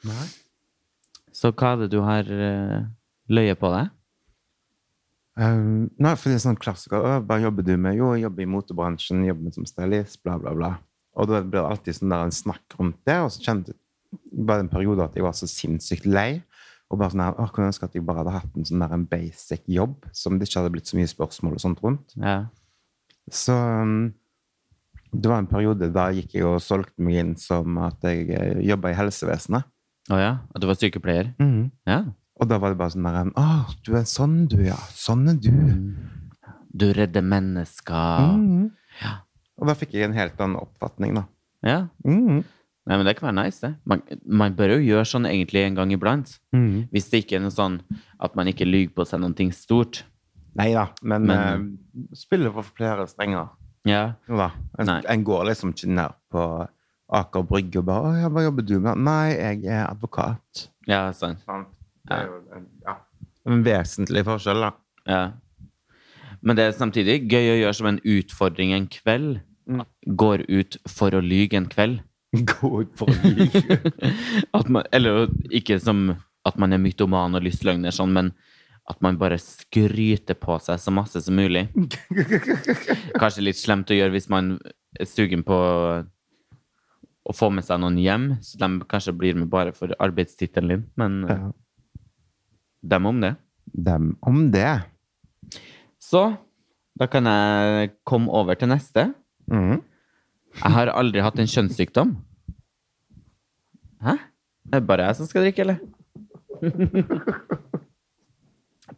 Nei. 0.10 0.26
Så 1.36 1.52
hva 1.54 1.76
er 1.76 1.84
det 1.84 1.90
du 1.94 2.00
har 2.04 2.26
uh, 2.26 2.88
løye 3.30 3.56
på 3.60 3.70
deg? 3.76 3.92
Um, 5.40 5.88
nei, 6.02 6.16
for 6.20 6.28
det 6.28 6.40
er 6.40 6.44
sånn 6.44 6.60
klassiker. 6.60 7.06
Hva 7.24 7.38
jobber 7.40 7.64
du 7.64 7.76
med? 7.80 7.96
Jo, 8.00 8.12
jeg 8.16 8.26
jobber 8.26 8.44
i 8.44 8.50
motebransjen, 8.50 9.22
jobber 9.28 9.48
med 9.48 9.56
som 9.56 9.68
stylist, 9.70 10.20
bla, 10.26 10.36
bla, 10.42 10.56
bla. 10.58 10.74
Og 11.20 11.30
da 11.30 11.40
blir 11.44 11.62
det 11.62 11.70
alltid 11.70 12.00
sånn 12.00 12.12
der 12.16 12.26
en 12.26 12.36
snakk 12.36 12.76
rundt 12.80 13.00
det, 13.08 13.20
og 13.24 13.32
så 13.34 13.46
kjente 13.46 13.78
bare 14.34 14.66
en 14.66 14.72
periode 14.72 15.06
at 15.06 15.16
jeg 15.16 15.24
var 15.24 15.38
så 15.38 15.48
sinnssykt 15.50 16.10
lei. 16.10 16.42
Og 16.90 16.98
bare 16.98 17.14
sånn 17.14 17.24
her, 17.24 17.38
å, 17.38 17.46
kunne 17.54 17.70
ønske 17.70 17.86
at 17.86 17.96
jeg 17.96 18.04
bare 18.08 18.24
hadde 18.24 18.34
hatt 18.34 18.58
en 18.58 18.66
sånn 18.66 18.84
der 18.84 18.96
en 18.98 19.06
basic 19.10 19.68
jobb, 19.70 20.10
som 20.18 20.40
det 20.40 20.50
ikke 20.50 20.64
hadde 20.64 20.74
blitt 20.74 20.90
så 20.90 20.98
mye 20.98 21.12
spørsmål 21.12 21.60
og 21.60 21.64
sånt 21.64 21.84
rundt. 21.86 22.16
Ja. 22.18 22.40
Så 23.30 23.54
um, 23.54 24.10
det 25.12 25.30
var 25.32 25.42
en 25.42 25.50
periode 25.50 25.90
da 25.94 26.10
gikk 26.14 26.36
jeg 26.38 26.46
og 26.46 26.60
solgte 26.62 27.02
meg 27.02 27.20
inn 27.22 27.36
som 27.40 27.78
at 27.82 28.04
jeg 28.06 28.30
uh, 28.30 28.60
jobba 28.62 28.92
i 28.94 28.98
helsevesenet. 28.98 29.66
Å 30.10 30.18
ja? 30.20 30.32
At 30.54 30.62
du 30.62 30.68
var 30.70 30.78
sykepleier? 30.80 31.34
Ja. 31.88 32.04
Og 32.40 32.48
da 32.50 32.58
var 32.62 32.74
det 32.74 32.80
bare 32.80 32.94
sånn 32.94 33.06
der 33.06 33.32
Å, 33.38 33.48
du 33.86 33.92
er 34.00 34.06
sånn, 34.10 34.38
du, 34.50 34.60
ja. 34.64 34.78
Sånn 34.96 35.28
er 35.30 35.40
du. 35.42 35.52
Du 36.72 36.88
redder 36.96 37.26
mennesker. 37.26 38.30
Mhm. 38.38 38.70
Ja. 39.02 39.18
Og 39.60 39.68
da 39.68 39.76
fikk 39.76 39.94
jeg 39.98 40.08
en 40.08 40.16
helt 40.16 40.40
annen 40.40 40.60
oppfatning, 40.62 41.18
da. 41.20 41.26
Ja. 41.66 41.80
Mhm. 42.06 42.46
Nei, 42.90 42.98
men 42.98 43.06
det 43.06 43.18
kan 43.20 43.28
være 43.30 43.44
nice, 43.46 43.60
det. 43.62 43.76
Man, 43.86 44.02
man 44.26 44.56
bør 44.58 44.72
jo 44.78 44.80
gjøre 44.82 45.06
sånn 45.06 45.28
egentlig 45.30 45.62
en 45.62 45.76
gang 45.78 45.92
iblant. 45.94 46.32
Mhm. 46.56 46.88
Hvis 46.94 47.10
det 47.12 47.24
ikke 47.26 47.38
er 47.38 47.44
noe 47.44 47.54
sånn 47.54 47.82
at 48.18 48.38
man 48.40 48.50
ikke 48.50 48.66
lyver 48.66 48.96
på 48.98 49.06
seg 49.06 49.22
noe 49.22 49.52
stort. 49.54 50.04
Nei 50.58 50.72
da, 50.74 50.88
men, 51.04 51.28
Men- 51.30 51.38
uh, 51.38 52.16
spiller 52.18 52.52
for 52.56 52.64
flere 52.64 53.06
strenger. 53.08 53.52
Ja. 53.88 54.04
Jo 54.28 54.40
da. 54.40 54.50
En, 54.80 54.92
en 55.00 55.24
går 55.24 55.48
liksom 55.50 55.74
ikke 55.76 55.92
ned 55.96 56.18
på 56.34 56.46
Aker 57.20 57.46
Brygge 57.48 57.82
og 57.82 57.88
bare 57.88 58.16
ja, 58.20 58.30
hva 58.30 58.44
jobber 58.46 58.66
du 58.66 58.80
med?' 58.80 58.98
'Nei, 58.98 59.28
jeg 59.34 59.66
er 59.66 59.86
advokat'. 59.88 60.68
Ja, 60.88 61.12
sant. 61.12 61.46
Det 62.08 62.18
er 62.18 62.26
jo 62.26 62.42
en, 62.56 62.68
ja, 62.86 62.96
en 63.48 63.64
vesentlig 63.66 64.26
forskjell, 64.26 64.62
da. 64.66 64.72
Ja. 65.08 65.24
Men 66.42 66.56
det 66.56 66.66
er 66.66 66.78
samtidig 66.78 67.22
gøy 67.30 67.54
å 67.54 67.60
gjøre 67.60 67.74
som 67.74 67.90
en 67.90 68.00
utfordring 68.06 68.74
en 68.74 68.88
kveld. 68.88 69.42
Mm. 69.70 69.84
Går 70.18 70.46
ut 70.50 70.78
for 70.88 71.14
å 71.14 71.22
lyge 71.22 71.58
en 71.58 71.68
kveld. 71.70 72.00
Gå 72.54 72.82
ut 72.82 72.94
for 72.98 73.10
å 73.10 73.34
lyge. 73.34 73.80
At 74.58 74.70
man, 74.70 74.86
eller 74.94 75.28
ikke 75.50 75.80
som 75.82 76.16
at 76.48 76.56
man 76.58 76.74
er 76.74 76.80
mytoman 76.82 77.36
og 77.36 77.44
lystløgner, 77.44 77.92
sånn, 77.94 78.14
men 78.16 78.30
at 78.90 79.02
man 79.06 79.18
bare 79.22 79.38
skryter 79.42 80.34
på 80.40 80.56
seg 80.66 80.80
så 80.82 80.92
masse 80.94 81.22
som 81.22 81.36
mulig. 81.38 81.68
Kanskje 83.22 83.44
litt 83.46 83.60
slemt 83.60 83.92
å 83.94 83.98
gjøre 83.98 84.16
hvis 84.16 84.30
man 84.34 84.56
er 85.00 85.06
sugen 85.10 85.44
på 85.46 85.58
å 87.30 87.36
få 87.38 87.52
med 87.54 87.66
seg 87.68 87.78
noen 87.84 88.00
hjem, 88.02 88.24
så 88.42 88.58
de 88.58 88.70
kanskje 88.90 89.14
blir 89.14 89.36
med 89.38 89.52
bare 89.54 89.70
for 89.78 89.94
arbeidstittelen 90.02 90.72
din, 90.72 90.86
men 90.98 91.20
Ja. 91.30 91.52
dem 92.96 93.06
om 93.06 93.20
det. 93.22 93.36
Dem 93.70 94.16
om 94.26 94.40
det. 94.52 94.82
Så 96.02 96.24
da 96.98 97.06
kan 97.08 97.26
jeg 97.30 97.92
komme 98.04 98.32
over 98.34 98.56
til 98.58 98.68
neste. 98.72 99.14
Mm. 99.52 99.84
Jeg 100.58 100.72
har 100.74 100.88
aldri 100.90 101.22
hatt 101.22 101.38
en 101.40 101.46
kjønnssykdom. 101.54 102.16
Hæ? 104.02 104.18
Det 104.66 104.76
Er 104.82 104.86
bare 104.90 105.06
jeg 105.06 105.16
som 105.20 105.28
skal 105.30 105.46
drikke, 105.46 105.62
eller? 105.62 105.78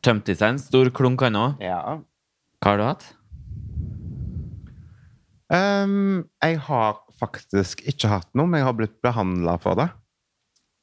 Tømte 0.01 0.33
i 0.33 0.37
seg 0.37 0.55
en 0.55 0.61
stor 0.61 0.89
klunk, 0.95 1.21
han 1.25 1.37
òg. 1.37 1.61
Ja. 1.61 1.79
Hva 2.61 2.71
har 2.71 2.79
du 2.79 2.85
hatt? 2.87 3.05
Um, 5.51 6.23
jeg 6.41 6.57
har 6.67 7.01
faktisk 7.19 7.83
ikke 7.89 8.09
hatt 8.09 8.29
noe, 8.37 8.47
men 8.47 8.61
jeg 8.61 8.69
har 8.69 8.77
blitt 8.77 8.97
behandla 9.03 9.57
for 9.61 9.77
det. 9.77 9.89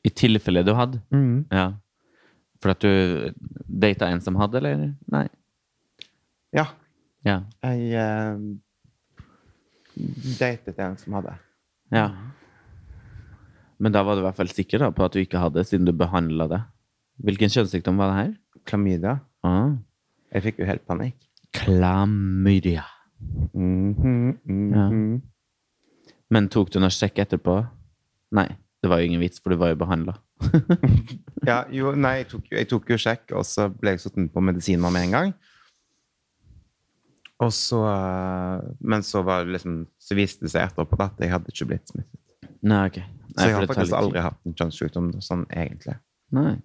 I 0.06 0.12
tilfelle 0.14 0.62
du 0.66 0.74
hadde? 0.78 1.00
Ja. 1.50 1.72
For 2.62 2.74
at 2.74 2.82
du 2.82 3.34
data 3.66 4.10
en 4.10 4.22
som 4.22 4.38
hadde, 4.38 4.60
eller? 4.60 4.92
Nei. 5.10 5.26
Ja. 6.54 6.68
Ja. 7.26 7.40
Jeg 7.66 7.78
uh, 7.98 8.38
datet 10.38 10.78
en 10.78 10.98
som 11.00 11.18
hadde. 11.18 11.38
ja. 11.94 12.10
Men 13.78 13.94
da 13.94 14.00
var 14.02 14.16
du 14.16 14.24
i 14.24 14.26
hvert 14.26 14.34
fall 14.34 14.50
sikker 14.50 14.82
da, 14.82 14.88
på 14.90 15.04
at 15.06 15.14
du 15.14 15.20
ikke 15.22 15.38
hadde, 15.38 15.62
siden 15.62 15.86
du 15.86 15.92
behandla 15.94 16.48
det. 16.50 16.58
Hvilken 17.22 17.52
kjønnssykdom 17.54 18.00
var 18.00 18.10
det 18.10 18.16
her? 18.16 18.32
Klamydia. 18.68 19.18
Ah. 19.46 19.74
Jeg 20.34 20.44
fikk 20.48 20.62
jo 20.62 20.68
helt 20.68 20.84
panikk. 20.88 21.16
Klamydia. 21.56 22.84
Mhm, 23.56 24.38
mhm. 24.44 25.22
Men 26.30 26.48
tok 26.52 26.70
du 26.70 26.78
noe 26.82 26.92
sjekk 26.92 27.22
etterpå? 27.24 27.56
Nei, 28.36 28.48
det 28.82 28.90
var 28.92 29.00
jo 29.00 29.08
ingen 29.08 29.22
vits, 29.22 29.40
for 29.40 29.50
du 29.54 29.60
var 29.60 29.72
jo 29.72 29.80
behandla. 29.80 30.18
Ja, 31.48 31.62
jo, 31.72 31.94
nei, 31.96 32.18
jeg 32.18 32.26
tok, 32.32 32.48
jeg 32.52 32.66
tok 32.68 32.90
jo 32.92 32.96
sjekk, 33.00 33.30
og 33.38 33.44
så 33.46 33.68
ble 33.72 33.94
jeg 33.94 34.02
satt 34.02 34.18
på 34.34 34.42
medisiner 34.44 34.92
med 34.92 35.06
en 35.06 35.14
gang. 35.14 35.30
Og 37.38 37.52
så 37.54 37.78
eh, 37.86 38.64
Men 38.80 39.04
så 39.06 39.22
var 39.22 39.44
det 39.46 39.54
liksom 39.54 39.76
Så 40.02 40.16
viste 40.18 40.42
det 40.42 40.50
seg 40.50 40.64
etterpå 40.66 40.98
at 41.04 41.20
jeg 41.22 41.30
hadde 41.30 41.52
ikke 41.52 41.68
blitt 41.70 41.92
smittet. 41.92 42.18
Nei, 42.66 42.80
ok. 42.90 42.98
Så 43.36 43.46
jeg 43.46 43.54
har 43.54 43.68
faktisk 43.70 43.94
aldri 43.94 44.24
hatt 44.24 44.40
en 44.42 44.56
kjønnssykdom 44.58 45.12
sånn 45.22 45.44
egentlig. 45.54 45.94
Nei. 46.34 46.56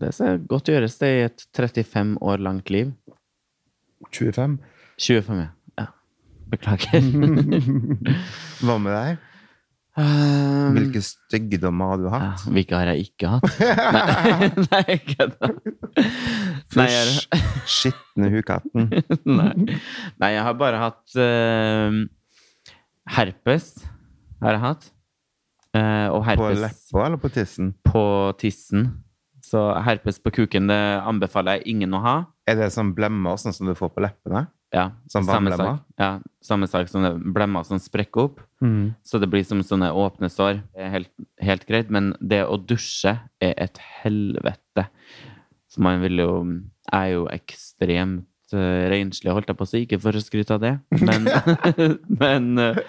Det 0.00 0.12
ser 0.16 0.38
godt 0.48 0.70
gjøres, 0.72 0.96
det, 1.00 1.10
i 1.18 1.24
et 1.26 1.44
35 1.56 2.16
år 2.24 2.40
langt 2.42 2.70
liv. 2.72 2.92
25. 4.12 4.56
25, 4.98 5.42
ja. 5.42 5.50
ja. 5.82 5.86
Beklager. 6.52 7.04
Hva 8.64 8.78
med 8.80 8.96
deg? 8.96 9.28
Um, 9.92 10.72
Hvilke 10.72 11.02
styggedommer 11.04 11.90
har 11.90 11.98
du 12.00 12.06
ja, 12.06 12.12
hatt? 12.16 12.44
hvilke 12.48 12.78
har 12.80 12.88
jeg 12.94 13.10
ikke 13.10 13.28
hatt? 13.34 13.58
Nei, 14.72 14.94
nei 16.80 16.86
jeg, 16.88 17.10
Fysj, 17.12 17.26
skitne 17.68 18.30
hukatten. 18.32 18.88
nei. 19.28 19.52
nei, 20.16 20.30
jeg 20.32 20.46
har 20.46 20.56
bare 20.56 20.80
hatt 20.80 21.18
uh, 21.20 22.00
herpes. 23.18 23.68
Har 24.40 24.56
jeg 24.56 24.64
hatt. 24.64 24.88
Uh, 25.76 26.08
og 26.12 26.22
På 26.22 26.26
herpes 26.30 26.62
leppa 26.64 27.04
eller 27.10 27.20
på 27.20 27.28
tissen? 27.36 27.74
på 27.84 28.04
tissen. 28.40 28.88
Så 29.52 29.60
herpes 29.84 30.16
på 30.22 30.32
kuken 30.32 30.70
det 30.70 30.80
anbefaler 31.04 31.60
jeg 31.60 31.74
ingen 31.74 31.92
å 31.92 32.00
ha. 32.00 32.16
Er 32.48 32.56
det 32.56 32.70
sånn 32.72 32.94
blemmer 32.96 33.36
sånn 33.40 33.52
som 33.52 33.68
du 33.68 33.74
får 33.76 33.92
på 33.92 34.04
leppene? 34.04 34.46
Ja, 34.72 34.86
Som 35.12 35.26
samme 35.28 35.52
sak. 35.52 35.82
Ja, 36.00 36.14
samme 36.40 36.66
sak 36.70 36.88
som 36.88 37.04
det 37.04 37.12
blemmer 37.36 37.66
som 37.68 37.76
sprekker 37.82 38.30
opp. 38.30 38.40
Så 39.04 39.20
det 39.20 39.28
blir 39.28 39.44
som 39.44 39.60
sånne 39.60 39.90
åpne 39.92 40.30
sår. 40.32 40.62
Det 40.72 40.86
er 40.86 40.94
helt, 40.94 41.12
helt 41.44 41.66
greit, 41.68 41.92
men 41.92 42.14
det 42.24 42.40
å 42.48 42.56
dusje 42.56 43.12
er 43.42 43.52
et 43.60 43.80
helvete. 44.00 44.86
Så 45.68 45.84
man 45.84 46.00
vil 46.00 46.20
jo 46.20 46.32
Jeg 46.92 46.98
er 46.98 47.12
jo 47.12 47.28
ekstremt 47.30 48.54
uh, 48.56 48.88
renslig, 48.92 49.32
holdt 49.32 49.52
jeg 49.52 49.58
på 49.58 49.64
å 49.64 49.70
si, 49.70 49.82
ikke 49.84 50.00
for 50.02 50.18
å 50.18 50.20
skryte 50.20 50.56
av 50.56 50.64
det, 50.64 50.72
men, 50.98 51.28
men 52.22 52.48
eh, 52.58 52.80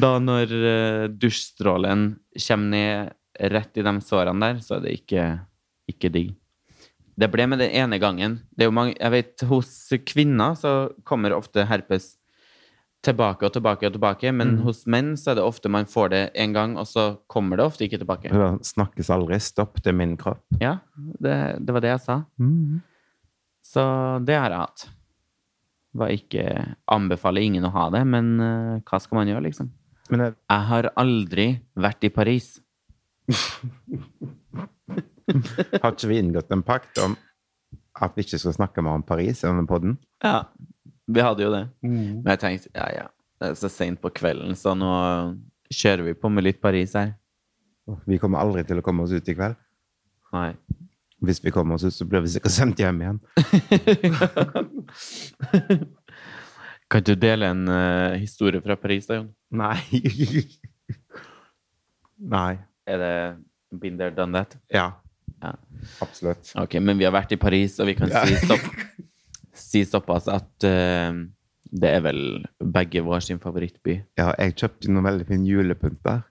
da 0.00 0.14
når 0.22 0.54
uh, 0.54 1.04
dusjstrålen 1.12 2.06
kommer 2.46 2.72
ned 2.72 3.12
rett 3.52 3.78
i 3.78 3.84
de 3.84 3.92
sårene 4.02 4.48
der, 4.48 4.62
så 4.64 4.78
er 4.78 4.86
det 4.86 4.96
ikke, 4.98 5.26
ikke 5.90 6.10
digg. 6.12 6.34
Det 7.14 7.28
ble 7.30 7.46
med 7.46 7.60
den 7.62 7.70
ene 7.70 8.00
gangen. 8.02 8.40
Det 8.50 8.66
er 8.66 8.70
jo 8.70 8.74
mange, 8.74 8.96
jeg 8.98 9.14
vet, 9.14 9.46
Hos 9.46 9.70
kvinner 10.06 10.56
så 10.58 10.74
kommer 11.06 11.36
ofte 11.36 11.66
herpes 11.70 12.14
tilbake 13.04 13.44
og 13.46 13.52
tilbake 13.54 13.86
og 13.86 13.94
tilbake, 13.94 14.32
men 14.32 14.56
hos 14.64 14.84
menn 14.90 15.12
så 15.20 15.32
er 15.32 15.38
det 15.38 15.44
ofte 15.44 15.68
man 15.68 15.84
får 15.90 16.10
det 16.14 16.22
en 16.40 16.54
gang, 16.56 16.76
og 16.80 16.88
så 16.88 17.04
kommer 17.30 17.60
det 17.60 17.66
ofte 17.68 17.84
ikke 17.86 18.00
tilbake. 18.00 18.32
Det 18.32 18.66
snakkes 18.66 19.10
aldri 19.12 19.38
stopp 19.44 19.82
det 19.84 19.92
er 19.92 19.98
min 19.98 20.16
kropp. 20.20 20.42
Ja, 20.62 20.78
det, 20.96 21.36
det 21.60 21.76
var 21.76 21.84
det 21.84 21.92
jeg 21.92 22.04
sa. 22.06 22.18
Så 23.64 23.84
det 24.24 24.38
har 24.40 24.50
jeg 24.54 24.62
hatt. 24.64 24.86
Var 25.94 26.16
ikke 26.16 26.44
Anbefaler 26.90 27.44
ingen 27.44 27.68
å 27.68 27.74
ha 27.76 27.88
det, 27.94 28.02
men 28.08 28.34
uh, 28.40 28.80
hva 28.88 28.98
skal 29.02 29.20
man 29.20 29.30
gjøre, 29.30 29.44
liksom? 29.50 29.70
Men 30.12 30.26
jeg, 30.26 30.36
Jeg 30.50 30.68
har 30.70 30.90
aldri 31.00 31.48
vært 31.80 32.08
i 32.08 32.12
Paris. 32.12 32.54
har 35.82 35.92
ikke 35.92 36.10
vi 36.10 36.20
inngått 36.20 36.52
en 36.54 36.64
pakt 36.66 36.98
om 37.02 37.16
at 37.94 38.16
vi 38.16 38.20
ikke 38.26 38.40
skal 38.42 38.56
snakke 38.56 38.82
mer 38.84 38.98
om 38.98 39.04
Paris 39.06 39.42
i 39.42 39.48
denne 39.48 39.66
podden? 39.70 39.92
Ja, 40.24 40.38
vi 41.06 41.20
hadde 41.22 41.44
jo 41.44 41.50
det. 41.54 41.64
Men 41.84 42.32
jeg 42.34 42.40
tenkte, 42.42 42.68
ja, 42.74 42.86
ja, 42.90 43.06
det 43.40 43.46
er 43.52 43.58
så 43.58 43.68
sent 43.72 44.00
på 44.02 44.10
kvelden, 44.14 44.56
så 44.58 44.74
nå 44.78 44.90
kjører 45.74 46.02
vi 46.08 46.14
på 46.18 46.30
med 46.32 46.44
litt 46.48 46.60
Paris 46.62 46.92
her. 46.98 47.10
Vi 48.08 48.18
kommer 48.20 48.38
aldri 48.40 48.62
til 48.66 48.78
å 48.80 48.84
komme 48.84 49.04
oss 49.04 49.12
ut 49.12 49.28
i 49.28 49.36
kveld. 49.36 49.56
Nei. 50.34 50.52
Hvis 51.24 51.40
vi 51.44 51.52
kommer 51.54 51.76
oss 51.76 51.86
ut, 51.86 51.94
så 51.94 52.04
blir 52.08 52.20
vi 52.24 52.32
sikkert 52.34 52.54
sendt 52.54 52.80
hjem 52.80 53.02
igjen. 53.04 53.18
Kan 56.92 57.02
du 57.06 57.14
dele 57.16 57.44
en 57.52 57.62
uh, 57.68 58.20
historie 58.20 58.60
fra 58.64 58.76
Paris, 58.80 59.06
da, 59.08 59.14
Jon? 59.20 59.30
Nei. 59.54 59.78
Nei. 62.34 62.54
Er 62.86 62.98
det 63.00 63.14
been 63.80 63.98
there, 63.98 64.14
done 64.14 64.32
that? 64.36 64.56
Ja. 64.72 64.92
Ja. 65.44 65.52
Absolutt. 66.04 66.52
Ok, 66.60 66.78
men 66.80 66.98
vi 67.00 67.06
har 67.06 67.14
vært 67.14 67.34
i 67.36 67.40
Paris, 67.40 67.76
og 67.82 67.90
vi 67.90 67.96
kan 67.98 68.12
si, 68.12 68.36
stopp, 68.40 68.64
si 69.66 69.84
såpass 69.84 70.30
at 70.32 70.66
uh, 70.68 71.18
det 71.74 71.90
er 71.90 72.04
vel 72.06 72.20
begge 72.74 73.02
vår 73.04 73.24
sin 73.26 73.42
favorittby. 73.42 73.98
Ja, 74.20 74.32
jeg 74.40 74.56
kjøpte 74.62 74.92
noen 74.92 75.08
veldig 75.10 75.28
fin 75.28 75.44
julepynt 75.48 76.00
der. 76.06 76.24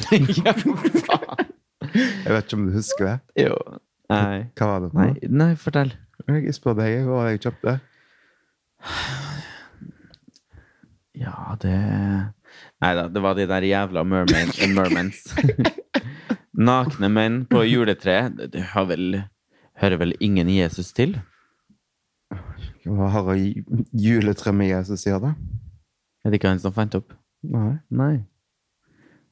ja, 0.44 0.54
faen. 0.54 1.50
Jeg 1.90 2.30
vet 2.30 2.44
ikke 2.46 2.58
om 2.58 2.66
du 2.68 2.74
husker 2.76 3.08
det? 3.08 3.16
Jo. 3.48 3.56
Nei. 4.10 4.50
Hva 4.58 4.68
var 4.72 4.84
det 4.84 4.90
Nei, 4.98 5.10
nei, 5.30 5.52
fortell. 5.58 5.94
Jeg 6.28 6.54
spør 6.54 6.76
deg 6.78 7.06
hva 7.08 7.30
jeg 7.30 7.40
kjøpte. 7.46 7.78
Ja, 11.20 11.56
det 11.60 11.76
Nei 12.80 12.90
da, 12.96 13.04
det 13.12 13.20
var 13.22 13.36
de 13.36 13.44
der 13.48 13.64
jævla 13.68 14.02
mermaids. 14.08 14.60
mermans. 14.74 15.24
Nakne 16.60 17.08
menn 17.08 17.44
på 17.48 17.62
juletreet. 17.64 18.36
Det, 18.52 18.64
har 18.74 18.88
vel, 18.90 19.22
hører 19.80 20.00
vel 20.02 20.16
ingen 20.20 20.50
Jesus 20.52 20.92
til? 20.96 21.16
Hva 22.84 23.08
har 23.14 23.30
juletre 23.96 24.52
med 24.56 24.70
Jesus 24.72 25.06
å 25.06 25.14
gjøre? 25.14 25.32
Er 26.24 26.32
det 26.32 26.40
ikke 26.40 26.52
han 26.52 26.60
som 26.60 26.74
fant 26.76 26.96
opp? 26.98 27.14
Nei. 27.48 27.78
Nei. 27.88 28.14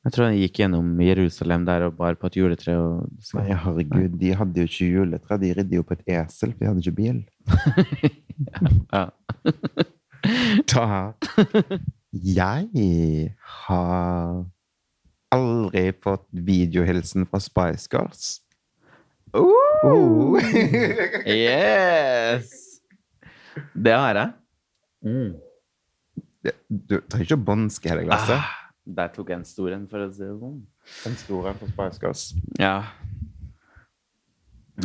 Jeg 0.07 0.15
tror 0.15 0.29
han 0.29 0.39
gikk 0.39 0.61
gjennom 0.63 1.01
Jerusalem 1.05 1.65
der 1.69 1.85
og 1.89 1.97
bar 1.99 2.17
på 2.17 2.31
et 2.31 2.39
juletre. 2.39 2.77
Og... 2.81 3.09
Nei, 3.37 3.49
herregud, 3.53 4.15
de 4.21 4.33
hadde 4.41 4.63
jo 4.63 4.71
ikke 4.71 4.91
juletre. 4.95 5.41
De 5.43 5.53
ridde 5.59 5.77
jo 5.77 5.85
på 5.85 5.99
et 5.99 6.05
esel, 6.21 6.55
for 6.55 6.65
de 6.65 6.71
hadde 6.71 6.85
ikke 6.85 6.99
bil. 7.03 7.25
Ja. 8.93 9.09
her. 10.79 11.13
Jeg 12.13 13.33
har 13.67 14.45
aldri 15.35 15.91
fått 16.03 16.27
videohilsen 16.33 17.27
fra 17.29 17.41
Spice 17.43 17.89
Girls. 17.93 18.39
Oh. 19.37 20.39
Yes! 21.29 22.55
Det 23.75 23.93
har 23.93 24.15
jeg. 24.15 24.33
du 26.69 26.95
trenger 27.11 27.27
ikke 27.27 27.37
å 27.37 27.45
bånske 27.51 27.91
hele 27.91 28.07
glasset. 28.07 28.39
Ah, 28.39 28.71
Der 28.89 29.11
tok 29.13 29.33
jeg 29.33 29.41
en 29.41 29.47
stor 29.49 29.75
en, 29.75 29.85
for 29.91 30.05
å 30.05 30.09
si 30.15 30.23
det 30.25 30.37
sånn. 30.39 30.63
En 31.11 31.19
stor 31.21 31.51
en 31.51 31.59
for 31.61 31.75
Spice 31.75 32.03
Girls. 32.03 32.25
Ja. 32.61 32.77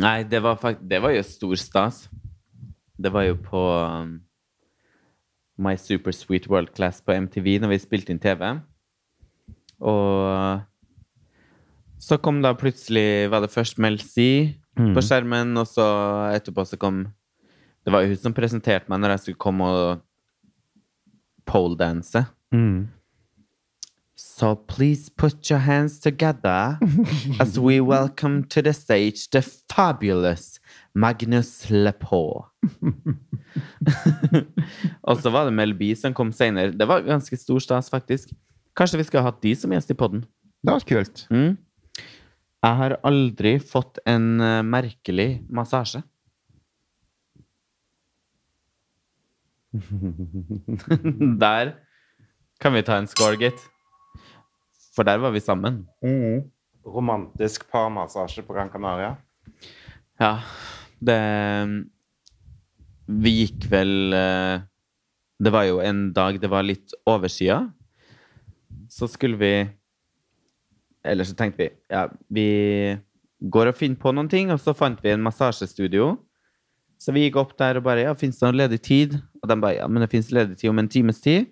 Nei, 0.02 0.24
det 0.26 0.40
var 0.42 0.58
faktisk 0.58 0.88
Det 0.90 1.00
var 1.04 1.14
jo 1.14 1.22
stor 1.22 1.56
stas. 1.60 2.04
Det 2.98 3.10
var 3.14 3.24
jo 3.28 3.36
på 3.42 3.62
um, 3.62 4.16
My 5.56 5.76
Super 5.78 6.14
Sweet 6.14 6.48
World 6.50 6.74
Class 6.74 7.00
på 7.02 7.14
MTV 7.14 7.60
når 7.62 7.74
vi 7.74 7.82
spilte 7.82 8.14
inn 8.14 8.22
TV. 8.22 8.42
Og 9.80 10.62
så 11.98 12.18
kom 12.20 12.42
da 12.44 12.52
plutselig 12.56 13.30
Var 13.32 13.40
det 13.44 13.52
først 13.52 13.80
Mel 13.82 13.98
C 14.00 14.54
på 14.74 15.02
skjermen, 15.06 15.54
og 15.56 15.68
så 15.70 15.84
etterpå 16.34 16.64
så 16.66 16.78
kom 16.80 17.04
Det 17.84 17.92
var 17.92 18.02
jo 18.02 18.14
hun 18.14 18.20
som 18.20 18.34
presenterte 18.34 18.90
meg 18.90 19.02
når 19.02 19.14
jeg 19.14 19.22
skulle 19.22 19.42
komme 19.44 19.66
og 19.68 20.02
poledanse. 21.44 22.24
Mm. 22.54 22.88
So 24.16 24.54
please 24.54 25.10
put 25.10 25.50
your 25.50 25.60
hands 25.60 26.00
together 26.00 26.78
as 27.40 27.58
we 27.60 27.80
welcome 27.80 28.44
to 28.44 28.62
the 28.62 28.72
stage 28.72 29.28
the 29.30 29.42
fabulous 29.42 30.60
Magnus 30.94 31.68
Lepaux. 31.70 32.48
Og 35.08 35.20
så 35.20 35.30
var 35.30 35.44
det 35.48 35.54
Mel 35.54 35.74
B 35.76 35.92
som 35.98 36.14
kom 36.16 36.32
senere. 36.32 36.72
Det 36.72 36.88
var 36.88 37.04
ganske 37.06 37.36
stor 37.36 37.62
stas, 37.62 37.90
faktisk. 37.90 38.32
Kanskje 38.74 38.98
vi 38.98 39.06
skulle 39.06 39.22
hatt 39.22 39.42
de 39.42 39.54
som 39.54 39.72
gjest 39.72 39.92
i 39.92 39.98
podden. 39.98 40.24
Det 40.64 40.72
var 40.72 40.86
kult. 40.88 41.26
Mm. 41.30 41.54
Jeg 42.64 42.78
har 42.80 42.96
aldri 43.04 43.58
fått 43.60 44.00
en 44.08 44.40
eh, 44.40 44.62
merkelig 44.66 45.44
massasje. 45.52 46.00
der 51.44 51.74
kan 52.62 52.74
vi 52.74 52.82
ta 52.86 52.96
en 52.98 53.10
score, 53.10 53.36
gitt. 53.38 53.60
For 54.94 55.06
der 55.06 55.18
var 55.22 55.34
vi 55.34 55.42
sammen. 55.42 55.82
Romantisk 56.86 57.66
parmassasje 57.70 58.42
på 58.46 58.54
Gran 58.54 58.70
Canaria. 58.70 59.16
Ja, 60.18 60.38
det 61.02 61.20
Vi 63.06 63.30
gikk 63.34 63.66
vel 63.68 64.14
eh, 64.14 64.62
Det 65.42 65.50
var 65.52 65.66
jo 65.66 65.80
en 65.82 66.12
dag 66.14 66.38
det 66.40 66.48
var 66.48 66.62
litt 66.64 66.94
overskya. 67.10 67.58
Så 68.94 69.08
skulle 69.10 69.38
vi 69.40 69.54
Eller 71.04 71.26
så 71.26 71.34
tenkte 71.36 71.64
vi 71.64 71.70
ja, 71.90 72.06
vi 72.32 72.48
går 73.44 73.72
og 73.72 73.76
finner 73.76 74.00
på 74.00 74.12
noen 74.14 74.30
ting, 74.30 74.52
og 74.54 74.60
så 74.62 74.72
fant 74.76 75.02
vi 75.04 75.12
en 75.12 75.24
massasjestudio. 75.24 76.14
Så 76.96 77.12
vi 77.12 77.26
gikk 77.26 77.36
opp 77.42 77.52
der 77.60 77.76
og 77.80 77.84
bare 77.84 78.06
Ja, 78.06 78.14
fins 78.16 78.38
det 78.38 78.46
noe 78.46 78.56
ledig 78.62 78.80
tid? 78.86 79.18
Og 79.42 79.50
de 79.50 79.58
bare 79.60 79.78
Ja, 79.82 79.88
men 79.90 80.04
det 80.04 80.12
fins 80.14 80.30
ledig 80.32 80.56
tid 80.60 80.72
om 80.72 80.80
en 80.80 80.88
times 80.88 81.20
tid. 81.24 81.50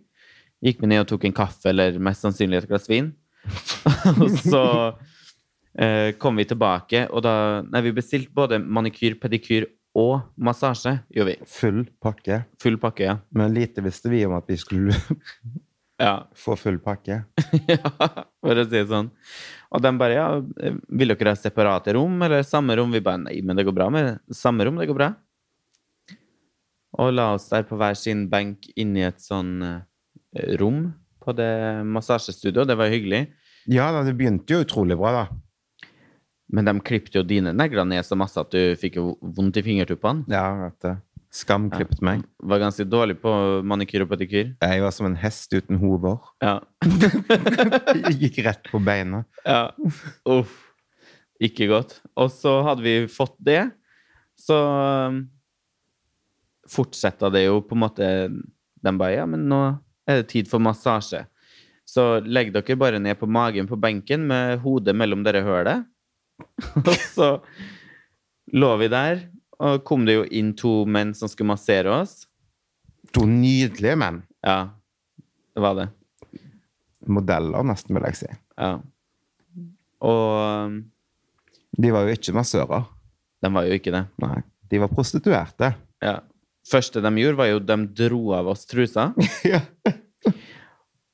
Gikk 0.62 0.80
vi 0.80 0.88
ned 0.88 1.02
og 1.02 1.10
tok 1.10 1.26
en 1.26 1.34
kaffe, 1.36 1.72
eller 1.72 1.98
mest 1.98 2.22
sannsynlig 2.24 2.62
et 2.62 2.68
glass 2.70 2.88
vin. 2.88 3.10
og 4.22 4.28
så 4.38 4.62
eh, 5.74 6.14
kom 6.22 6.38
vi 6.38 6.46
tilbake, 6.46 7.08
og 7.10 7.24
da 7.26 7.34
Nei, 7.66 7.82
vi 7.88 7.96
bestilte 7.96 8.30
både 8.32 8.60
manikyr, 8.62 9.18
pedikyr 9.20 9.66
og 9.98 10.22
massasje, 10.38 10.94
gjorde 11.12 11.34
vi. 11.34 11.50
Full 11.58 11.82
pakke. 12.00 12.44
Full 12.62 12.78
pakke, 12.80 13.08
ja. 13.10 13.18
Men 13.34 13.52
lite 13.52 13.84
visste 13.84 14.12
vi 14.12 14.22
om 14.24 14.38
at 14.38 14.46
vi 14.48 14.56
skulle 14.60 14.94
Ja, 16.02 16.14
få 16.34 16.56
full 16.58 16.80
pakke. 16.82 17.22
ja 17.70 17.90
for 18.42 18.58
å 18.58 18.64
si 18.66 18.74
det 18.74 18.88
sånn. 18.90 19.10
Og 19.72 19.82
de 19.84 19.92
bare 20.00 20.16
ja, 20.16 20.26
vil 20.90 21.14
dere 21.14 21.34
ha 21.34 21.38
separate 21.38 21.94
rom 21.96 22.16
eller 22.26 22.42
samme 22.46 22.74
rom? 22.76 22.90
Vi 22.92 23.02
bare 23.04 23.22
nei, 23.22 23.36
men 23.46 23.56
det 23.56 23.64
går 23.68 23.76
bra 23.76 23.86
med 23.92 24.18
samme 24.34 24.66
rom, 24.66 24.80
det 24.80 24.88
går 24.90 24.98
bra. 24.98 25.12
Og 27.00 27.14
la 27.14 27.30
oss 27.36 27.46
der 27.48 27.64
på 27.68 27.78
hver 27.80 27.96
sin 27.96 28.26
benk 28.32 28.66
inni 28.76 29.06
et 29.06 29.22
sånn 29.22 29.62
eh, 29.64 30.50
rom 30.60 30.90
på 31.22 31.32
det 31.38 31.54
massasjestudioet. 31.88 32.68
Det 32.68 32.76
var 32.76 32.92
hyggelig. 32.92 33.22
Ja 33.70 33.88
da, 33.94 34.02
det 34.04 34.16
begynte 34.18 34.58
jo 34.58 34.66
utrolig 34.66 34.98
bra, 34.98 35.22
da. 35.22 35.88
Men 36.52 36.68
de 36.68 36.74
klippet 36.84 37.14
jo 37.16 37.22
dine 37.24 37.54
negler 37.56 37.86
ned 37.88 38.04
så 38.04 38.18
masse 38.18 38.36
at 38.42 38.52
du 38.52 38.74
fikk 38.76 38.98
jo 38.98 39.14
vondt 39.22 39.56
i 39.56 39.64
fingertuppene. 39.64 40.26
Ja, 40.28 40.66
vet 40.66 40.84
du. 40.84 40.92
Skamklippet 41.32 42.02
meg. 42.04 42.26
Var 42.44 42.60
ganske 42.60 42.84
dårlig 42.84 43.16
på 43.22 43.30
manikyr 43.64 44.04
og 44.04 44.10
pedikyr. 44.10 44.50
Jeg 44.60 44.82
var 44.84 44.92
som 44.92 45.08
en 45.08 45.16
hest 45.16 45.52
uten 45.56 45.78
hover. 45.80 46.18
Ja. 46.44 46.58
Gikk 48.20 48.42
rett 48.44 48.68
på 48.68 48.82
beina. 48.84 49.24
ja. 49.46 49.70
Uff. 50.28 50.68
Ikke 51.42 51.66
godt. 51.70 51.96
Og 52.14 52.30
så 52.30 52.52
hadde 52.62 52.84
vi 52.84 52.94
fått 53.10 53.34
det, 53.42 53.64
så 54.38 54.58
um, 55.10 55.22
fortsetta 56.70 57.30
det 57.34 57.46
jo 57.48 57.60
på 57.66 57.76
en 57.76 57.82
måte 57.82 58.06
De 58.82 58.92
bare 58.98 59.16
Ja, 59.16 59.26
men 59.26 59.48
nå 59.50 59.58
er 60.08 60.20
det 60.20 60.30
tid 60.32 60.50
for 60.50 60.62
massasje. 60.62 61.24
Så 61.86 62.22
legg 62.24 62.52
dere 62.54 62.78
bare 62.78 63.00
ned 63.02 63.18
på 63.18 63.28
magen 63.30 63.68
på 63.70 63.78
benken 63.78 64.24
med 64.26 64.62
hodet 64.62 64.94
mellom 64.98 65.22
dere 65.26 65.42
hølet. 65.46 65.86
og 66.86 66.94
så 67.10 67.28
lå 68.54 68.70
vi 68.80 68.88
der, 68.90 69.26
og 69.62 69.82
kom 69.86 70.04
det 70.08 70.16
jo 70.16 70.24
inn 70.34 70.52
to 70.58 70.82
menn 70.90 71.12
som 71.14 71.30
skulle 71.30 71.52
massere 71.52 71.92
oss. 72.02 72.24
To 73.14 73.26
nydelige 73.28 73.94
menn. 74.00 74.22
Ja, 74.42 74.72
det 75.54 75.62
var 75.62 75.76
det. 75.78 75.88
Modeller, 77.06 77.64
nesten, 77.66 77.94
vil 77.98 78.06
jeg 78.10 78.18
si. 78.20 78.30
Ja. 78.58 78.72
Og 80.02 80.82
De 81.78 81.90
var 81.94 82.06
jo 82.08 82.14
ikke 82.16 82.34
massører. 82.36 82.84
de 83.42 83.50
var 83.54 83.66
jo 83.66 83.78
ikke 83.78 83.92
det. 83.94 84.04
Nei, 84.22 84.42
de 84.70 84.80
var 84.82 84.90
prostituerte. 84.92 85.72
Ja. 86.02 86.18
Første 86.68 87.00
de 87.02 87.10
gjorde, 87.18 87.38
var 87.40 87.48
jo 87.50 87.58
de 87.58 87.76
dro 87.98 88.20
av 88.38 88.50
oss 88.52 88.66
trusa. 88.70 89.08
ja. 89.52 89.62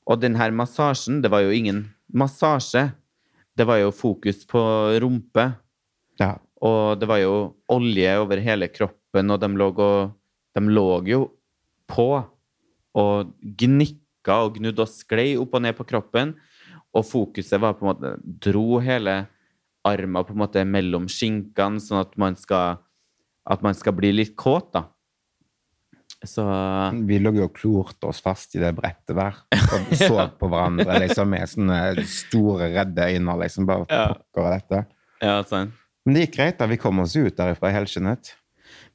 Og 0.09 0.20
den 0.20 0.36
her 0.40 0.53
massasjen, 0.57 1.22
det 1.24 1.30
var 1.32 1.44
jo 1.44 1.53
ingen 1.57 1.86
massasje. 2.12 2.90
Det 3.57 3.64
var 3.68 3.80
jo 3.82 3.90
fokus 3.92 4.44
på 4.49 4.61
rumpe. 5.03 5.51
ja. 6.20 6.36
Og 6.65 6.99
det 6.99 7.07
var 7.07 7.21
jo 7.23 7.35
olje 7.71 8.17
over 8.19 8.41
hele 8.43 8.69
kroppen, 8.73 9.31
og 9.31 9.41
de 9.43 9.49
lå, 9.55 9.69
og, 9.79 10.13
de 10.59 10.63
lå 10.75 10.87
jo 11.07 11.21
på 11.89 12.09
og 12.99 13.31
gnikka 13.61 14.41
og 14.45 14.57
gnudde 14.59 14.83
og 14.83 14.91
sklei 14.91 15.37
opp 15.39 15.55
og 15.55 15.63
ned 15.63 15.77
på 15.79 15.87
kroppen. 15.89 16.35
Og 16.97 17.05
fokuset 17.07 17.61
var 17.63 17.77
på 17.79 17.85
en 17.87 17.93
måte 17.93 18.15
Dro 18.43 18.81
hele 18.83 19.21
armen 19.87 20.25
på 20.27 20.35
en 20.35 20.43
måte 20.43 20.65
mellom 20.67 21.07
skinkene, 21.09 21.81
sånn 21.81 22.03
at 22.03 22.17
man 22.21 22.35
skal, 22.37 22.81
at 23.49 23.63
man 23.65 23.77
skal 23.79 23.95
bli 23.97 24.11
litt 24.17 24.35
kåt, 24.37 24.73
da. 24.75 24.89
Så 26.27 26.43
Vi 27.07 27.21
lå 27.23 27.31
jo 27.37 27.45
og 27.47 27.55
klorte 27.55 28.09
oss 28.11 28.19
fast 28.25 28.57
i 28.57 28.63
det 28.63 28.73
brettet 28.75 29.15
der 29.15 29.37
og 29.55 29.93
så 30.01 30.25
på 30.41 30.49
hverandre 30.51 30.97
liksom, 31.05 31.31
med 31.31 31.47
sånne 31.47 32.07
store, 32.11 32.73
redde 32.75 33.07
øyne. 33.07 33.37
liksom, 33.45 33.69
bare 33.69 33.87
Ja. 33.87 34.09
pokker 34.17 34.49
av 34.49 34.57
dette. 34.57 34.81
Ja, 35.23 35.37
sånn. 35.47 35.71
Men 36.09 36.17
det 36.17 36.23
gikk 36.25 36.39
greit. 36.39 36.57
da, 36.57 36.67
Vi 36.71 36.79
kom 36.81 37.03
oss 37.05 37.13
ut 37.21 37.37
derifra 37.37 37.69
helskinnet. 37.75 38.33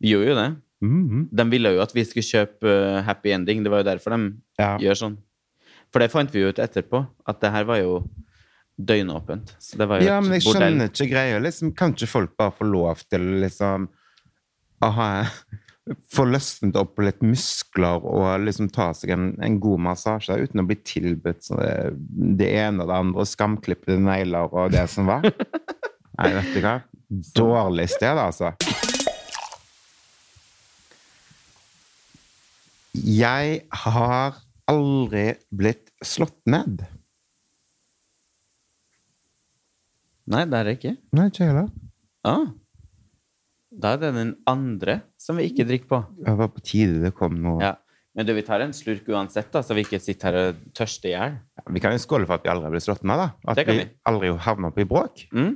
Vi 0.02 0.10
gjorde 0.16 0.32
jo 0.32 0.38
det. 0.40 0.50
Mhm. 0.84 1.28
De 1.32 1.44
ville 1.54 1.76
jo 1.78 1.82
at 1.86 1.94
vi 1.94 2.04
skulle 2.10 2.26
kjøpe 2.26 2.66
uh, 2.66 3.02
happy 3.06 3.30
ending. 3.32 3.62
Det 3.64 3.70
var 3.72 3.84
jo 3.84 3.90
derfor 3.92 4.18
de 4.18 4.34
Ja. 4.60 4.74
gjør 4.82 4.98
sånn. 4.98 5.18
For 5.94 6.02
det 6.02 6.10
fant 6.10 6.32
vi 6.34 6.42
jo 6.42 6.50
ut 6.50 6.58
etterpå, 6.58 7.06
at 7.30 7.40
det 7.40 7.52
her 7.54 7.64
var 7.70 7.78
jo 7.78 8.00
døgnåpent. 8.82 9.54
Så 9.62 9.78
det 9.78 9.88
var 9.88 10.02
jo 10.02 10.08
ja, 10.10 10.20
men 10.20 10.34
jeg 10.40 10.48
skjønner 10.48 10.90
ikke 10.90 11.10
greia. 11.12 11.38
Liksom, 11.40 11.76
kan 11.78 11.94
ikke 11.94 12.10
folk 12.10 12.34
bare 12.36 12.52
få 12.58 12.66
lov 12.66 13.04
til 13.08 13.22
liksom 13.46 13.88
å 14.82 14.90
ha 14.98 15.10
Få 16.16 16.24
løsnet 16.24 16.78
opp 16.80 16.96
litt 17.04 17.20
muskler 17.22 18.06
og 18.08 18.40
liksom 18.46 18.70
ta 18.72 18.94
seg 18.96 19.10
en, 19.12 19.26
en 19.44 19.58
god 19.60 19.82
massasje 19.84 20.38
uten 20.46 20.62
å 20.62 20.64
bli 20.70 20.78
tilbudt 20.80 21.44
så 21.44 21.58
det, 21.60 21.74
det 22.40 22.48
ene 22.56 22.86
og 22.86 22.88
det 22.88 23.00
andre, 23.02 23.20
og 23.20 23.28
skamklippede 23.28 23.98
negler 24.00 24.48
og 24.48 24.72
det 24.72 24.86
som 24.88 25.10
var? 25.12 25.28
Nei, 26.22 26.30
vet 26.38 26.54
du 26.56 26.62
hva? 26.64 26.78
Dårlig 27.36 27.90
sted, 27.92 28.18
altså. 28.18 28.54
Jeg 32.94 33.62
har 33.84 34.40
aldri 34.70 35.26
blitt 35.54 35.92
slått 36.06 36.40
ned. 36.50 36.84
Nei, 40.34 40.44
det 40.48 40.60
er 40.60 40.70
det 40.70 40.76
ikke. 40.78 40.94
Nei, 41.18 41.30
ikke 41.30 41.48
heller. 41.50 41.72
Ah. 42.24 42.46
Da 43.74 43.96
er 43.96 44.04
det 44.04 44.14
den 44.16 44.36
andre 44.50 45.02
som 45.20 45.40
vi 45.40 45.50
ikke 45.50 45.66
drikker 45.68 45.90
på. 45.90 46.00
Det 46.24 46.36
var 46.40 46.52
på 46.54 46.64
tide 46.64 47.02
det 47.04 47.12
kom 47.18 47.36
noe. 47.44 47.60
Ja. 47.64 47.74
Men 48.14 48.28
du, 48.30 48.34
vi 48.38 48.44
tar 48.46 48.62
en 48.62 48.76
slurk 48.78 49.08
uansett, 49.10 49.50
da, 49.52 49.64
så 49.66 49.74
vi 49.74 49.82
ikke 49.88 49.98
sitter 50.02 50.30
her 50.30 50.52
og 50.52 50.66
tørster 50.78 51.10
i 51.10 51.14
hjel. 51.16 51.38
Vi 51.74 51.82
kan 51.82 51.96
jo 51.96 52.02
skåle 52.02 52.28
for 52.30 52.38
at 52.38 52.46
vi 52.46 52.52
aldri 52.54 52.70
blitt 52.76 52.86
slått 52.86 53.02
ned, 53.10 53.18
da. 53.18 53.32
At 53.50 53.62
vi 53.66 53.80
vi. 53.80 53.88
aldri 54.10 54.30
havner 54.46 54.70
opp 54.70 54.78
i 54.78 54.86
bråk. 54.88 55.24
Mm. 55.34 55.56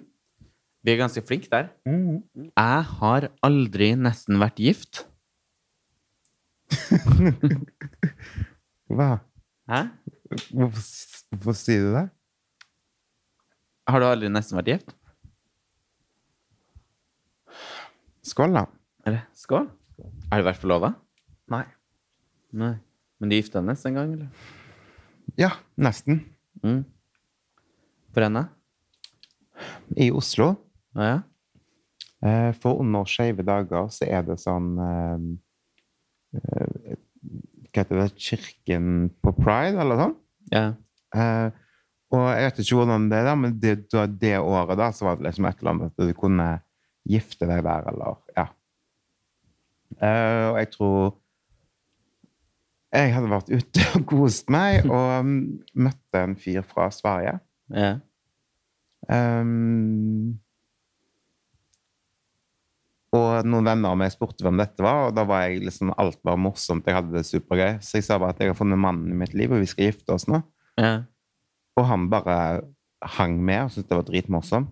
Vi 0.88 0.94
er 0.94 1.02
ganske 1.02 1.20
flinke 1.28 1.50
der. 1.52 1.66
Jeg 1.84 2.84
har 2.88 3.26
aldri 3.44 3.90
nesten 4.00 4.38
vært 4.40 4.56
gift. 4.64 5.02
Hva? 8.88 9.08
Hæ? 9.68 9.82
Hvorfor, 10.56 10.86
hvorfor 11.34 11.58
sier 11.60 11.82
du 11.84 11.90
det? 11.92 12.06
Har 13.92 14.00
du 14.00 14.06
aldri 14.08 14.30
nesten 14.32 14.56
vært 14.62 14.70
gift? 14.72 14.94
Skål, 18.24 18.56
da. 18.56 18.64
Eller 19.04 19.26
skål? 19.36 19.68
Har 20.32 20.40
du 20.40 20.48
vært 20.48 20.62
forlova? 20.62 20.94
Nei. 21.52 21.66
Nei. 22.56 22.78
Men 23.20 23.34
du 23.34 23.36
gifta 23.36 23.60
nesten 23.60 23.92
en 23.92 24.00
gang, 24.00 24.14
eller? 24.16 24.48
Ja, 25.36 25.52
nesten. 25.76 26.24
Mm. 26.64 26.86
For 28.16 28.24
henne? 28.24 28.46
I 30.00 30.08
Oslo. 30.16 30.54
Ja? 30.98 31.18
Eh, 32.26 32.50
For 32.58 32.82
under 32.82 33.06
skeive 33.10 33.46
dager 33.46 33.92
så 33.94 34.08
er 34.10 34.24
det 34.26 34.40
sånn 34.42 34.72
eh, 34.82 35.28
eh, 36.40 36.98
Hva 37.70 37.84
heter 37.84 38.00
det? 38.02 38.08
Kirken 38.18 38.88
på 39.22 39.34
pride, 39.38 39.78
eller 39.84 40.00
sånn? 40.02 40.16
Ja. 40.54 40.66
Eh, 41.14 41.50
og 42.16 42.24
jeg 42.32 42.46
vet 42.48 42.60
ikke 42.64 42.80
hvordan 42.80 43.06
det 43.12 43.20
er, 43.20 43.36
men 43.38 43.56
det, 43.62 43.74
det 44.22 44.34
året 44.40 44.80
da, 44.80 44.88
så 44.96 45.06
var 45.10 45.18
det 45.20 45.28
liksom 45.28 45.46
et 45.50 45.60
eller 45.60 45.74
annet 45.74 45.92
at 45.92 46.08
du 46.08 46.14
kunne 46.18 46.48
gifte 47.08 47.48
deg 47.50 47.62
der, 47.68 47.90
eller 47.92 48.18
Ja. 48.38 48.48
Eh, 50.04 50.46
og 50.52 50.58
jeg 50.60 50.70
tror 50.74 51.14
Jeg 52.92 53.14
hadde 53.14 53.30
vært 53.32 53.50
ute 53.52 53.86
og 54.00 54.04
kost 54.10 54.50
meg, 54.52 54.86
og 54.98 55.26
mm, 55.28 55.38
møtte 55.86 56.24
en 56.24 56.36
fyr 56.40 56.64
fra 56.68 56.90
Sverige. 56.96 57.38
ja. 57.76 57.98
Um, 59.08 60.40
og 63.18 63.48
noen 63.50 63.66
venner 63.68 63.92
av 63.94 63.98
meg 64.00 64.12
spurte 64.14 64.46
hvem 64.46 64.60
dette 64.62 64.84
var, 64.86 65.08
og 65.10 65.16
da 65.18 65.24
var 65.28 65.44
jeg 65.48 65.64
liksom 65.66 65.92
alt 66.00 66.20
var 66.28 66.38
morsomt. 66.40 66.86
Jeg 66.88 66.96
hadde 66.98 67.16
det 67.18 67.26
supergøy. 67.28 67.78
Så 67.84 67.98
jeg 68.00 68.06
sa 68.08 68.18
bare 68.22 68.36
at 68.36 68.42
jeg 68.44 68.52
har 68.54 68.58
funnet 68.60 68.80
mannen 68.82 69.12
i 69.14 69.18
mitt 69.18 69.34
liv, 69.38 69.52
og 69.54 69.62
vi 69.64 69.70
skal 69.70 69.90
gifte 69.90 70.16
oss 70.16 70.28
nå. 70.30 70.42
ja. 70.82 70.98
Og 71.78 71.86
han 71.86 72.08
bare 72.10 72.36
hang 73.18 73.36
med 73.46 73.68
og 73.68 73.70
syntes 73.70 73.86
det 73.92 73.98
var 74.00 74.06
dritmorsomt. 74.08 74.72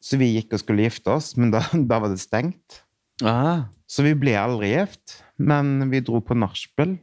Så 0.00 0.16
vi 0.16 0.30
gikk 0.32 0.54
og 0.56 0.62
skulle 0.62 0.86
gifte 0.86 1.12
oss, 1.12 1.34
men 1.36 1.50
da, 1.52 1.60
da 1.90 1.98
var 2.00 2.08
det 2.08 2.22
stengt. 2.22 2.78
Aha. 3.22 3.66
Så 3.84 4.00
vi 4.06 4.14
ble 4.16 4.32
aldri 4.40 4.70
gift, 4.72 5.18
men 5.36 5.90
vi 5.92 6.00
dro 6.00 6.22
på 6.24 6.34
nachspiel. 6.40 6.94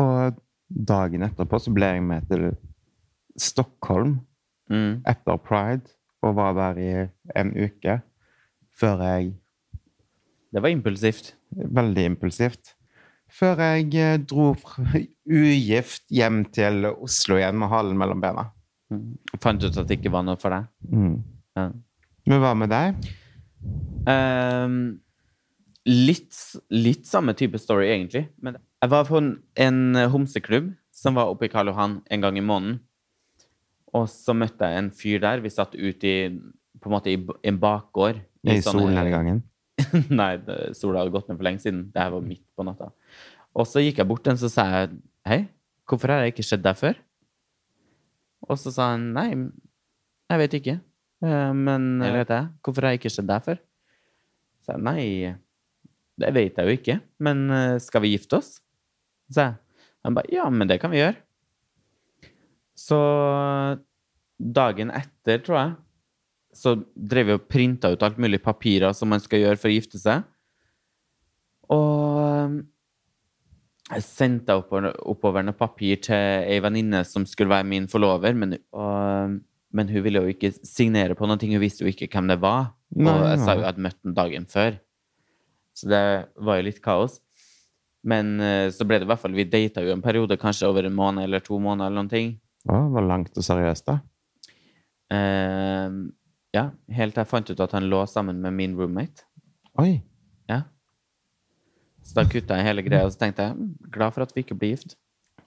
Og 0.00 0.38
dagen 0.88 1.26
etterpå 1.28 1.60
så 1.60 1.74
ble 1.76 1.90
jeg 1.92 2.06
med 2.06 2.24
til 2.32 2.48
Stockholm 3.40 4.20
Mm. 4.70 5.02
etter 5.04 5.36
pride 5.44 5.90
og 6.24 6.38
var 6.38 6.54
der 6.56 6.78
i 6.80 6.92
en 7.36 7.50
uke 7.52 7.98
før 8.80 9.02
jeg 9.04 9.34
Det 10.54 10.62
var 10.62 10.70
impulsivt. 10.70 11.34
Veldig 11.50 12.04
impulsivt. 12.12 12.74
Før 13.34 13.58
jeg 13.64 13.88
eh, 13.98 14.18
dro 14.22 14.52
ugift 15.40 16.04
hjem 16.14 16.44
til 16.54 16.86
Oslo 16.92 17.40
igjen 17.40 17.58
med 17.58 17.72
halen 17.72 17.98
mellom 17.98 18.22
bena. 18.22 18.48
Mm. 18.94 19.16
Fant 19.42 19.64
ut 19.64 19.74
at 19.74 19.88
det 19.88 19.98
ikke 19.98 20.12
var 20.14 20.22
noe 20.26 20.38
for 20.38 20.54
deg? 20.54 20.68
Mm. 20.92 21.16
Ja. 21.58 21.68
Men 22.30 22.42
hva 22.42 22.52
med 22.56 22.70
deg? 22.70 23.08
Um, 24.06 24.76
litt, 25.88 26.36
litt 26.70 27.08
samme 27.08 27.34
type 27.36 27.58
story, 27.58 27.88
egentlig. 27.90 28.28
Men 28.38 28.60
jeg 28.60 28.92
var 28.92 29.08
på 29.08 29.18
en, 29.18 29.32
en 29.58 30.04
homseklubb 30.12 30.70
som 30.94 31.18
var 31.18 31.32
oppe 31.32 31.48
i 31.48 31.52
Karl 31.52 31.72
Johan 31.72 31.98
en 32.14 32.22
gang 32.22 32.38
i 32.38 32.44
måneden. 32.44 32.78
Og 33.94 34.06
så 34.10 34.34
møtte 34.36 34.70
jeg 34.70 34.84
en 34.84 34.92
fyr 34.94 35.18
der. 35.22 35.42
Vi 35.42 35.50
satt 35.50 35.74
ute 35.74 36.06
i 36.10 36.18
på 36.82 36.90
en 36.90 36.94
måte 36.94 37.12
i 37.12 37.18
en 37.48 37.58
bakgård. 37.58 38.22
I 38.44 38.58
I 38.58 38.62
solnedgangen? 38.62 39.42
Nei, 40.20 40.32
sola 40.76 41.02
hadde 41.02 41.12
gått 41.14 41.28
ned 41.28 41.38
for 41.38 41.46
lenge 41.46 41.62
siden. 41.64 41.88
Det 41.94 42.02
her 42.02 42.12
var 42.14 42.24
midt 42.24 42.44
på 42.54 42.66
natta. 42.66 42.90
Og 43.54 43.66
så 43.70 43.82
gikk 43.82 44.00
jeg 44.02 44.08
bort 44.10 44.24
til 44.24 44.34
ham 44.34 44.46
og 44.46 44.52
sa 44.52 44.64
jeg, 44.70 44.96
hei, 45.28 45.40
hvorfor 45.88 46.12
har 46.14 46.24
jeg 46.24 46.34
ikke 46.34 46.46
sett 46.46 46.64
deg 46.64 46.78
før? 46.78 46.98
Og 48.44 48.58
så 48.60 48.72
sa 48.74 48.90
han 48.92 49.08
nei, 49.16 49.28
jeg 50.30 50.42
vet 50.42 50.56
ikke. 50.60 50.76
Eh, 51.24 51.52
Men 51.56 51.88
eller 52.02 52.22
vet 52.22 52.34
jeg, 52.34 52.50
hvorfor 52.64 52.86
har 52.86 52.94
jeg 52.94 53.02
ikke 53.02 53.14
sett 53.14 53.28
deg 53.30 53.46
før? 53.46 53.60
Så 54.64 54.74
jeg 54.76 54.84
nei, 54.84 55.04
det 56.20 56.32
vet 56.36 56.58
jeg 56.60 56.68
jo 56.68 56.78
ikke. 56.78 56.98
Men 57.24 57.44
eh, 57.50 57.76
skal 57.82 58.04
vi 58.04 58.14
gifte 58.14 58.40
oss? 58.40 58.56
Så 59.32 59.48
jeg. 59.48 59.60
Han 60.04 60.16
ba, 60.18 60.24
ja, 60.28 60.44
men 60.52 60.68
det 60.68 60.76
kan 60.82 60.92
vi 60.92 61.00
gjøre. 61.00 61.16
Så 62.76 62.98
dagen 64.36 64.90
etter, 64.92 65.40
tror 65.46 65.56
jeg, 65.56 65.74
så 66.54 66.76
drev 66.94 67.28
vi 67.28 67.36
og 67.36 67.48
printa 67.50 67.90
ut 67.92 68.04
alt 68.06 68.20
mulig 68.22 68.40
papirer 68.42 68.94
som 68.96 69.10
man 69.12 69.22
skal 69.22 69.42
gjøre 69.42 69.60
for 69.60 69.70
å 69.70 69.74
gifte 69.74 70.00
seg. 70.00 70.22
Og 71.74 72.60
jeg 73.90 74.04
sendte 74.06 74.56
oppover, 74.56 74.94
oppover 75.04 75.44
noe 75.44 75.56
papir 75.56 76.00
til 76.04 76.16
ei 76.16 76.60
venninne 76.64 77.02
som 77.08 77.26
skulle 77.28 77.52
være 77.52 77.68
min 77.68 77.88
forlover, 77.90 78.36
men, 78.38 78.56
og, 78.72 79.34
men 79.76 79.92
hun 79.92 80.06
ville 80.06 80.22
jo 80.22 80.32
ikke 80.32 80.54
signere 80.64 81.16
på 81.18 81.28
noe, 81.28 81.40
hun 81.40 81.62
visste 81.62 81.84
jo 81.84 81.92
ikke 81.92 82.08
hvem 82.14 82.32
det 82.32 82.40
var. 82.42 82.72
Nei, 82.94 83.12
og 83.12 83.28
jeg 83.28 83.42
sa 83.42 83.52
jo 83.52 83.60
at 83.60 83.64
jeg 83.64 83.70
hadde 83.72 83.86
møtt 83.88 84.00
den 84.00 84.16
dagen 84.16 84.48
før. 84.48 84.80
Så 85.74 85.90
det 85.90 86.02
var 86.46 86.58
jo 86.60 86.66
litt 86.68 86.80
kaos. 86.84 87.18
Men 88.04 88.34
eh, 88.44 88.68
så 88.72 88.84
ble 88.86 89.00
det 89.00 89.06
i 89.06 89.08
hvert 89.08 89.22
fall 89.22 89.32
Vi 89.32 89.46
data 89.48 89.80
jo 89.80 89.94
en 89.94 90.04
periode, 90.04 90.36
kanskje 90.40 90.68
over 90.68 90.84
en 90.84 90.96
måned 90.96 91.24
eller 91.24 91.40
to 91.44 91.56
måneder 91.56 91.88
eller 91.88 92.02
noen 92.02 92.12
ting. 92.12 92.34
Det 92.64 92.80
var 92.96 93.06
langt 93.08 93.40
og 93.40 93.44
seriøst, 93.44 93.88
da. 93.88 93.98
Eh, 95.12 95.96
ja, 96.54 96.68
helt 96.94 97.14
til 97.16 97.22
jeg 97.24 97.30
fant 97.30 97.50
ut 97.50 97.60
at 97.64 97.72
han 97.76 97.88
lå 97.90 98.04
sammen 98.10 98.38
med 98.42 98.54
min 98.54 98.76
roommate. 98.78 99.24
Oi. 99.82 100.02
Ja. 100.48 100.62
Så 102.04 102.14
da 102.18 102.24
kutta 102.28 102.58
jeg 102.60 102.68
hele 102.68 102.84
greia, 102.86 103.04
og 103.06 103.12
så 103.14 103.18
tenkte 103.24 103.42
jeg 103.48 103.56
"Mm, 103.56 103.74
glad 103.90 104.14
for 104.14 104.22
at 104.22 104.32
vi 104.36 104.42
ikke 104.44 104.56
blir 104.58 104.74
gift. 104.76 104.96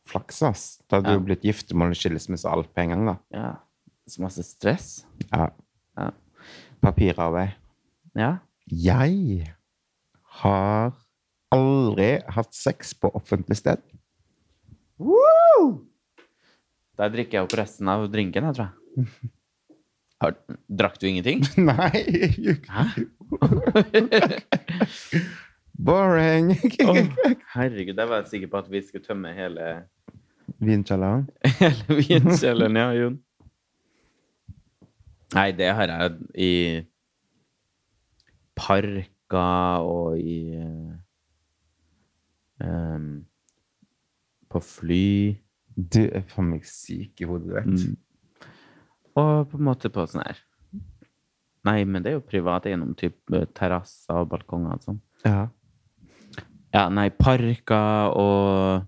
Flaks, 0.08 0.42
ass. 0.44 0.82
Da 0.90 0.98
hadde 0.98 1.12
Ja. 1.12 1.18
du 1.20 1.26
blitt 1.26 1.44
du 1.44 1.74
og 1.92 1.96
skilsmisse 2.00 2.50
alt 2.50 2.74
på 2.74 2.82
en 2.84 2.90
gang, 2.90 3.06
da. 3.06 3.16
Ja. 3.32 3.56
Så 4.08 4.22
masse 4.22 4.44
stress. 4.44 5.06
Ja. 5.32 5.50
Ja. 5.98 6.12
Papirarbeid. 6.82 7.54
Ja. 8.16 8.40
Jeg 8.68 9.54
har 10.42 10.94
aldri 11.52 12.22
hatt 12.30 12.54
sex 12.54 12.94
på 12.94 13.12
offentlig 13.14 13.58
sted. 13.58 13.82
Woo! 15.00 15.86
Der 16.98 17.10
drikker 17.10 17.32
jeg 17.38 17.44
opp 17.44 17.54
resten 17.60 17.88
av 17.90 18.08
drinken, 18.12 18.44
jeg, 18.44 18.56
tror 18.56 18.72
jeg. 18.98 19.06
Har, 20.22 20.34
drakk 20.80 20.96
du 21.02 21.06
ingenting? 21.08 21.40
Nei. 21.70 22.00
Boring. 25.78 26.48
herregud, 27.54 27.94
da 28.00 28.06
var 28.10 28.24
jeg 28.24 28.30
sikker 28.32 28.50
på 28.50 28.58
at 28.64 28.70
vi 28.72 28.80
skulle 28.82 29.06
tømme 29.06 29.30
hele, 29.38 29.66
Vinkjelleren. 30.68 31.28
hele 31.60 31.86
vinkjelleren, 32.00 32.76
ja, 32.82 32.88
Jon. 32.98 33.18
Nei, 35.36 35.50
det 35.60 35.68
har 35.76 35.88
jeg 35.92 36.08
i 36.40 36.52
parker 38.58 39.84
og 39.84 40.16
i 40.18 40.56
um, 42.64 43.26
På 44.50 44.60
fly. 44.64 45.36
Du 45.78 46.00
er 46.08 46.24
faen 46.32 46.48
meg 46.56 46.64
syk 46.66 47.22
i 47.22 47.28
hodet, 47.30 47.52
vet. 47.60 47.68
Mm. 47.76 47.98
Og 49.18 49.50
på 49.50 49.58
en 49.58 49.68
måte 49.70 49.92
på 49.94 50.06
sånn 50.10 50.26
her 50.26 50.44
Nei, 51.68 51.82
men 51.84 52.04
det 52.04 52.12
er 52.12 52.20
jo 52.20 52.24
privat 52.24 52.68
gjennom 52.70 52.94
type 52.96 53.42
terrasser 53.58 54.22
og 54.22 54.30
balkonger 54.32 54.78
og 54.78 54.84
sånn. 54.86 55.00
Ja. 55.26 55.50
Ja, 56.72 56.86
nei, 56.94 57.10
parker 57.12 58.14
og 58.16 58.86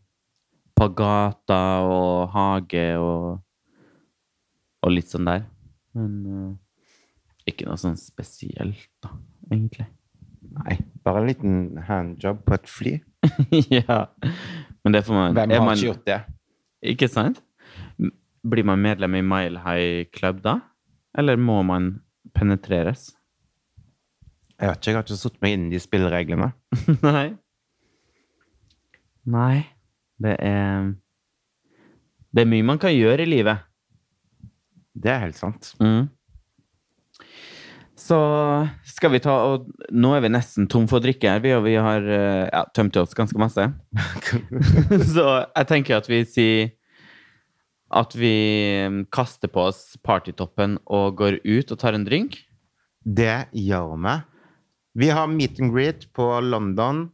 på 0.80 0.88
gata 0.96 1.60
og 1.84 2.30
hage 2.32 2.86
og 3.04 3.42
og 4.86 4.94
litt 4.94 5.12
sånn 5.12 5.28
der. 5.28 5.46
Men 5.98 6.14
uh, 6.24 6.52
ikke 7.50 7.68
noe 7.68 7.80
sånn 7.82 7.98
spesielt, 8.00 8.88
da, 9.04 9.12
egentlig. 9.50 9.90
Nei, 10.56 10.80
bare 11.06 11.22
en 11.22 11.30
liten 11.30 11.60
handjob 11.90 12.42
på 12.46 12.56
et 12.56 12.72
fly. 12.72 12.96
ja. 13.82 14.06
Men 14.86 14.96
det 14.96 15.04
får 15.06 15.18
man 15.18 15.36
Hvem 15.36 15.54
har 15.58 15.66
man, 15.66 15.76
ikke 15.76 15.90
gjort 15.90 16.06
det? 16.08 16.20
Ikke 16.94 17.10
sant? 17.12 17.42
Blir 18.44 18.64
man 18.64 18.82
medlem 18.82 19.16
i 19.16 19.24
Mile 19.26 19.62
High 19.64 20.10
Club 20.16 20.44
da? 20.46 20.60
Eller 21.18 21.40
må 21.40 21.62
man 21.66 22.00
penetreres? 22.36 23.10
Jeg 24.60 24.68
vet 24.68 24.80
ikke, 24.80 24.92
jeg 24.92 24.98
har 24.98 25.06
ikke 25.08 25.20
satt 25.20 25.42
meg 25.44 25.56
inn 25.56 25.68
i 25.70 25.74
de 25.74 25.80
spillereglene. 25.80 26.52
Nei. 27.08 27.28
Nei. 29.30 29.56
Det 30.20 30.36
er 30.44 30.94
Det 32.36 32.44
er 32.44 32.50
mye 32.52 32.66
man 32.68 32.80
kan 32.80 32.92
gjøre 32.94 33.24
i 33.24 33.30
livet. 33.30 33.64
Det 34.94 35.12
er 35.12 35.24
helt 35.24 35.40
sant. 35.40 35.72
Mm. 35.80 36.10
Så 38.00 38.18
skal 38.88 39.12
vi 39.14 39.22
ta 39.24 39.34
og 39.52 39.68
Nå 39.92 40.12
er 40.16 40.24
vi 40.24 40.32
nesten 40.32 40.68
tom 40.72 40.88
for 40.92 41.04
drikke 41.04 41.32
her, 41.34 41.42
vi, 41.44 41.52
og 41.56 41.66
vi 41.66 41.76
har 41.80 42.04
eh, 42.04 42.48
ja, 42.48 42.64
tømt 42.76 43.00
oss 43.00 43.16
ganske 43.16 43.40
masse. 43.40 43.66
Så 45.14 45.26
jeg 45.56 45.70
tenker 45.72 46.00
at 46.00 46.10
vi 46.12 46.22
sier 46.28 46.70
at 47.90 48.16
vi 48.16 48.34
mm, 48.88 49.06
kaster 49.14 49.52
på 49.52 49.68
oss 49.70 49.98
partytoppen 50.06 50.78
og 50.86 51.18
går 51.20 51.40
ut 51.44 51.72
og 51.74 51.80
tar 51.82 51.98
en 51.98 52.06
drink. 52.08 52.38
Det 53.04 53.50
gjør 53.56 53.96
vi. 53.98 54.16
Vi 55.00 55.10
har 55.14 55.30
meet 55.32 55.60
and 55.62 55.74
greet 55.74 56.08
på 56.14 56.28
London 56.44 57.08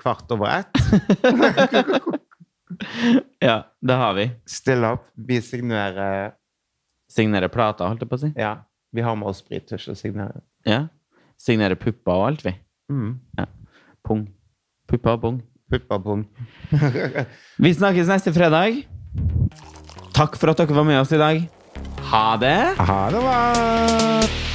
kvart 0.00 0.30
over 0.32 0.62
ett. 0.62 2.18
Ja, 3.38 3.66
det 3.80 3.92
har 3.92 4.14
vi. 4.14 4.30
Still 4.48 4.84
opp. 4.84 5.04
Vi 5.14 5.42
signerer 5.42 6.32
Signerer 7.12 7.50
plata, 7.52 7.84
holdt 7.84 8.00
jeg 8.02 8.08
på 8.08 8.16
å 8.16 8.20
si. 8.22 8.30
Ja, 8.40 8.52
vi 8.96 9.04
har 9.04 9.16
med 9.20 9.28
oss 9.28 9.42
sprittusj 9.42 9.90
og 9.92 9.98
signerer. 10.00 10.40
Ja. 10.64 10.86
Signerer 11.36 11.76
pupper 11.76 12.14
og 12.14 12.28
alt, 12.30 12.44
vi. 12.46 12.54
Mm. 12.88 13.18
Pung. 14.06 14.24
Pupper 14.88 15.18
og 15.18 15.24
pung. 15.26 15.42
Puppa 15.72 15.98
pung. 16.00 16.24
Vi 17.64 17.74
snakkes 17.76 18.08
neste 18.08 18.32
fredag. 18.32 18.82
Takk 20.12 20.36
for 20.36 20.52
at 20.52 20.60
dere 20.60 20.76
var 20.76 20.84
med 20.88 21.00
oss 21.00 21.12
i 21.12 21.20
dag. 21.20 21.42
Ha 22.12 22.24
det! 22.36 22.56
Ha 22.78 23.02
det 23.10 23.20
bra! 23.24 24.51